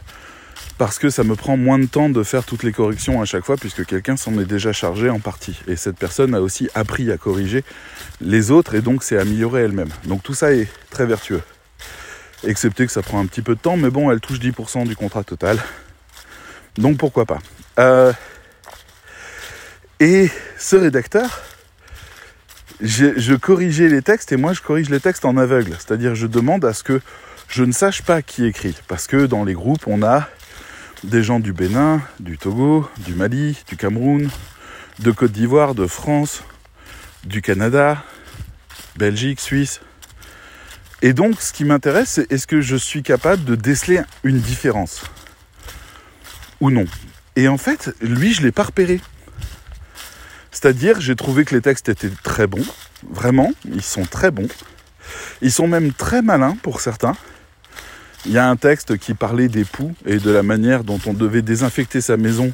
parce 0.77 0.97
que 0.97 1.10
ça 1.10 1.23
me 1.23 1.36
prend 1.36 1.58
moins 1.58 1.80
de 1.80 1.86
temps 1.86 2.10
de 2.10 2.23
faire 2.23 2.43
toutes 2.45 2.63
les 2.63 2.71
corrections 2.71 3.21
à 3.21 3.25
chaque 3.25 3.43
fois 3.43 3.58
puisque 3.58 3.86
quelqu'un 3.86 4.15
s'en 4.15 4.39
est 4.39 4.45
déjà 4.45 4.71
chargé 4.71 5.10
en 5.10 5.19
partie. 5.19 5.60
Et 5.67 5.75
cette 5.75 5.97
personne 5.97 6.34
a 6.36 6.41
aussi 6.41 6.69
appris 6.73 7.12
à 7.12 7.17
corriger 7.17 7.63
les 8.21 8.51
autres 8.51 8.75
et 8.75 8.82
donc 8.82 9.03
s'est 9.03 9.17
améliorée 9.17 9.63
elle-même. 9.63 9.89
Donc 10.06 10.23
tout 10.23 10.34
ça 10.34 10.53
est 10.53 10.67
très 10.89 11.06
vertueux. 11.06 11.41
Excepté 12.43 12.86
que 12.86 12.91
ça 12.91 13.02
prend 13.02 13.19
un 13.19 13.26
petit 13.26 13.41
peu 13.41 13.56
de 13.56 13.60
temps, 13.60 13.78
mais 13.78 13.89
bon, 13.89 14.12
elle 14.12 14.19
touche 14.19 14.39
10% 14.39 14.88
du 14.88 14.95
contrat 14.95 15.23
total. 15.23 15.58
Donc 16.78 16.97
pourquoi 16.97 17.26
pas. 17.26 17.39
Euh, 17.80 18.13
et 20.00 20.30
ce 20.58 20.76
rédacteur, 20.76 21.41
je, 22.82 23.17
je 23.17 23.34
corrigeais 23.34 23.89
les 23.89 24.04
textes 24.04 24.32
et 24.32 24.38
moi 24.38 24.54
je 24.54 24.62
corrige 24.62 24.89
les 24.89 25.00
textes 25.00 25.26
en 25.26 25.38
aveugle. 25.38 25.73
C'est-à-dire 25.73 26.13
je 26.13 26.28
demande 26.28 26.63
à 26.65 26.73
ce 26.73 26.84
que 26.84 27.02
je 27.47 27.63
ne 27.63 27.71
sache 27.71 28.04
pas 28.04 28.21
qui 28.21 28.45
écrit. 28.45 28.76
Parce 28.88 29.08
que 29.08 29.26
dans 29.26 29.43
les 29.43 29.54
groupes, 29.54 29.88
on 29.88 30.04
a 30.04 30.28
des 31.04 31.23
gens 31.23 31.39
du 31.39 31.54
Bénin, 31.54 32.02
du 32.19 32.38
Togo, 32.38 32.89
du 32.97 33.13
Mali, 33.13 33.58
du 33.67 33.78
Cameroun, 33.78 34.30
de 35.00 35.12
Côte 35.12 35.32
d'Ivoire, 35.32 35.76
de 35.76 35.88
France, 35.88 36.43
du 37.23 37.41
Canada, 37.41 38.04
Belgique, 38.95 39.39
Suisse. 39.39 39.82
Et 41.01 41.13
donc, 41.13 41.41
ce 41.41 41.53
qui 41.53 41.63
m'intéresse, 41.63 42.10
c'est 42.10 42.31
est-ce 42.31 42.47
que 42.47 42.62
je 42.62 42.75
suis 42.75 43.03
capable 43.03 43.43
de 43.45 43.55
déceler 43.55 44.01
une 44.23 44.39
différence 44.39 45.03
ou 46.60 46.71
non? 46.71 46.86
Et 47.36 47.47
en 47.47 47.57
fait, 47.57 47.95
lui, 48.01 48.33
je 48.33 48.41
ne 48.41 48.47
l'ai 48.47 48.51
pas 48.51 48.63
repéré. 48.63 48.99
C'est-à-dire, 50.51 50.99
j'ai 50.99 51.15
trouvé 51.15 51.45
que 51.45 51.53
les 51.53 51.62
textes 51.62 51.88
étaient 51.88 52.12
très 52.23 52.47
bons, 52.47 52.65
vraiment, 53.07 53.51
ils 53.65 53.83
sont 53.83 54.05
très 54.05 54.31
bons. 54.31 54.47
Ils 55.41 55.51
sont 55.51 55.67
même 55.67 55.93
très 55.93 56.23
malins 56.23 56.57
pour 56.63 56.81
certains. 56.81 57.15
Il 58.25 58.31
y 58.31 58.39
a 58.39 58.50
un 58.50 58.56
texte 58.56 58.98
qui 58.98 59.13
parlait 59.13 59.50
des 59.50 59.65
poux 59.65 59.93
et 60.06 60.17
de 60.17 60.31
la 60.31 60.41
manière 60.41 60.83
dont 60.83 61.00
on 61.06 61.13
devait 61.13 61.43
désinfecter 61.43 62.02
sa 62.02 62.17
maison 62.17 62.52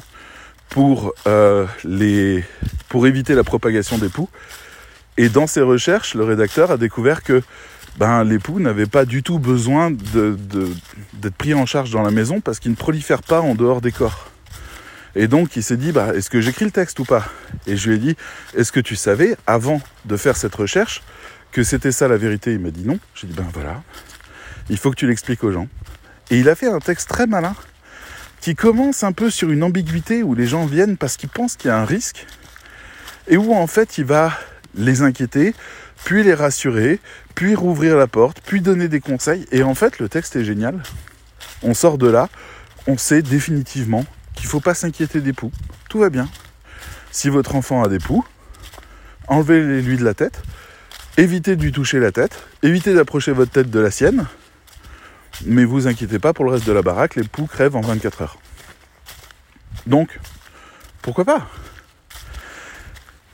pour, 0.68 1.14
euh, 1.26 1.66
les, 1.84 2.44
pour 2.90 3.06
éviter 3.06 3.34
la 3.34 3.42
propagation 3.42 3.96
des 3.96 4.10
poux. 4.10 4.28
Et 5.16 5.28
dans 5.28 5.46
ses 5.46 5.62
recherches, 5.62 6.14
le 6.14 6.24
rédacteur 6.24 6.70
a 6.70 6.76
découvert 6.76 7.22
que 7.22 7.42
ben, 7.98 8.24
les 8.24 8.38
poux 8.38 8.60
n'avaient 8.60 8.86
pas 8.86 9.04
du 9.04 9.22
tout 9.22 9.38
besoin 9.38 9.90
d'être 9.90 11.34
pris 11.36 11.54
en 11.54 11.66
charge 11.66 11.90
dans 11.90 12.02
la 12.02 12.10
maison 12.10 12.40
parce 12.40 12.58
qu'ils 12.58 12.72
ne 12.72 12.76
prolifèrent 12.76 13.22
pas 13.22 13.40
en 13.40 13.54
dehors 13.54 13.80
des 13.80 13.92
corps. 13.92 14.30
Et 15.16 15.28
donc 15.28 15.56
il 15.56 15.62
s'est 15.62 15.76
dit, 15.76 15.92
bah, 15.92 16.12
est-ce 16.14 16.28
que 16.28 16.40
j'écris 16.40 16.64
le 16.64 16.70
texte 16.72 16.98
ou 16.98 17.04
pas? 17.04 17.24
Et 17.66 17.76
je 17.76 17.88
lui 17.88 17.96
ai 17.96 17.98
dit, 17.98 18.16
est-ce 18.56 18.72
que 18.72 18.80
tu 18.80 18.96
savais, 18.96 19.36
avant 19.46 19.80
de 20.06 20.16
faire 20.16 20.36
cette 20.36 20.54
recherche, 20.54 21.02
que 21.52 21.62
c'était 21.62 21.92
ça 21.92 22.08
la 22.08 22.16
vérité? 22.16 22.52
Il 22.52 22.60
m'a 22.60 22.70
dit 22.70 22.84
non. 22.84 22.98
J'ai 23.14 23.28
dit, 23.28 23.34
ben 23.34 23.46
voilà, 23.52 23.82
il 24.68 24.76
faut 24.76 24.90
que 24.90 24.96
tu 24.96 25.06
l'expliques 25.06 25.44
aux 25.44 25.52
gens. 25.52 25.68
Et 26.30 26.38
il 26.38 26.48
a 26.48 26.56
fait 26.56 26.68
un 26.68 26.80
texte 26.80 27.08
très 27.08 27.26
malin 27.26 27.54
qui 28.40 28.54
commence 28.54 29.04
un 29.04 29.12
peu 29.12 29.30
sur 29.30 29.50
une 29.50 29.62
ambiguïté 29.62 30.22
où 30.22 30.34
les 30.34 30.46
gens 30.46 30.66
viennent 30.66 30.96
parce 30.96 31.16
qu'ils 31.16 31.28
pensent 31.28 31.56
qu'il 31.56 31.68
y 31.68 31.70
a 31.70 31.78
un 31.78 31.84
risque 31.84 32.26
et 33.28 33.36
où 33.36 33.54
en 33.54 33.66
fait 33.66 33.98
il 33.98 34.04
va 34.04 34.32
les 34.74 35.02
inquiéter 35.02 35.54
puis 36.04 36.22
les 36.22 36.34
rassurer, 36.34 37.00
puis 37.34 37.54
rouvrir 37.54 37.96
la 37.96 38.06
porte, 38.06 38.40
puis 38.44 38.60
donner 38.60 38.88
des 38.88 39.00
conseils. 39.00 39.46
Et 39.50 39.62
en 39.62 39.74
fait, 39.74 39.98
le 39.98 40.08
texte 40.08 40.36
est 40.36 40.44
génial. 40.44 40.82
On 41.62 41.74
sort 41.74 41.98
de 41.98 42.08
là, 42.08 42.28
on 42.86 42.98
sait 42.98 43.22
définitivement 43.22 44.04
qu'il 44.34 44.46
ne 44.46 44.50
faut 44.50 44.60
pas 44.60 44.74
s'inquiéter 44.74 45.20
des 45.20 45.32
poux. 45.32 45.50
Tout 45.88 45.98
va 45.98 46.10
bien. 46.10 46.28
Si 47.10 47.30
votre 47.30 47.54
enfant 47.54 47.82
a 47.82 47.88
des 47.88 47.98
poux, 47.98 48.24
enlevez-les-lui 49.28 49.96
de 49.96 50.04
la 50.04 50.14
tête, 50.14 50.42
évitez 51.16 51.56
de 51.56 51.62
lui 51.62 51.72
toucher 51.72 52.00
la 52.00 52.12
tête, 52.12 52.42
évitez 52.62 52.94
d'approcher 52.94 53.32
votre 53.32 53.52
tête 53.52 53.70
de 53.70 53.80
la 53.80 53.90
sienne, 53.90 54.26
mais 55.46 55.64
vous 55.64 55.86
inquiétez 55.86 56.18
pas 56.18 56.32
pour 56.32 56.44
le 56.44 56.52
reste 56.52 56.66
de 56.66 56.72
la 56.72 56.82
baraque, 56.82 57.16
les 57.16 57.24
poux 57.24 57.46
crèvent 57.46 57.76
en 57.76 57.80
24 57.80 58.22
heures. 58.22 58.38
Donc, 59.86 60.18
pourquoi 61.02 61.24
pas? 61.24 61.48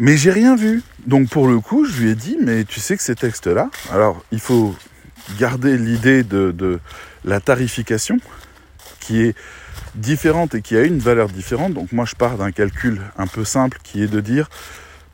Mais 0.01 0.17
j'ai 0.17 0.31
rien 0.31 0.57
vu. 0.57 0.83
Donc 1.07 1.29
pour 1.29 1.47
le 1.47 1.61
coup, 1.61 1.85
je 1.85 2.01
lui 2.01 2.11
ai 2.11 2.15
dit, 2.15 2.39
mais 2.41 2.65
tu 2.65 2.81
sais 2.81 2.97
que 2.97 3.03
ces 3.03 3.15
textes-là, 3.15 3.69
alors 3.93 4.25
il 4.33 4.41
faut 4.41 4.75
garder 5.39 5.77
l'idée 5.77 6.23
de, 6.23 6.81
la 7.23 7.39
tarification 7.39 8.17
qui 8.99 9.21
est 9.21 9.37
différente 9.97 10.55
et 10.55 10.63
qui 10.63 10.75
a 10.75 10.85
une 10.85 11.01
valeur 11.01 11.29
différente. 11.29 11.75
Donc 11.75 11.93
moi 11.93 12.07
je 12.07 12.15
pars 12.15 12.39
d'un 12.39 12.51
calcul 12.51 13.03
un 13.19 13.27
peu 13.27 13.45
simple 13.45 13.79
qui 13.83 14.03
est 14.03 14.07
de 14.07 14.21
dire, 14.21 14.49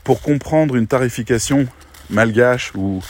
pour 0.05 0.23
comprendre 0.23 0.77
une 0.77 0.87
tarification 0.87 1.67
malgache 2.09 2.71
ou, 2.77 3.03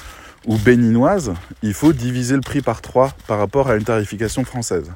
ou 0.46 0.56
béninoise, 0.56 1.34
il 1.60 1.74
faut 1.74 1.92
diviser 1.92 2.36
le 2.36 2.40
prix 2.40 2.62
par 2.62 2.80
3 2.80 3.14
par 3.26 3.38
rapport 3.38 3.68
à 3.68 3.76
une 3.76 3.84
tarification 3.84 4.46
française. 4.46 4.90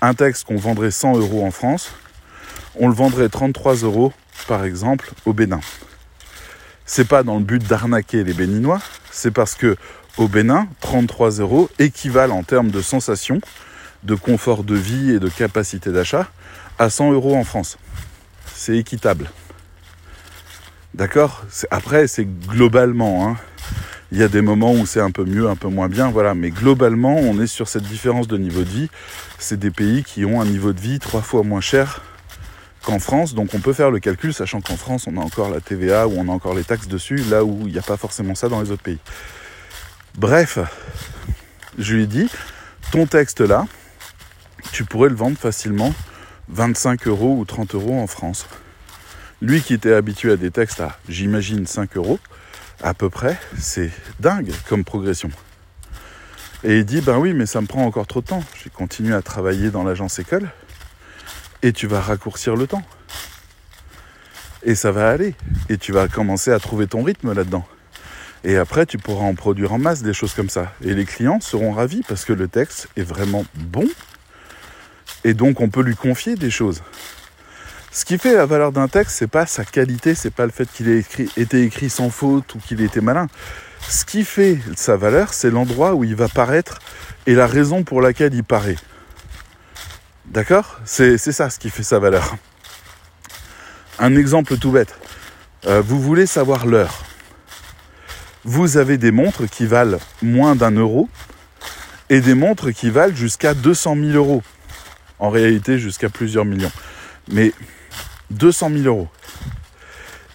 Un 0.00 0.14
texte 0.14 0.42
qu'on 0.42 0.56
vendrait 0.56 0.90
100 0.90 1.18
euros 1.18 1.46
en 1.46 1.52
France, 1.52 1.92
on 2.74 2.88
le 2.88 2.94
vendrait 2.94 3.28
33 3.28 3.76
euros 3.76 4.12
par 4.46 4.64
exemple 4.64 5.10
au 5.26 5.32
Bénin. 5.32 5.60
C'est 6.84 7.06
pas 7.06 7.22
dans 7.22 7.38
le 7.38 7.44
but 7.44 7.66
d'arnaquer 7.66 8.24
les 8.24 8.32
Béninois, 8.32 8.80
c'est 9.10 9.30
parce 9.30 9.54
que 9.54 9.76
au 10.18 10.28
Bénin, 10.28 10.68
33 10.80 11.40
euros 11.40 11.70
équivalent 11.78 12.38
en 12.38 12.42
termes 12.42 12.70
de 12.70 12.82
sensation, 12.82 13.40
de 14.02 14.14
confort 14.14 14.64
de 14.64 14.74
vie 14.74 15.12
et 15.12 15.18
de 15.18 15.28
capacité 15.28 15.90
d'achat 15.90 16.28
à 16.78 16.90
100 16.90 17.12
euros 17.12 17.36
en 17.36 17.44
France. 17.44 17.78
C'est 18.54 18.76
équitable. 18.76 19.30
D'accord? 20.94 21.44
Après, 21.70 22.06
c'est 22.06 22.26
globalement. 22.26 23.26
Hein. 23.26 23.36
Il 24.10 24.18
y 24.18 24.22
a 24.22 24.28
des 24.28 24.42
moments 24.42 24.74
où 24.74 24.84
c'est 24.84 25.00
un 25.00 25.10
peu 25.10 25.24
mieux, 25.24 25.48
un 25.48 25.56
peu 25.56 25.68
moins 25.68 25.88
bien, 25.88 26.10
voilà. 26.10 26.34
Mais 26.34 26.50
globalement, 26.50 27.16
on 27.16 27.40
est 27.40 27.46
sur 27.46 27.68
cette 27.68 27.84
différence 27.84 28.28
de 28.28 28.36
niveau 28.36 28.60
de 28.60 28.68
vie. 28.68 28.90
C'est 29.38 29.58
des 29.58 29.70
pays 29.70 30.04
qui 30.04 30.26
ont 30.26 30.40
un 30.40 30.44
niveau 30.44 30.74
de 30.74 30.80
vie 30.80 30.98
trois 30.98 31.22
fois 31.22 31.42
moins 31.42 31.62
cher 31.62 32.02
qu'en 32.82 32.98
France. 32.98 33.34
Donc 33.34 33.54
on 33.54 33.60
peut 33.60 33.72
faire 33.72 33.90
le 33.90 34.00
calcul, 34.00 34.34
sachant 34.34 34.60
qu'en 34.60 34.76
France, 34.76 35.06
on 35.06 35.16
a 35.16 35.20
encore 35.20 35.50
la 35.50 35.60
TVA 35.60 36.06
ou 36.08 36.14
on 36.16 36.28
a 36.28 36.32
encore 36.32 36.54
les 36.54 36.64
taxes 36.64 36.88
dessus, 36.88 37.16
là 37.16 37.44
où 37.44 37.66
il 37.66 37.72
n'y 37.72 37.78
a 37.78 37.82
pas 37.82 37.96
forcément 37.96 38.34
ça 38.34 38.48
dans 38.48 38.60
les 38.60 38.70
autres 38.70 38.82
pays. 38.82 38.98
Bref, 40.16 40.58
je 41.78 41.94
lui 41.94 42.02
ai 42.02 42.06
dit, 42.06 42.28
ton 42.90 43.06
texte 43.06 43.40
là, 43.40 43.66
tu 44.72 44.84
pourrais 44.84 45.08
le 45.08 45.14
vendre 45.14 45.38
facilement 45.38 45.94
25 46.48 47.06
euros 47.06 47.36
ou 47.38 47.44
30 47.44 47.74
euros 47.74 47.98
en 47.98 48.06
France. 48.06 48.46
Lui 49.40 49.62
qui 49.62 49.74
était 49.74 49.94
habitué 49.94 50.32
à 50.32 50.36
des 50.36 50.50
textes 50.50 50.80
à, 50.80 50.98
j'imagine, 51.08 51.66
5 51.66 51.96
euros, 51.96 52.20
à 52.82 52.94
peu 52.94 53.10
près, 53.10 53.38
c'est 53.58 53.90
dingue 54.20 54.52
comme 54.68 54.84
progression. 54.84 55.30
Et 56.64 56.78
il 56.78 56.84
dit, 56.84 57.00
ben 57.00 57.18
oui, 57.18 57.32
mais 57.32 57.46
ça 57.46 57.60
me 57.60 57.66
prend 57.66 57.84
encore 57.84 58.06
trop 58.06 58.20
de 58.20 58.26
temps. 58.26 58.44
J'ai 58.62 58.70
continué 58.70 59.14
à 59.14 59.22
travailler 59.22 59.70
dans 59.70 59.82
l'agence 59.82 60.18
école 60.20 60.48
et 61.62 61.72
tu 61.72 61.86
vas 61.86 62.00
raccourcir 62.00 62.56
le 62.56 62.66
temps. 62.66 62.82
Et 64.64 64.74
ça 64.74 64.92
va 64.92 65.10
aller. 65.10 65.34
Et 65.68 65.76
tu 65.76 65.92
vas 65.92 66.08
commencer 66.08 66.52
à 66.52 66.58
trouver 66.58 66.86
ton 66.86 67.02
rythme 67.02 67.32
là-dedans. 67.32 67.66
Et 68.44 68.56
après, 68.56 68.86
tu 68.86 68.98
pourras 68.98 69.24
en 69.24 69.34
produire 69.34 69.72
en 69.72 69.78
masse 69.78 70.02
des 70.02 70.12
choses 70.12 70.34
comme 70.34 70.50
ça. 70.50 70.72
Et 70.84 70.94
les 70.94 71.04
clients 71.04 71.40
seront 71.40 71.72
ravis 71.72 72.02
parce 72.06 72.24
que 72.24 72.32
le 72.32 72.48
texte 72.48 72.88
est 72.96 73.02
vraiment 73.02 73.44
bon. 73.54 73.88
Et 75.24 75.34
donc, 75.34 75.60
on 75.60 75.68
peut 75.68 75.82
lui 75.82 75.94
confier 75.94 76.34
des 76.34 76.50
choses. 76.50 76.82
Ce 77.92 78.04
qui 78.04 78.18
fait 78.18 78.34
la 78.34 78.46
valeur 78.46 78.72
d'un 78.72 78.88
texte, 78.88 79.16
c'est 79.18 79.26
pas 79.26 79.46
sa 79.46 79.64
qualité, 79.64 80.14
c'est 80.14 80.30
pas 80.30 80.46
le 80.46 80.50
fait 80.50 80.68
qu'il 80.72 80.88
ait 80.88 81.04
été 81.36 81.62
écrit 81.62 81.90
sans 81.90 82.10
faute 82.10 82.54
ou 82.54 82.58
qu'il 82.58 82.80
ait 82.80 82.86
été 82.86 83.00
malin. 83.00 83.28
Ce 83.88 84.04
qui 84.04 84.24
fait 84.24 84.58
sa 84.76 84.96
valeur, 84.96 85.34
c'est 85.34 85.50
l'endroit 85.50 85.94
où 85.94 86.02
il 86.02 86.16
va 86.16 86.28
paraître 86.28 86.78
et 87.26 87.34
la 87.34 87.46
raison 87.46 87.82
pour 87.82 88.00
laquelle 88.00 88.34
il 88.34 88.44
paraît. 88.44 88.76
D'accord? 90.32 90.80
C'est, 90.86 91.18
ça 91.18 91.50
ce 91.50 91.58
qui 91.58 91.68
fait 91.68 91.82
sa 91.82 91.98
valeur. 91.98 92.36
Un 93.98 94.16
exemple 94.16 94.56
tout 94.56 94.70
bête. 94.70 94.98
Euh, 95.66 95.82
vous 95.82 96.00
voulez 96.00 96.24
savoir 96.24 96.64
l'heure. 96.64 97.04
Vous 98.42 98.78
avez 98.78 98.96
des 98.96 99.10
montres 99.10 99.46
qui 99.48 99.66
valent 99.66 99.98
moins 100.22 100.56
d'un 100.56 100.70
euro 100.70 101.10
et 102.08 102.22
des 102.22 102.34
montres 102.34 102.72
qui 102.72 102.88
valent 102.88 103.14
jusqu'à 103.14 103.52
200 103.52 103.96
000 103.96 104.08
euros. 104.12 104.42
En 105.18 105.28
réalité, 105.28 105.78
jusqu'à 105.78 106.08
plusieurs 106.08 106.46
millions. 106.46 106.72
Mais 107.30 107.52
200 108.30 108.70
000 108.70 108.84
euros. 108.84 109.08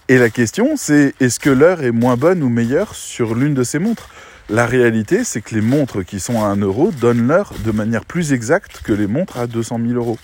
Et 0.09 0.19
la 0.19 0.29
question, 0.29 0.77
c'est 0.77 1.15
est-ce 1.19 1.39
que 1.39 1.49
l'heure 1.49 1.81
est 1.81 1.91
moins 1.91 2.17
bonne 2.17 2.43
ou 2.43 2.49
meilleure 2.49 2.93
sur 2.93 3.33
l'une 3.33 3.55
de 3.55 3.63
ces 3.63 3.79
montres? 3.79 4.09
La 4.49 4.65
réalité, 4.65 5.25
c'est 5.25 5.41
que 5.41 5.53
les 5.53 5.61
montres 5.61 6.05
qui 6.05 6.21
sont 6.21 6.41
à 6.41 6.47
1 6.47 6.61
euro 6.61 6.91
donnent 6.91 7.27
l'heure 7.27 7.53
de 7.65 7.71
manière 7.71 8.05
plus 8.05 8.31
exacte 8.31 8.81
que 8.81 8.93
les 8.93 9.07
montres 9.07 9.37
à 9.37 9.45
200 9.45 9.79
000 9.85 9.99
euros. 9.99 10.17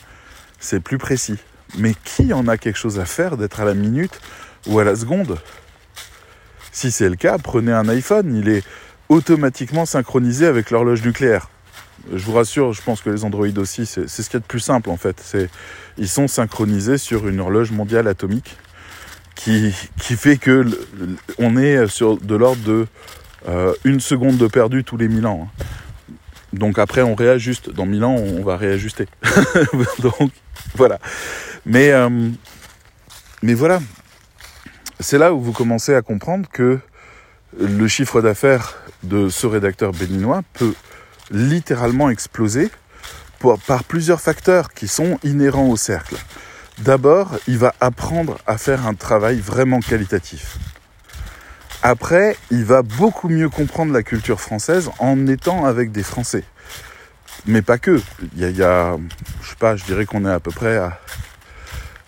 C'est 0.60 0.80
plus 0.80 0.98
précis. 0.98 1.38
Mais 1.78 1.94
qui 2.06 2.32
en 2.32 2.48
a 2.48 2.58
quelque 2.58 2.78
chose 2.78 3.00
à 3.00 3.06
faire 3.06 3.36
d'être 3.36 3.60
à 3.60 3.66
la 3.66 3.74
minute 3.74 4.22
ou 4.68 4.80
à 4.80 4.86
la 4.86 4.96
seconde? 4.96 5.40
Si 6.72 6.90
c'est 6.90 7.10
le 7.10 7.18
cas, 7.18 7.38
prenez 7.38 7.74
un 7.74 7.90
iPhone, 7.90 8.34
il 8.34 8.48
est 8.48 8.64
automatiquement 9.10 9.86
synchronisé 9.86 10.48
avec 10.48 10.72
l'horloge 10.72 11.04
nucléaire. 11.04 11.50
Je 12.14 12.24
vous 12.24 12.34
rassure, 12.34 12.72
je 12.74 12.82
pense 12.82 13.02
que 13.02 13.10
les 13.10 13.26
Android 13.26 13.48
aussi, 13.58 13.86
c'est 13.86 14.08
ce 14.08 14.22
qu'il 14.30 14.34
y 14.34 14.38
a 14.38 14.40
de 14.40 14.46
plus 14.46 14.60
simple 14.60 14.90
en 14.90 14.98
fait. 14.98 15.36
Ils 15.98 16.10
sont 16.10 16.28
synchronisés 16.28 16.98
sur 16.98 17.28
une 17.28 17.42
horloge 17.42 17.72
mondiale 17.72 18.08
atomique 18.08 18.58
qui, 19.36 19.74
qui 20.00 20.16
fait 20.16 20.38
que 20.38 20.66
on 21.40 21.58
est 21.58 21.88
sur 21.88 22.18
de 22.18 22.36
l'ordre 22.36 22.64
de 22.64 22.88
euh, 23.48 23.74
une 23.84 24.00
seconde 24.00 24.38
de 24.38 24.48
perdu 24.48 24.84
tous 24.84 24.98
les 24.98 25.08
1000 25.08 25.26
ans. 25.26 25.50
Hein. 25.50 25.64
Donc 26.54 26.78
après, 26.78 27.02
on 27.02 27.16
réajuste. 27.16 27.72
Dans 27.72 27.86
1000 27.86 28.04
ans, 28.04 28.16
on 28.16 28.44
va 28.44 28.58
réajuster. 28.58 29.08
Donc 30.00 30.32
voilà. 30.76 31.00
Euh, 31.68 32.30
mais 33.42 33.54
voilà. 33.54 33.80
C'est 35.00 35.18
là 35.18 35.34
où 35.34 35.42
vous 35.42 35.52
commencez 35.52 35.96
à 35.96 36.02
comprendre 36.02 36.48
que 36.52 36.80
le 37.60 37.88
chiffre 37.88 38.22
d'affaires 38.22 38.76
de 39.04 39.30
ce 39.30 39.48
rédacteur 39.48 39.92
béninois 39.92 40.42
peut 40.54 40.74
littéralement 41.32 42.10
exploser 42.10 42.70
par 43.68 43.84
plusieurs 43.84 44.22
facteurs 44.22 44.74
qui 44.74 44.88
sont 44.88 45.20
inhérents 45.24 45.68
au 45.68 45.76
cercle. 45.76 46.16
D'abord, 46.80 47.38
il 47.48 47.58
va 47.58 47.74
apprendre 47.82 48.38
à 48.48 48.58
faire 48.58 48.88
un 48.88 48.94
travail 48.94 49.40
vraiment 49.40 49.80
qualitatif. 49.80 50.58
Après, 51.86 52.38
il 52.50 52.64
va 52.64 52.82
beaucoup 52.82 53.28
mieux 53.28 53.50
comprendre 53.50 53.92
la 53.92 54.04
culture 54.04 54.40
française 54.40 54.90
en 55.00 55.28
étant 55.28 55.66
avec 55.66 55.92
des 55.92 56.02
Français. 56.02 56.46
Mais 57.46 57.62
pas 57.62 57.78
que. 57.78 58.02
Il 58.38 58.40
y 58.40 58.64
a, 58.64 58.96
je 59.42 59.50
sais 59.50 59.56
pas, 59.60 59.76
je 59.76 59.84
dirais 59.84 60.06
qu'on 60.06 60.26
est 60.26 60.32
à 60.32 60.40
peu 60.40 60.52
près 60.52 60.78
à, 60.78 60.98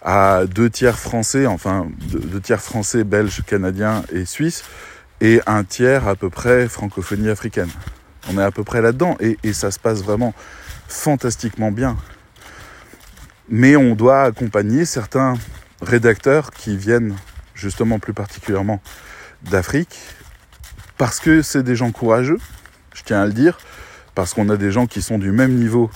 à 0.02 0.46
deux 0.46 0.70
tiers 0.70 0.98
français, 0.98 1.46
enfin 1.46 1.88
deux, 2.08 2.40
tiers 2.40 2.62
français, 2.62 3.04
belges, 3.04 3.42
canadiens 3.46 4.04
et 4.14 4.24
suisses, 4.24 4.64
et 5.20 5.42
un 5.46 5.66
tiers 5.66 6.08
à 6.08 6.16
peu 6.16 6.30
près 6.30 6.70
francophonie 6.70 7.30
africaine. 7.30 7.70
On 8.32 8.38
est 8.38 8.44
à 8.44 8.52
peu 8.52 8.64
près 8.64 8.82
là-dedans 8.82 9.18
et, 9.20 9.38
ça 9.52 9.72
se 9.72 9.80
passe 9.80 10.02
vraiment 10.04 10.34
fantastiquement 10.88 11.72
bien. 11.72 11.98
Mais 13.50 13.76
on 13.76 13.94
doit 13.94 14.22
accompagner 14.22 14.86
certains 14.86 15.34
rédacteurs 15.82 16.52
qui 16.52 16.78
viennent 16.78 17.16
justement 17.56 18.00
plus 18.00 18.14
particulièrement 18.14 18.82
d'Afrique 19.50 19.98
parce 20.98 21.20
que 21.20 21.42
c'est 21.42 21.64
des 21.64 21.76
gens 21.76 21.92
courageux, 21.92 22.40
je 22.94 23.04
tiens 23.04 23.22
à 23.22 23.26
le 23.26 23.34
dire, 23.34 23.58
parce 24.14 24.34
qu'on 24.34 24.50
a 24.50 24.58
des 24.58 24.72
gens 24.72 24.88
qui 24.88 25.02
sont 25.02 25.18
du 25.18 25.32
même 25.32 25.56
niveau 25.56 25.90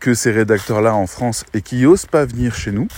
que 0.00 0.14
ces 0.14 0.32
rédacteurs-là 0.32 0.94
en 0.94 1.06
France 1.06 1.44
et 1.54 1.62
qui 1.62 1.82
n'osent 1.82 2.06
pas 2.06 2.24
venir 2.24 2.54
chez 2.54 2.72
nous. 2.72 2.88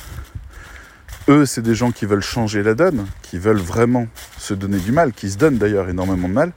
Eux, 1.28 1.44
c'est 1.44 1.62
des 1.62 1.74
gens 1.74 1.90
qui 1.90 2.06
veulent 2.06 2.22
changer 2.22 2.62
la 2.62 2.74
donne, 2.74 3.06
qui 3.22 3.38
veulent 3.38 3.56
vraiment 3.56 4.06
se 4.38 4.54
donner 4.54 4.78
du 4.78 4.92
mal, 4.92 5.12
qui 5.12 5.30
se 5.30 5.36
donnent 5.36 5.58
d'ailleurs 5.58 5.88
énormément 5.88 6.28
de 6.28 6.34
mal, 6.34 6.52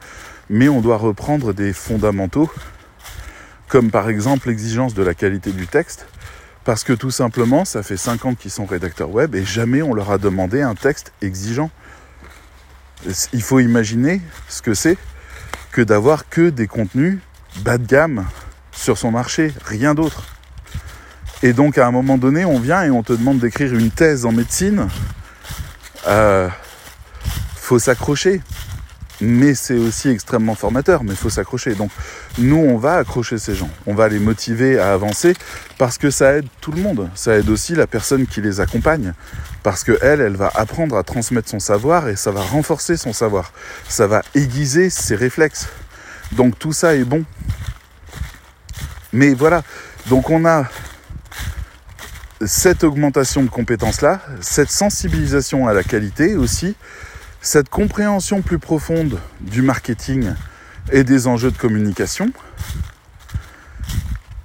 mais 0.50 0.70
on 0.70 0.82
doit 0.82 0.98
reprendre 0.98 1.54
des 1.54 1.74
fondamentaux, 1.74 2.50
comme 3.68 3.92
par 3.92 4.10
exemple 4.10 4.48
l'exigence 4.48 4.94
de 4.94 5.04
la 5.04 5.14
qualité 5.14 5.52
du 5.52 5.68
texte, 5.68 6.08
parce 6.64 6.84
que 6.84 6.94
tout 6.94 7.12
simplement, 7.12 7.64
ça 7.64 7.84
fait 7.84 7.98
5 7.98 8.26
ans 8.26 8.36
qu'ils 8.36 8.52
sont 8.52 8.66
rédacteurs 8.66 9.10
web 9.10 9.36
et 9.36 9.46
jamais 9.46 9.82
on 9.82 9.94
leur 9.94 10.12
a 10.12 10.18
demandé 10.18 10.62
un 10.62 10.76
texte 10.76 11.14
exigeant. 11.22 11.72
Il 13.34 13.42
faut 13.42 13.60
imaginer 13.60 14.22
ce 14.50 14.62
que 14.62 14.74
c'est 14.74 14.98
que 15.72 15.82
d'avoir 15.82 16.30
que 16.30 16.50
des 16.50 16.68
contenus 16.68 17.20
bas 17.62 17.78
de 17.78 17.86
gamme 17.86 18.26
sur 18.72 18.98
son 18.98 19.12
marché, 19.12 19.54
rien 19.66 19.94
d'autre. 19.94 20.24
Et 21.44 21.54
donc 21.54 21.78
à 21.78 21.86
un 21.86 21.92
moment 21.92 22.18
donné, 22.18 22.46
on 22.46 22.60
vient 22.60 22.84
et 22.84 22.90
on 22.90 23.04
te 23.04 23.14
demande 23.14 23.40
d'écrire 23.40 23.74
une 23.74 23.92
thèse 23.92 24.26
en 24.26 24.32
médecine. 24.32 24.88
Euh, 26.08 26.50
faut 27.56 27.80
s'accrocher 27.80 28.42
mais 29.22 29.56
c'est 29.56 29.78
aussi 29.78 30.10
extrêmement 30.10 30.56
formateur, 30.56 31.04
mais 31.04 31.12
il 31.12 31.18
faut 31.18 31.30
s'accrocher. 31.30 31.76
Donc 31.76 31.92
nous, 32.38 32.58
on 32.58 32.78
va 32.78 32.96
accrocher 32.96 33.38
ces 33.38 33.56
gens, 33.56 33.70
on 33.86 33.94
va 33.94 34.08
les 34.08 34.20
motiver 34.20 34.80
à 34.80 34.94
avancer 34.94 35.34
parce 35.78 35.98
que 35.98 36.10
ça 36.10 36.38
aide 36.38 36.48
tout 36.62 36.72
le 36.72 36.82
monde. 36.82 37.10
Ça 37.16 37.38
aide 37.38 37.50
aussi 37.50 37.76
la 37.76 37.88
personne 37.88 38.28
qui 38.28 38.42
les 38.42 38.60
accompagne 38.60 39.14
parce 39.64 39.84
que 39.84 39.98
elle, 40.02 40.22
elle 40.22 40.36
va 40.36 40.52
apprendre 40.56 40.98
à 40.98 41.04
transmettre 41.04 41.50
son 41.50 41.60
savoir 41.60 42.08
et 42.08 42.16
ça 42.16 42.32
va 42.32 42.42
renforcer 42.42 42.98
son 42.98 43.14
savoir. 43.14 43.52
Ça 43.88 44.08
va 44.08 44.22
aiguiser 44.36 44.90
ses 44.90 45.16
réflexes. 45.16 45.68
Donc 46.34 46.60
tout 46.60 46.74
ça 46.74 46.96
est 46.96 47.06
bon. 47.06 47.24
Mais 49.14 49.34
voilà, 49.34 49.64
donc 50.08 50.30
on 50.30 50.46
a 50.46 50.66
cette 52.46 52.84
augmentation 52.84 53.42
de 53.42 53.50
compétences-là, 53.50 54.22
cette 54.42 54.70
sensibilisation 54.70 55.68
à 55.68 55.74
la 55.74 55.84
qualité 55.84 56.36
aussi, 56.36 56.76
cette 57.42 57.70
compréhension 57.70 58.42
plus 58.42 58.60
profonde 58.60 59.20
du 59.42 59.62
marketing 59.62 60.34
et 60.92 61.04
des 61.04 61.28
enjeux 61.28 61.52
de 61.52 61.58
communication. 61.58 62.32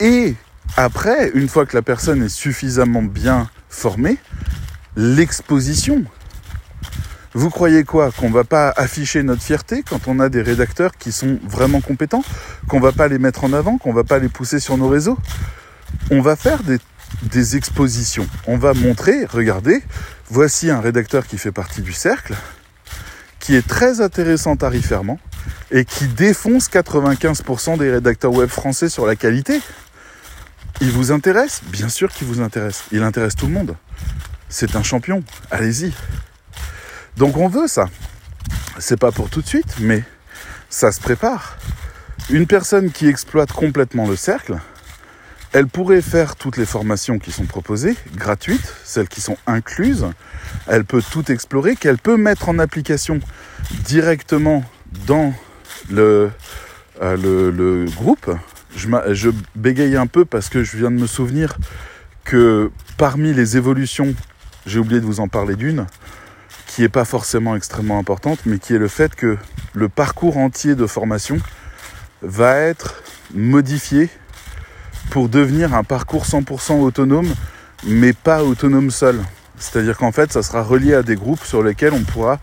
Et 0.01 0.34
après, 0.76 1.30
une 1.34 1.49
fois 1.49 1.66
que 1.66 1.76
la 1.76 1.82
personne 1.82 2.22
est 2.22 2.28
suffisamment 2.28 3.03
bien 3.03 3.49
formée, 3.68 4.18
l'exposition. 4.97 6.05
Vous 7.34 7.49
croyez 7.49 7.84
quoi? 7.84 8.11
Qu'on 8.12 8.30
va 8.30 8.45
pas 8.45 8.70
afficher 8.76 9.22
notre 9.22 9.43
fierté 9.43 9.82
quand 9.82 10.07
on 10.07 10.20
a 10.20 10.28
des 10.28 10.43
rédacteurs 10.43 10.93
qui 10.99 11.12
sont 11.12 11.38
vraiment 11.45 11.80
compétents? 11.80 12.24
Qu'on 12.68 12.80
va 12.80 12.93
pas 12.93 13.09
les 13.09 13.18
mettre 13.18 13.45
en 13.45 13.53
avant? 13.53 13.78
Qu'on 13.78 13.93
va 13.93 14.05
pas 14.05 14.18
les 14.18 14.28
pousser 14.28 14.61
sur 14.61 14.76
nos 14.76 14.88
réseaux? 14.88 15.18
On 16.11 16.20
va 16.20 16.36
faire 16.36 16.62
des, 16.62 16.78
des 17.22 17.57
expositions. 17.57 18.26
On 18.47 18.59
va 18.59 18.74
montrer, 18.74 19.24
regardez, 19.24 19.82
voici 20.28 20.70
un 20.70 20.80
rédacteur 20.80 21.26
qui 21.26 21.38
fait 21.38 21.53
partie 21.53 21.80
du 21.80 21.93
cercle, 21.93 22.34
qui 23.43 23.57
est 23.57 23.66
très 23.66 24.01
intéressant 24.01 24.55
tarifairement 24.55 25.18
et 25.72 25.84
qui 25.84 26.07
défonce 26.07 26.70
95% 26.70 27.76
des 27.76 27.90
rédacteurs 27.90 28.32
web 28.32 28.49
français 28.49 28.88
sur 28.88 29.05
la 29.05 29.16
qualité. 29.16 29.61
Il 30.80 30.93
vous 30.93 31.11
intéresse? 31.11 31.61
Bien 31.64 31.88
sûr 31.88 32.12
qu'il 32.12 32.28
vous 32.28 32.40
intéresse. 32.40 32.84
Il 32.93 33.03
intéresse 33.03 33.34
tout 33.34 33.49
le 33.49 33.53
monde. 33.53 33.74
C'est 34.49 34.76
un 34.76 34.84
champion. 34.84 35.24
Allez-y. 35.51 35.93
Donc 37.16 37.36
on 37.36 37.49
veut 37.49 37.66
ça. 37.66 37.88
C'est 38.78 38.97
pas 38.97 39.11
pour 39.11 39.28
tout 39.28 39.43
de 39.43 39.47
suite, 39.47 39.74
mais 39.80 40.05
ça 40.70 40.93
se 40.93 41.01
prépare. 41.01 41.59
Une 42.30 42.47
personne 42.47 42.93
qui 42.93 43.09
exploite 43.09 43.51
complètement 43.51 44.07
le 44.07 44.14
cercle, 44.14 44.57
elle 45.53 45.66
pourrait 45.66 46.01
faire 46.01 46.36
toutes 46.36 46.57
les 46.57 46.64
formations 46.64 47.18
qui 47.18 47.32
sont 47.32 47.47
proposées, 47.47 47.97
gratuites, 48.14 48.72
celles 48.84 49.09
qui 49.09 49.20
sont 49.20 49.36
incluses. 49.49 50.07
Elle 50.66 50.84
peut 50.84 51.03
tout 51.03 51.30
explorer, 51.30 51.76
qu'elle 51.76 51.98
peut 51.98 52.16
mettre 52.16 52.48
en 52.48 52.59
application 52.59 53.20
directement 53.84 54.64
dans 55.07 55.34
le, 55.90 56.30
euh, 57.00 57.86
groupe. 57.96 58.30
Je, 58.76 58.88
je 59.12 59.30
bégaye 59.55 59.96
un 59.96 60.07
peu 60.07 60.24
parce 60.24 60.48
que 60.48 60.62
je 60.62 60.76
viens 60.76 60.90
de 60.90 61.00
me 61.00 61.07
souvenir 61.07 61.57
que 62.24 62.70
parmi 62.96 63.32
les 63.32 63.57
évolutions, 63.57 64.14
j'ai 64.66 64.78
oublié 64.78 65.00
de 65.00 65.07
vous 65.07 65.20
en 65.20 65.28
parler 65.28 65.57
d'une, 65.57 65.86
qui 66.66 66.82
n'est 66.82 66.88
pas 66.88 67.05
forcément 67.05 67.57
extrêmement 67.57 67.98
importante, 67.98 68.40
mais 68.46 68.59
qui 68.59 68.74
est 68.74 68.78
le 68.78 68.88
fait 68.88 69.14
que 69.14 69.36
le 69.74 69.88
parcours 69.88 70.36
entier 70.36 70.74
de 70.74 70.86
formation 70.86 71.38
va 72.22 72.57
être 72.57 73.03
modifié 73.34 74.09
pour 75.11 75.28
devenir 75.28 75.74
un 75.74 75.84
parcours 75.84 76.24
100% 76.24 76.80
autonome, 76.80 77.28
mais 77.84 78.12
pas 78.12 78.44
autonome 78.44 78.90
seul. 78.90 79.20
C'est-à-dire 79.62 79.96
qu'en 79.96 80.10
fait, 80.10 80.32
ça 80.32 80.42
sera 80.42 80.62
relié 80.62 80.92
à 80.92 81.04
des 81.04 81.14
groupes 81.14 81.44
sur 81.44 81.62
lesquels 81.62 81.92
on 81.92 82.02
pourra 82.02 82.40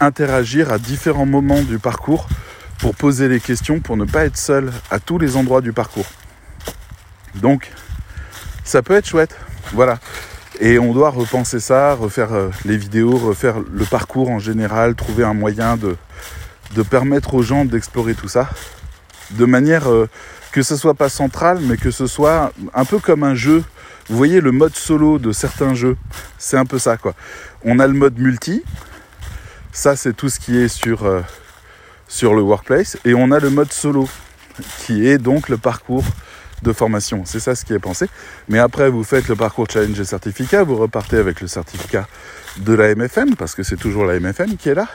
interagir 0.00 0.70
à 0.70 0.78
différents 0.78 1.24
moments 1.24 1.62
du 1.62 1.78
parcours 1.78 2.28
pour 2.78 2.94
poser 2.94 3.26
les 3.26 3.40
questions, 3.40 3.80
pour 3.80 3.96
ne 3.96 4.04
pas 4.04 4.26
être 4.26 4.36
seul 4.36 4.70
à 4.90 5.00
tous 5.00 5.18
les 5.18 5.36
endroits 5.36 5.62
du 5.62 5.72
parcours. 5.72 6.04
Donc, 7.36 7.72
ça 8.64 8.82
peut 8.82 8.94
être 8.94 9.06
chouette. 9.06 9.34
Voilà. 9.72 9.98
Et 10.60 10.78
on 10.78 10.92
doit 10.92 11.08
repenser 11.08 11.58
ça, 11.58 11.94
refaire 11.94 12.34
euh, 12.34 12.50
les 12.66 12.76
vidéos, 12.76 13.16
refaire 13.16 13.60
le 13.60 13.84
parcours 13.86 14.28
en 14.28 14.38
général, 14.38 14.94
trouver 14.94 15.24
un 15.24 15.34
moyen 15.34 15.78
de, 15.78 15.96
permettre 16.82 17.32
aux 17.32 17.42
gens 17.42 17.64
d'explorer 17.64 18.14
tout 18.14 18.28
ça 18.28 18.50
de 19.30 19.46
manière 19.46 19.90
euh, 19.90 20.08
que 20.52 20.62
ce 20.62 20.76
soit 20.76 20.94
pas 20.94 21.08
central, 21.08 21.60
mais 21.62 21.78
que 21.78 21.90
ce 21.90 22.06
soit 22.06 22.52
un 22.74 22.84
peu 22.84 22.98
comme 22.98 23.22
un 23.22 23.34
jeu. 23.34 23.64
Vous 24.08 24.16
voyez 24.16 24.40
le 24.40 24.52
mode 24.52 24.74
solo 24.74 25.18
de 25.18 25.32
certains 25.32 25.74
jeux, 25.74 25.96
c'est 26.38 26.56
un 26.56 26.64
peu 26.64 26.78
ça 26.78 26.96
quoi. 26.96 27.14
On 27.62 27.78
a 27.78 27.86
le 27.86 27.92
mode 27.92 28.18
multi, 28.18 28.62
ça 29.72 29.96
c'est 29.96 30.14
tout 30.14 30.28
ce 30.28 30.40
qui 30.40 30.56
est 30.56 30.68
sur, 30.68 31.04
euh, 31.04 31.20
sur 32.08 32.34
le 32.34 32.40
workplace, 32.40 32.96
et 33.04 33.14
on 33.14 33.30
a 33.32 33.38
le 33.38 33.50
mode 33.50 33.72
solo, 33.72 34.08
qui 34.78 35.06
est 35.06 35.18
donc 35.18 35.48
le 35.48 35.58
parcours 35.58 36.04
de 36.62 36.72
formation. 36.72 37.22
C'est 37.24 37.40
ça 37.40 37.54
ce 37.54 37.64
qui 37.64 37.72
est 37.72 37.78
pensé. 37.78 38.08
Mais 38.48 38.58
après, 38.58 38.88
vous 38.88 39.04
faites 39.04 39.28
le 39.28 39.36
parcours 39.36 39.66
challenge 39.70 39.98
et 40.00 40.04
certificat, 40.04 40.64
vous 40.64 40.76
repartez 40.76 41.16
avec 41.16 41.40
le 41.40 41.46
certificat 41.46 42.08
de 42.56 42.72
la 42.72 42.94
MFM, 42.94 43.36
parce 43.36 43.54
que 43.54 43.62
c'est 43.62 43.76
toujours 43.76 44.04
la 44.04 44.18
MFM 44.18 44.56
qui 44.56 44.70
est 44.70 44.74
là. 44.74 44.88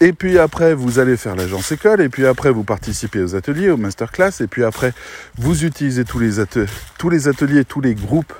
Et 0.00 0.12
puis 0.12 0.38
après, 0.38 0.74
vous 0.74 0.98
allez 0.98 1.16
faire 1.16 1.36
l'agence 1.36 1.72
école, 1.72 2.02
et 2.02 2.10
puis 2.10 2.26
après, 2.26 2.50
vous 2.50 2.64
participez 2.64 3.22
aux 3.22 3.34
ateliers, 3.34 3.70
aux 3.70 3.78
masterclass, 3.78 4.32
et 4.40 4.46
puis 4.46 4.62
après, 4.62 4.92
vous 5.38 5.64
utilisez 5.64 6.04
tous 6.04 6.18
les, 6.18 6.44
tous 6.98 7.08
les 7.08 7.28
ateliers, 7.28 7.64
tous 7.64 7.80
les 7.80 7.94
groupes 7.94 8.34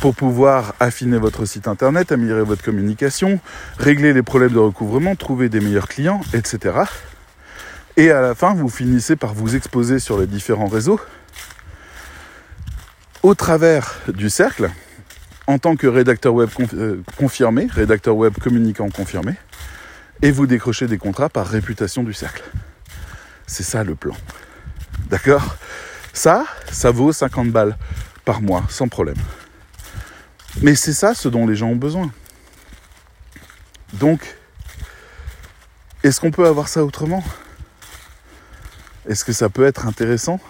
pour 0.00 0.14
pouvoir 0.14 0.74
affiner 0.78 1.18
votre 1.18 1.44
site 1.44 1.66
internet, 1.66 2.12
améliorer 2.12 2.44
votre 2.44 2.62
communication, 2.62 3.40
régler 3.78 4.12
les 4.12 4.22
problèmes 4.22 4.52
de 4.52 4.58
recouvrement, 4.58 5.16
trouver 5.16 5.48
des 5.48 5.60
meilleurs 5.60 5.88
clients, 5.88 6.20
etc. 6.34 6.78
Et 7.96 8.12
à 8.12 8.20
la 8.20 8.36
fin, 8.36 8.54
vous 8.54 8.68
finissez 8.68 9.16
par 9.16 9.34
vous 9.34 9.56
exposer 9.56 9.98
sur 9.98 10.18
les 10.18 10.26
différents 10.26 10.68
réseaux 10.68 11.00
au 13.22 13.34
travers 13.34 13.98
du 14.08 14.30
cercle 14.30 14.70
en 15.48 15.58
tant 15.58 15.74
que 15.74 15.88
rédacteur 15.88 16.32
web 16.32 16.48
euh, 16.74 17.02
confirmé, 17.18 17.66
rédacteur 17.70 18.16
web 18.16 18.32
communicant 18.40 18.88
confirmé 18.88 19.34
et 20.22 20.30
vous 20.30 20.46
décrochez 20.46 20.86
des 20.86 20.98
contrats 20.98 21.28
par 21.28 21.46
réputation 21.46 22.02
du 22.02 22.12
cercle. 22.12 22.42
C'est 23.46 23.62
ça 23.62 23.84
le 23.84 23.94
plan. 23.94 24.14
D'accord? 25.08 25.56
Ça, 26.12 26.44
ça 26.70 26.90
vaut 26.90 27.12
50 27.12 27.50
balles 27.50 27.76
par 28.24 28.42
mois, 28.42 28.64
sans 28.68 28.88
problème. 28.88 29.16
Mais 30.62 30.74
c'est 30.74 30.92
ça 30.92 31.14
ce 31.14 31.28
dont 31.28 31.46
les 31.46 31.56
gens 31.56 31.68
ont 31.68 31.76
besoin. 31.76 32.10
Donc, 33.94 34.36
est-ce 36.02 36.20
qu'on 36.20 36.30
peut 36.30 36.46
avoir 36.46 36.68
ça 36.68 36.84
autrement? 36.84 37.24
Est-ce 39.08 39.24
que 39.24 39.32
ça 39.32 39.48
peut 39.48 39.64
être 39.64 39.86
intéressant? 39.86 40.40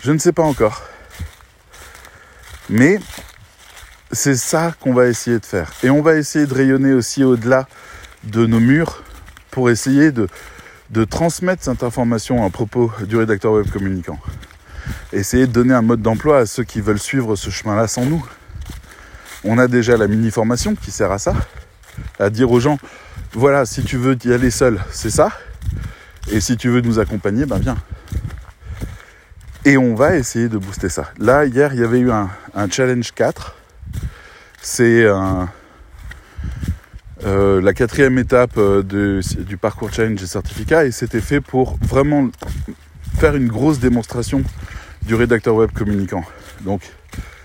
Je 0.00 0.12
ne 0.12 0.18
sais 0.18 0.32
pas 0.32 0.42
encore. 0.42 0.82
Mais 2.68 2.98
c'est 4.12 4.36
ça 4.36 4.74
qu'on 4.80 4.94
va 4.94 5.06
essayer 5.06 5.38
de 5.38 5.46
faire. 5.46 5.72
Et 5.82 5.90
on 5.90 6.02
va 6.02 6.16
essayer 6.16 6.46
de 6.46 6.54
rayonner 6.54 6.92
aussi 6.92 7.22
au-delà 7.24 7.68
de 8.26 8.46
nos 8.46 8.60
murs 8.60 9.02
pour 9.50 9.70
essayer 9.70 10.12
de, 10.12 10.28
transmettre 11.08 11.62
cette 11.64 11.82
information 11.82 12.44
à 12.44 12.50
propos 12.50 12.92
du 13.06 13.16
rédacteur 13.16 13.52
web 13.52 13.70
communicant. 13.70 14.18
Essayer 15.12 15.46
de 15.46 15.52
donner 15.52 15.74
un 15.74 15.82
mode 15.82 16.02
d'emploi 16.02 16.38
à 16.38 16.46
ceux 16.46 16.64
qui 16.64 16.80
veulent 16.80 16.98
suivre 16.98 17.36
ce 17.36 17.50
chemin-là 17.50 17.88
sans 17.88 18.04
nous. 18.04 18.24
On 19.44 19.58
a 19.58 19.68
déjà 19.68 19.96
la 19.96 20.08
mini-formation 20.08 20.74
qui 20.74 20.90
sert 20.90 21.10
à 21.10 21.18
ça, 21.18 21.34
à 22.18 22.30
dire 22.30 22.50
aux 22.50 22.60
gens, 22.60 22.78
voilà, 23.32 23.66
si 23.66 23.82
tu 23.82 23.96
veux 23.96 24.16
y 24.24 24.32
aller 24.32 24.50
seul, 24.50 24.80
c'est 24.90 25.10
ça. 25.10 25.30
Et 26.30 26.40
si 26.40 26.56
tu 26.56 26.68
veux 26.68 26.80
nous 26.80 26.98
accompagner, 26.98 27.46
ben 27.46 27.58
viens. 27.58 27.76
Et 29.64 29.76
on 29.76 29.94
va 29.94 30.16
essayer 30.16 30.48
de 30.48 30.58
booster 30.58 30.88
ça. 30.88 31.12
Là, 31.18 31.44
hier, 31.44 31.72
il 31.72 31.80
y 31.80 31.84
avait 31.84 31.98
eu 32.00 32.10
un 32.10 32.28
challenge 32.70 33.12
4. 33.12 33.54
C'est 34.60 35.06
un, 35.06 35.48
euh, 37.26 37.60
la 37.60 37.74
quatrième 37.74 38.18
étape 38.18 38.56
euh, 38.56 38.82
du 38.82 39.56
parcours 39.56 39.92
challenge 39.92 40.22
et 40.22 40.26
certificat 40.26 40.84
et 40.84 40.92
c'était 40.92 41.20
fait 41.20 41.40
pour 41.40 41.76
vraiment 41.78 42.28
faire 43.18 43.34
une 43.34 43.48
grosse 43.48 43.80
démonstration 43.80 44.44
du 45.02 45.16
rédacteur 45.16 45.56
web 45.56 45.72
communicant. 45.72 46.24
Donc 46.60 46.82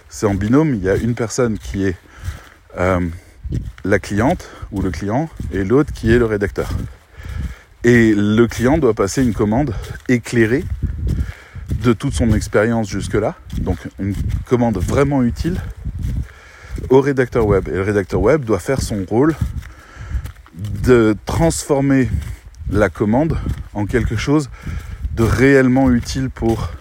c'est 0.07 0.27
en 0.27 0.35
binôme, 0.35 0.75
il 0.75 0.83
y 0.83 0.89
a 0.89 0.95
une 0.95 1.15
personne 1.15 1.57
qui 1.57 1.85
est 1.85 1.95
euh, 2.77 2.99
la 3.83 3.97
cliente 3.97 4.51
ou 4.71 4.83
le 4.83 4.91
client 4.91 5.29
et 5.51 5.63
l'autre 5.63 5.91
qui 5.91 6.11
est 6.11 6.19
le 6.19 6.25
rédacteur. 6.25 6.69
Et 7.83 8.13
le 8.15 8.45
client 8.45 8.77
doit 8.77 8.93
passer 8.93 9.23
une 9.23 9.33
commande 9.33 9.73
éclairée 10.07 10.63
de 11.83 11.93
toute 11.93 12.13
son 12.13 12.33
expérience 12.33 12.87
jusque-là, 12.87 13.33
donc 13.57 13.79
une 13.99 14.13
commande 14.45 14.77
vraiment 14.77 15.23
utile 15.23 15.59
au 16.89 17.01
rédacteur 17.01 17.47
web. 17.47 17.67
Et 17.67 17.71
le 17.71 17.81
rédacteur 17.81 18.21
web 18.21 18.45
doit 18.45 18.59
faire 18.59 18.81
son 18.81 19.03
rôle 19.09 19.33
de 20.53 21.15
transformer 21.25 22.09
la 22.69 22.89
commande 22.89 23.37
en 23.73 23.85
quelque 23.85 24.15
chose 24.15 24.49
de 25.15 25.23
réellement 25.23 25.91
utile 25.91 26.29
pour 26.29 26.71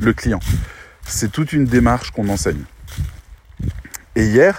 le 0.00 0.12
client. 0.12 0.40
C'est 1.06 1.32
toute 1.32 1.52
une 1.52 1.64
démarche 1.64 2.10
qu'on 2.10 2.28
enseigne. 2.28 2.62
Et 4.16 4.24
hier, 4.24 4.58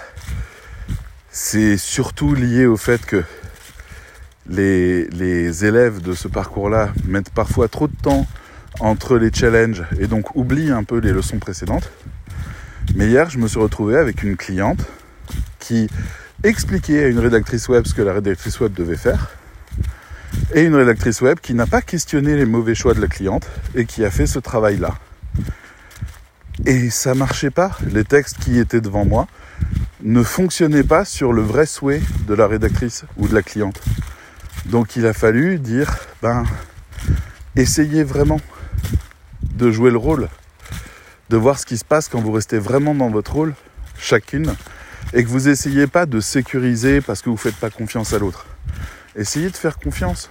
c'est 1.30 1.76
surtout 1.76 2.34
lié 2.34 2.66
au 2.66 2.76
fait 2.76 3.04
que 3.04 3.24
les, 4.46 5.64
élèves 5.64 6.00
de 6.02 6.14
ce 6.14 6.28
parcours-là 6.28 6.92
mettent 7.06 7.30
parfois 7.30 7.68
trop 7.68 7.88
de 7.88 7.96
temps 7.96 8.26
entre 8.80 9.16
les 9.16 9.32
challenges 9.32 9.84
et 9.98 10.06
donc 10.06 10.34
oublient 10.36 10.72
un 10.72 10.84
peu 10.84 10.98
les 10.98 11.12
leçons 11.12 11.38
précédentes. 11.38 11.90
Mais 12.94 13.06
hier, 13.06 13.30
je 13.30 13.38
me 13.38 13.46
suis 13.48 13.60
retrouvé 13.60 13.96
avec 13.96 14.22
une 14.22 14.36
cliente 14.36 14.84
qui 15.58 15.88
expliquait 16.44 17.04
à 17.04 17.08
une 17.08 17.18
rédactrice 17.18 17.68
web 17.68 17.86
ce 17.86 17.94
que 17.94 18.02
la 18.02 18.12
rédactrice 18.12 18.60
web 18.60 18.72
devait 18.72 18.96
faire 18.96 19.30
et 20.54 20.62
une 20.62 20.74
rédactrice 20.74 21.20
web 21.20 21.38
qui 21.40 21.54
n'a 21.54 21.66
pas 21.66 21.82
questionné 21.82 22.36
les 22.36 22.46
mauvais 22.46 22.74
choix 22.74 22.94
de 22.94 23.00
la 23.00 23.06
cliente 23.06 23.48
et 23.74 23.84
qui 23.84 24.04
a 24.04 24.10
fait 24.10 24.26
ce 24.26 24.38
travail-là. 24.38 24.94
Et 26.66 26.90
ça 26.90 27.14
marchait 27.14 27.50
pas. 27.50 27.76
Les 27.90 28.04
textes 28.04 28.38
qui 28.38 28.58
étaient 28.58 28.80
devant 28.80 29.04
moi 29.04 29.26
ne 30.02 30.22
fonctionnaient 30.22 30.84
pas 30.84 31.04
sur 31.04 31.32
le 31.32 31.42
vrai 31.42 31.66
souhait 31.66 32.02
de 32.26 32.34
la 32.34 32.46
rédactrice 32.46 33.04
ou 33.16 33.28
de 33.28 33.34
la 33.34 33.42
cliente. 33.42 33.80
Donc 34.66 34.96
il 34.96 35.06
a 35.06 35.12
fallu 35.12 35.58
dire, 35.58 35.96
ben, 36.22 36.44
essayez 37.56 38.04
vraiment 38.04 38.40
de 39.54 39.70
jouer 39.70 39.90
le 39.90 39.98
rôle, 39.98 40.28
de 41.30 41.36
voir 41.36 41.58
ce 41.58 41.66
qui 41.66 41.78
se 41.78 41.84
passe 41.84 42.08
quand 42.08 42.20
vous 42.20 42.32
restez 42.32 42.58
vraiment 42.58 42.94
dans 42.94 43.10
votre 43.10 43.32
rôle, 43.32 43.54
chacune, 43.98 44.54
et 45.12 45.24
que 45.24 45.28
vous 45.28 45.48
essayez 45.48 45.86
pas 45.86 46.06
de 46.06 46.20
sécuriser 46.20 47.00
parce 47.00 47.22
que 47.22 47.30
vous 47.30 47.36
faites 47.36 47.56
pas 47.56 47.70
confiance 47.70 48.12
à 48.12 48.18
l'autre. 48.18 48.46
Essayez 49.16 49.50
de 49.50 49.56
faire 49.56 49.78
confiance. 49.78 50.30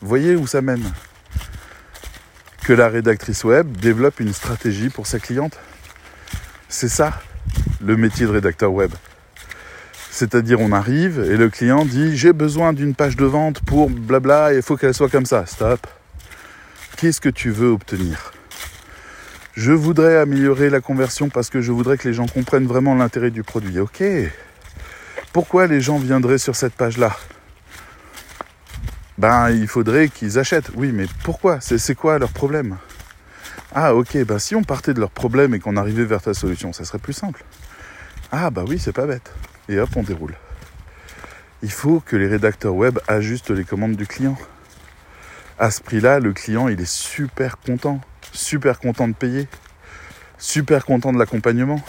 Voyez 0.00 0.36
où 0.36 0.46
ça 0.46 0.62
mène. 0.62 0.84
Que 2.64 2.72
la 2.72 2.88
rédactrice 2.88 3.44
web 3.44 3.76
développe 3.76 4.20
une 4.20 4.32
stratégie 4.32 4.88
pour 4.88 5.06
sa 5.06 5.18
cliente. 5.18 5.58
C'est 6.68 6.88
ça, 6.88 7.20
le 7.80 7.96
métier 7.96 8.26
de 8.26 8.32
rédacteur 8.32 8.72
web. 8.72 8.90
C'est-à-dire 10.10 10.60
on 10.60 10.72
arrive 10.72 11.20
et 11.30 11.36
le 11.36 11.50
client 11.50 11.84
dit 11.84 12.16
j'ai 12.16 12.32
besoin 12.32 12.72
d'une 12.72 12.94
page 12.94 13.16
de 13.16 13.26
vente 13.26 13.60
pour 13.60 13.90
blabla 13.90 14.54
et 14.54 14.56
il 14.56 14.62
faut 14.62 14.76
qu'elle 14.76 14.94
soit 14.94 15.10
comme 15.10 15.26
ça. 15.26 15.44
Stop. 15.46 15.86
Qu'est-ce 16.96 17.20
que 17.20 17.28
tu 17.28 17.50
veux 17.50 17.68
obtenir? 17.68 18.32
Je 19.56 19.72
voudrais 19.72 20.18
améliorer 20.18 20.68
la 20.68 20.82
conversion 20.82 21.30
parce 21.30 21.48
que 21.48 21.62
je 21.62 21.72
voudrais 21.72 21.96
que 21.96 22.06
les 22.06 22.12
gens 22.12 22.26
comprennent 22.26 22.66
vraiment 22.66 22.94
l'intérêt 22.94 23.30
du 23.30 23.42
produit. 23.42 23.78
Ok. 23.78 24.04
Pourquoi 25.32 25.66
les 25.66 25.80
gens 25.80 25.96
viendraient 25.98 26.36
sur 26.36 26.54
cette 26.54 26.74
page-là? 26.74 27.16
Ben 29.16 29.48
il 29.48 29.66
faudrait 29.66 30.10
qu'ils 30.10 30.38
achètent. 30.38 30.70
Oui 30.74 30.92
mais 30.92 31.06
pourquoi? 31.24 31.58
C'est 31.62 31.94
quoi 31.94 32.18
leur 32.18 32.32
problème? 32.32 32.76
Ah 33.74 33.94
ok, 33.94 34.24
ben 34.24 34.38
si 34.38 34.54
on 34.54 34.62
partait 34.62 34.92
de 34.92 35.00
leur 35.00 35.10
problème 35.10 35.54
et 35.54 35.58
qu'on 35.58 35.78
arrivait 35.78 36.04
vers 36.04 36.20
ta 36.20 36.34
solution, 36.34 36.74
ça 36.74 36.84
serait 36.84 36.98
plus 36.98 37.14
simple. 37.14 37.42
Ah 38.30 38.50
bah 38.50 38.64
oui, 38.68 38.78
c'est 38.78 38.92
pas 38.92 39.06
bête 39.06 39.32
et 39.70 39.80
hop, 39.80 39.88
on 39.96 40.02
déroule. 40.02 40.34
Il 41.62 41.72
faut 41.72 42.00
que 42.00 42.14
les 42.16 42.26
rédacteurs 42.26 42.74
web 42.74 42.98
ajustent 43.08 43.50
les 43.50 43.64
commandes 43.64 43.96
du 43.96 44.06
client. 44.06 44.36
À 45.58 45.70
ce 45.70 45.80
prix-là, 45.80 46.20
le 46.20 46.34
client, 46.34 46.68
il 46.68 46.78
est 46.78 46.90
super 46.90 47.56
content, 47.56 48.02
super 48.36 48.78
content 48.78 49.08
de 49.08 49.14
payer, 49.14 49.48
super 50.38 50.84
content 50.84 51.12
de 51.12 51.18
l'accompagnement. 51.18 51.82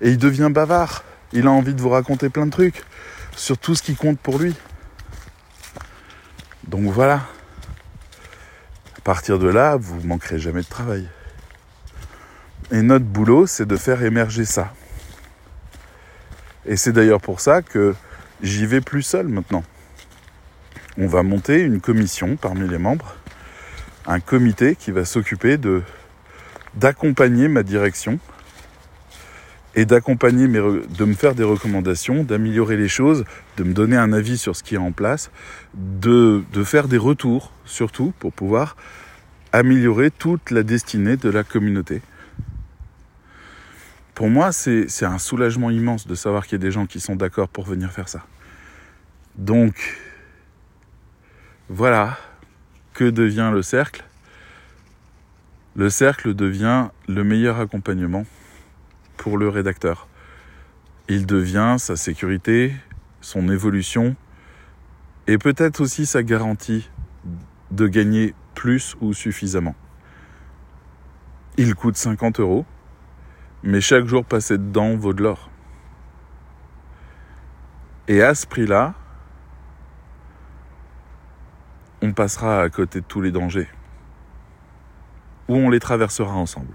Et 0.00 0.10
il 0.10 0.18
devient 0.18 0.50
bavard. 0.50 1.04
Il 1.32 1.46
a 1.46 1.50
envie 1.50 1.74
de 1.74 1.80
vous 1.80 1.88
raconter 1.88 2.28
plein 2.28 2.46
de 2.46 2.50
trucs 2.50 2.82
sur 3.34 3.58
tout 3.58 3.74
ce 3.74 3.82
qui 3.82 3.96
compte 3.96 4.18
pour 4.18 4.38
lui. 4.38 4.54
Donc 6.68 6.84
voilà. 6.84 7.22
À 8.96 9.00
partir 9.02 9.38
de 9.38 9.48
là, 9.48 9.76
vous 9.76 10.00
manquerez 10.02 10.38
jamais 10.38 10.62
de 10.62 10.66
travail. 10.66 11.08
Et 12.72 12.82
notre 12.82 13.04
boulot, 13.04 13.46
c'est 13.46 13.66
de 13.66 13.76
faire 13.76 14.02
émerger 14.02 14.44
ça. 14.44 14.72
Et 16.64 16.76
c'est 16.76 16.92
d'ailleurs 16.92 17.20
pour 17.20 17.40
ça 17.40 17.62
que 17.62 17.94
j'y 18.42 18.66
vais 18.66 18.80
plus 18.80 19.02
seul 19.02 19.28
maintenant. 19.28 19.62
On 20.98 21.06
va 21.06 21.22
monter 21.22 21.60
une 21.60 21.80
commission 21.80 22.36
parmi 22.36 22.68
les 22.68 22.78
membres, 22.78 23.14
un 24.06 24.20
comité 24.20 24.76
qui 24.76 24.90
va 24.90 25.04
s'occuper 25.04 25.56
de 25.56 25.82
d'accompagner 26.74 27.48
ma 27.48 27.62
direction 27.62 28.18
et 29.74 29.86
d'accompagner 29.86 30.46
de 30.46 31.04
me 31.04 31.14
faire 31.14 31.34
des 31.34 31.42
recommandations, 31.42 32.22
d'améliorer 32.22 32.76
les 32.76 32.88
choses, 32.88 33.24
de 33.56 33.64
me 33.64 33.72
donner 33.72 33.96
un 33.96 34.12
avis 34.12 34.36
sur 34.36 34.54
ce 34.56 34.62
qui 34.62 34.74
est 34.74 34.78
en 34.78 34.92
place, 34.92 35.30
de, 35.74 36.44
de 36.52 36.64
faire 36.64 36.88
des 36.88 36.98
retours 36.98 37.52
surtout 37.64 38.12
pour 38.18 38.32
pouvoir 38.32 38.76
améliorer 39.52 40.10
toute 40.10 40.50
la 40.50 40.62
destinée 40.62 41.16
de 41.16 41.30
la 41.30 41.44
communauté 41.44 42.02
pour 44.16 44.30
moi, 44.30 44.50
c'est 44.50 45.04
un 45.04 45.18
soulagement 45.18 45.68
immense 45.68 46.06
de 46.06 46.14
savoir 46.14 46.46
qu'il 46.46 46.52
y 46.52 46.62
a 46.62 46.64
des 46.64 46.70
gens 46.70 46.86
qui 46.86 47.00
sont 47.00 47.16
d'accord 47.16 47.50
pour 47.50 47.66
venir 47.66 47.92
faire 47.92 48.08
ça. 48.08 48.24
Donc, 49.36 50.00
voilà, 51.68 52.16
que 52.96 53.04
devient 53.04 53.50
le 53.52 53.60
cercle? 53.60 54.02
Le 55.76 55.90
cercle 55.90 56.32
devient 56.32 56.88
le 57.06 57.24
meilleur 57.24 57.60
accompagnement 57.60 58.24
pour 59.18 59.36
le 59.36 59.50
rédacteur. 59.50 60.08
Il 61.06 61.26
devient 61.26 61.76
sa 61.78 61.96
sécurité, 61.96 62.74
son 63.20 63.50
évolution 63.50 64.16
et 65.26 65.36
peut-être 65.36 65.82
aussi 65.82 66.06
sa 66.06 66.22
garantie 66.22 66.88
de 67.70 67.86
gagner 67.86 68.34
plus 68.54 68.96
ou 69.02 69.12
suffisamment. 69.12 69.74
Il 71.58 71.74
coûte 71.74 71.98
50 71.98 72.40
euros 72.40 72.64
mais 73.62 73.82
chaque 73.82 74.06
jour 74.06 74.24
passé 74.24 74.56
dedans 74.56 74.96
vaut 74.96 75.12
de 75.12 75.22
l'or. 75.22 75.50
Et 78.08 78.22
à 78.22 78.34
ce 78.34 78.46
prix-là, 78.46 78.94
on 82.02 82.12
passera 82.12 82.62
à 82.62 82.68
côté 82.68 83.00
de 83.00 83.06
tous 83.06 83.20
les 83.20 83.30
dangers. 83.30 83.68
Ou 85.48 85.56
on 85.56 85.70
les 85.70 85.80
traversera 85.80 86.32
ensemble. 86.34 86.74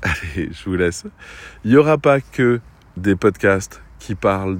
Allez, 0.02 0.50
je 0.52 0.64
vous 0.64 0.76
laisse. 0.76 1.04
Il 1.64 1.70
n'y 1.70 1.76
aura 1.76 1.98
pas 1.98 2.20
que 2.20 2.60
des 2.96 3.16
podcasts 3.16 3.82
qui 3.98 4.14
parlent 4.14 4.58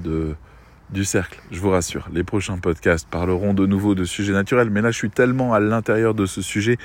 du 0.89 1.05
cercle, 1.05 1.41
je 1.51 1.59
vous 1.59 1.69
rassure. 1.69 2.07
Les 2.13 2.23
prochains 2.23 2.57
podcasts 2.57 3.07
parleront 3.09 3.53
de 3.53 3.65
nouveau 3.65 3.95
de 3.95 4.03
sujets 4.03 4.33
naturels, 4.33 4.69
mais 4.69 4.81
là 4.81 4.91
je 4.91 4.97
suis 4.97 5.09
tellement 5.09 5.53
à 5.53 5.59
l'intérieur 5.59 6.13
de 6.13 6.25
ce 6.25 6.41
sujet 6.41 6.77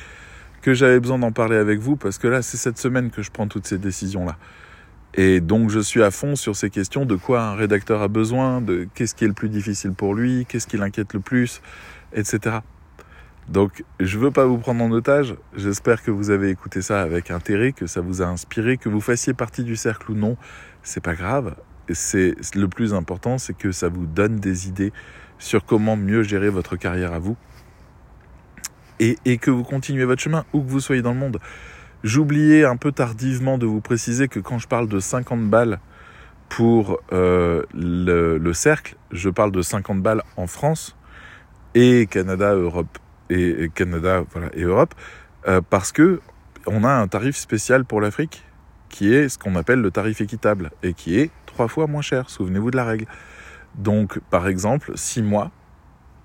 que 0.66 0.74
j'avais 0.74 0.98
besoin 0.98 1.18
d'en 1.18 1.32
parler 1.32 1.56
avec 1.56 1.78
vous 1.78 1.94
parce 1.94 2.18
que 2.18 2.26
là, 2.26 2.42
c'est 2.42 2.56
cette 2.56 2.78
semaine 2.78 3.10
que 3.10 3.22
je 3.22 3.30
prends 3.30 3.46
toutes 3.46 3.68
ces 3.68 3.78
décisions-là. 3.78 4.36
Et 5.16 5.40
donc, 5.40 5.70
je 5.70 5.80
suis 5.80 6.02
à 6.02 6.10
fond 6.10 6.36
sur 6.36 6.54
ces 6.54 6.68
questions 6.68 7.06
de 7.06 7.16
quoi 7.16 7.42
un 7.42 7.54
rédacteur 7.54 8.02
a 8.02 8.08
besoin, 8.08 8.60
de 8.60 8.86
qu'est-ce 8.94 9.14
qui 9.14 9.24
est 9.24 9.28
le 9.28 9.32
plus 9.34 9.48
difficile 9.48 9.92
pour 9.92 10.14
lui, 10.14 10.44
qu'est-ce 10.46 10.66
qui 10.66 10.76
l'inquiète 10.76 11.14
le 11.14 11.20
plus, 11.20 11.62
etc. 12.12 12.58
Donc, 13.48 13.82
je 13.98 14.18
veux 14.18 14.30
pas 14.30 14.44
vous 14.44 14.58
prendre 14.58 14.84
en 14.84 14.90
otage. 14.90 15.36
J'espère 15.56 16.02
que 16.02 16.10
vous 16.10 16.30
avez 16.30 16.50
écouté 16.50 16.82
ça 16.82 17.00
avec 17.00 17.30
intérêt, 17.30 17.72
que 17.72 17.86
ça 17.86 18.02
vous 18.02 18.20
a 18.20 18.26
inspiré, 18.26 18.76
que 18.76 18.90
vous 18.90 19.00
fassiez 19.00 19.32
partie 19.32 19.64
du 19.64 19.76
cercle 19.76 20.10
ou 20.10 20.14
non. 20.14 20.36
C'est 20.82 21.02
pas 21.02 21.14
grave. 21.14 21.56
C'est 21.90 22.34
le 22.54 22.68
plus 22.68 22.92
important, 22.92 23.38
c'est 23.38 23.56
que 23.56 23.72
ça 23.72 23.88
vous 23.88 24.06
donne 24.06 24.36
des 24.36 24.68
idées 24.68 24.92
sur 25.38 25.64
comment 25.64 25.96
mieux 25.96 26.24
gérer 26.24 26.50
votre 26.50 26.76
carrière 26.76 27.12
à 27.12 27.18
vous 27.18 27.36
et, 28.98 29.38
que 29.38 29.50
vous 29.50 29.62
continuez 29.62 30.04
votre 30.04 30.22
chemin, 30.22 30.44
où 30.52 30.62
que 30.62 30.68
vous 30.68 30.80
soyez 30.80 31.02
dans 31.02 31.12
le 31.12 31.18
monde. 31.18 31.38
J'oubliais 32.06 32.64
un 32.64 32.76
peu 32.76 32.92
tardivement 32.92 33.58
de 33.58 33.66
vous 33.66 33.80
préciser 33.80 34.28
que 34.28 34.38
quand 34.38 34.60
je 34.60 34.68
parle 34.68 34.86
de 34.86 35.00
50 35.00 35.50
balles 35.50 35.80
pour 36.48 37.00
euh, 37.12 37.64
le, 37.74 38.52
cercle, 38.52 38.94
je 39.10 39.28
parle 39.28 39.50
de 39.50 39.60
50 39.60 40.00
balles 40.02 40.22
en 40.36 40.46
France 40.46 40.96
et 41.74 42.06
Canada, 42.06 42.54
Europe 42.54 42.98
et, 43.28 43.72
Canada, 43.74 44.22
voilà 44.30 44.50
et 44.54 44.62
Europe, 44.62 44.94
euh, 45.48 45.60
parce 45.68 45.90
que 45.90 46.20
on 46.68 46.84
a 46.84 46.90
un 46.90 47.08
tarif 47.08 47.34
spécial 47.34 47.84
pour 47.84 48.00
l'Afrique 48.00 48.44
qui 48.88 49.12
est 49.12 49.28
ce 49.28 49.36
qu'on 49.36 49.56
appelle 49.56 49.80
le 49.80 49.90
tarif 49.90 50.20
équitable 50.20 50.70
et 50.84 50.94
qui 50.94 51.18
est 51.18 51.32
trois 51.44 51.66
fois 51.66 51.88
moins 51.88 52.02
cher. 52.02 52.30
Souvenez-vous 52.30 52.70
de 52.70 52.76
la 52.76 52.84
règle. 52.84 53.06
Donc, 53.74 54.20
par 54.30 54.46
exemple, 54.46 54.92
six 54.94 55.22
mois, 55.22 55.50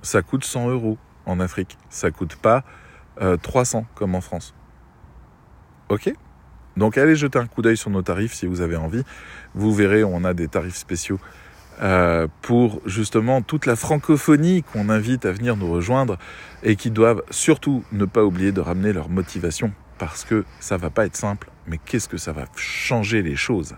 ça 0.03 0.21
coûte 0.21 0.45
100 0.45 0.69
euros 0.69 0.99
en 1.25 1.39
Afrique. 1.39 1.79
Ça 1.89 2.11
coûte 2.11 2.35
pas 2.35 2.63
300 3.41 3.79
euh, 3.79 3.81
comme 3.95 4.13
en 4.13 4.21
France. 4.21 4.53
Ok 5.91 6.13
Donc 6.77 6.97
allez 6.97 7.17
jeter 7.17 7.37
un 7.37 7.47
coup 7.47 7.61
d'œil 7.61 7.75
sur 7.75 7.89
nos 7.89 8.01
tarifs 8.01 8.33
si 8.33 8.45
vous 8.45 8.61
avez 8.61 8.77
envie. 8.77 9.03
Vous 9.53 9.73
verrez, 9.73 10.05
on 10.05 10.23
a 10.23 10.33
des 10.33 10.47
tarifs 10.47 10.77
spéciaux 10.77 11.19
euh, 11.81 12.27
pour 12.41 12.81
justement 12.85 13.41
toute 13.41 13.65
la 13.65 13.75
francophonie 13.75 14.63
qu'on 14.63 14.87
invite 14.87 15.25
à 15.25 15.33
venir 15.33 15.57
nous 15.57 15.69
rejoindre 15.69 16.17
et 16.63 16.77
qui 16.77 16.91
doivent 16.91 17.23
surtout 17.29 17.83
ne 17.91 18.05
pas 18.05 18.23
oublier 18.23 18.53
de 18.53 18.61
ramener 18.61 18.93
leur 18.93 19.09
motivation 19.09 19.73
parce 19.97 20.23
que 20.23 20.45
ça 20.61 20.77
va 20.77 20.89
pas 20.89 21.05
être 21.05 21.17
simple, 21.17 21.49
mais 21.67 21.77
qu'est-ce 21.77 22.07
que 22.07 22.17
ça 22.17 22.31
va 22.31 22.45
changer 22.55 23.21
les 23.21 23.35
choses? 23.35 23.75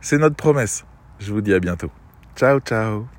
C'est 0.00 0.18
notre 0.18 0.36
promesse. 0.36 0.84
Je 1.18 1.32
vous 1.32 1.40
dis 1.40 1.52
à 1.52 1.58
bientôt. 1.58 1.90
Ciao 2.36 2.60
ciao 2.60 3.15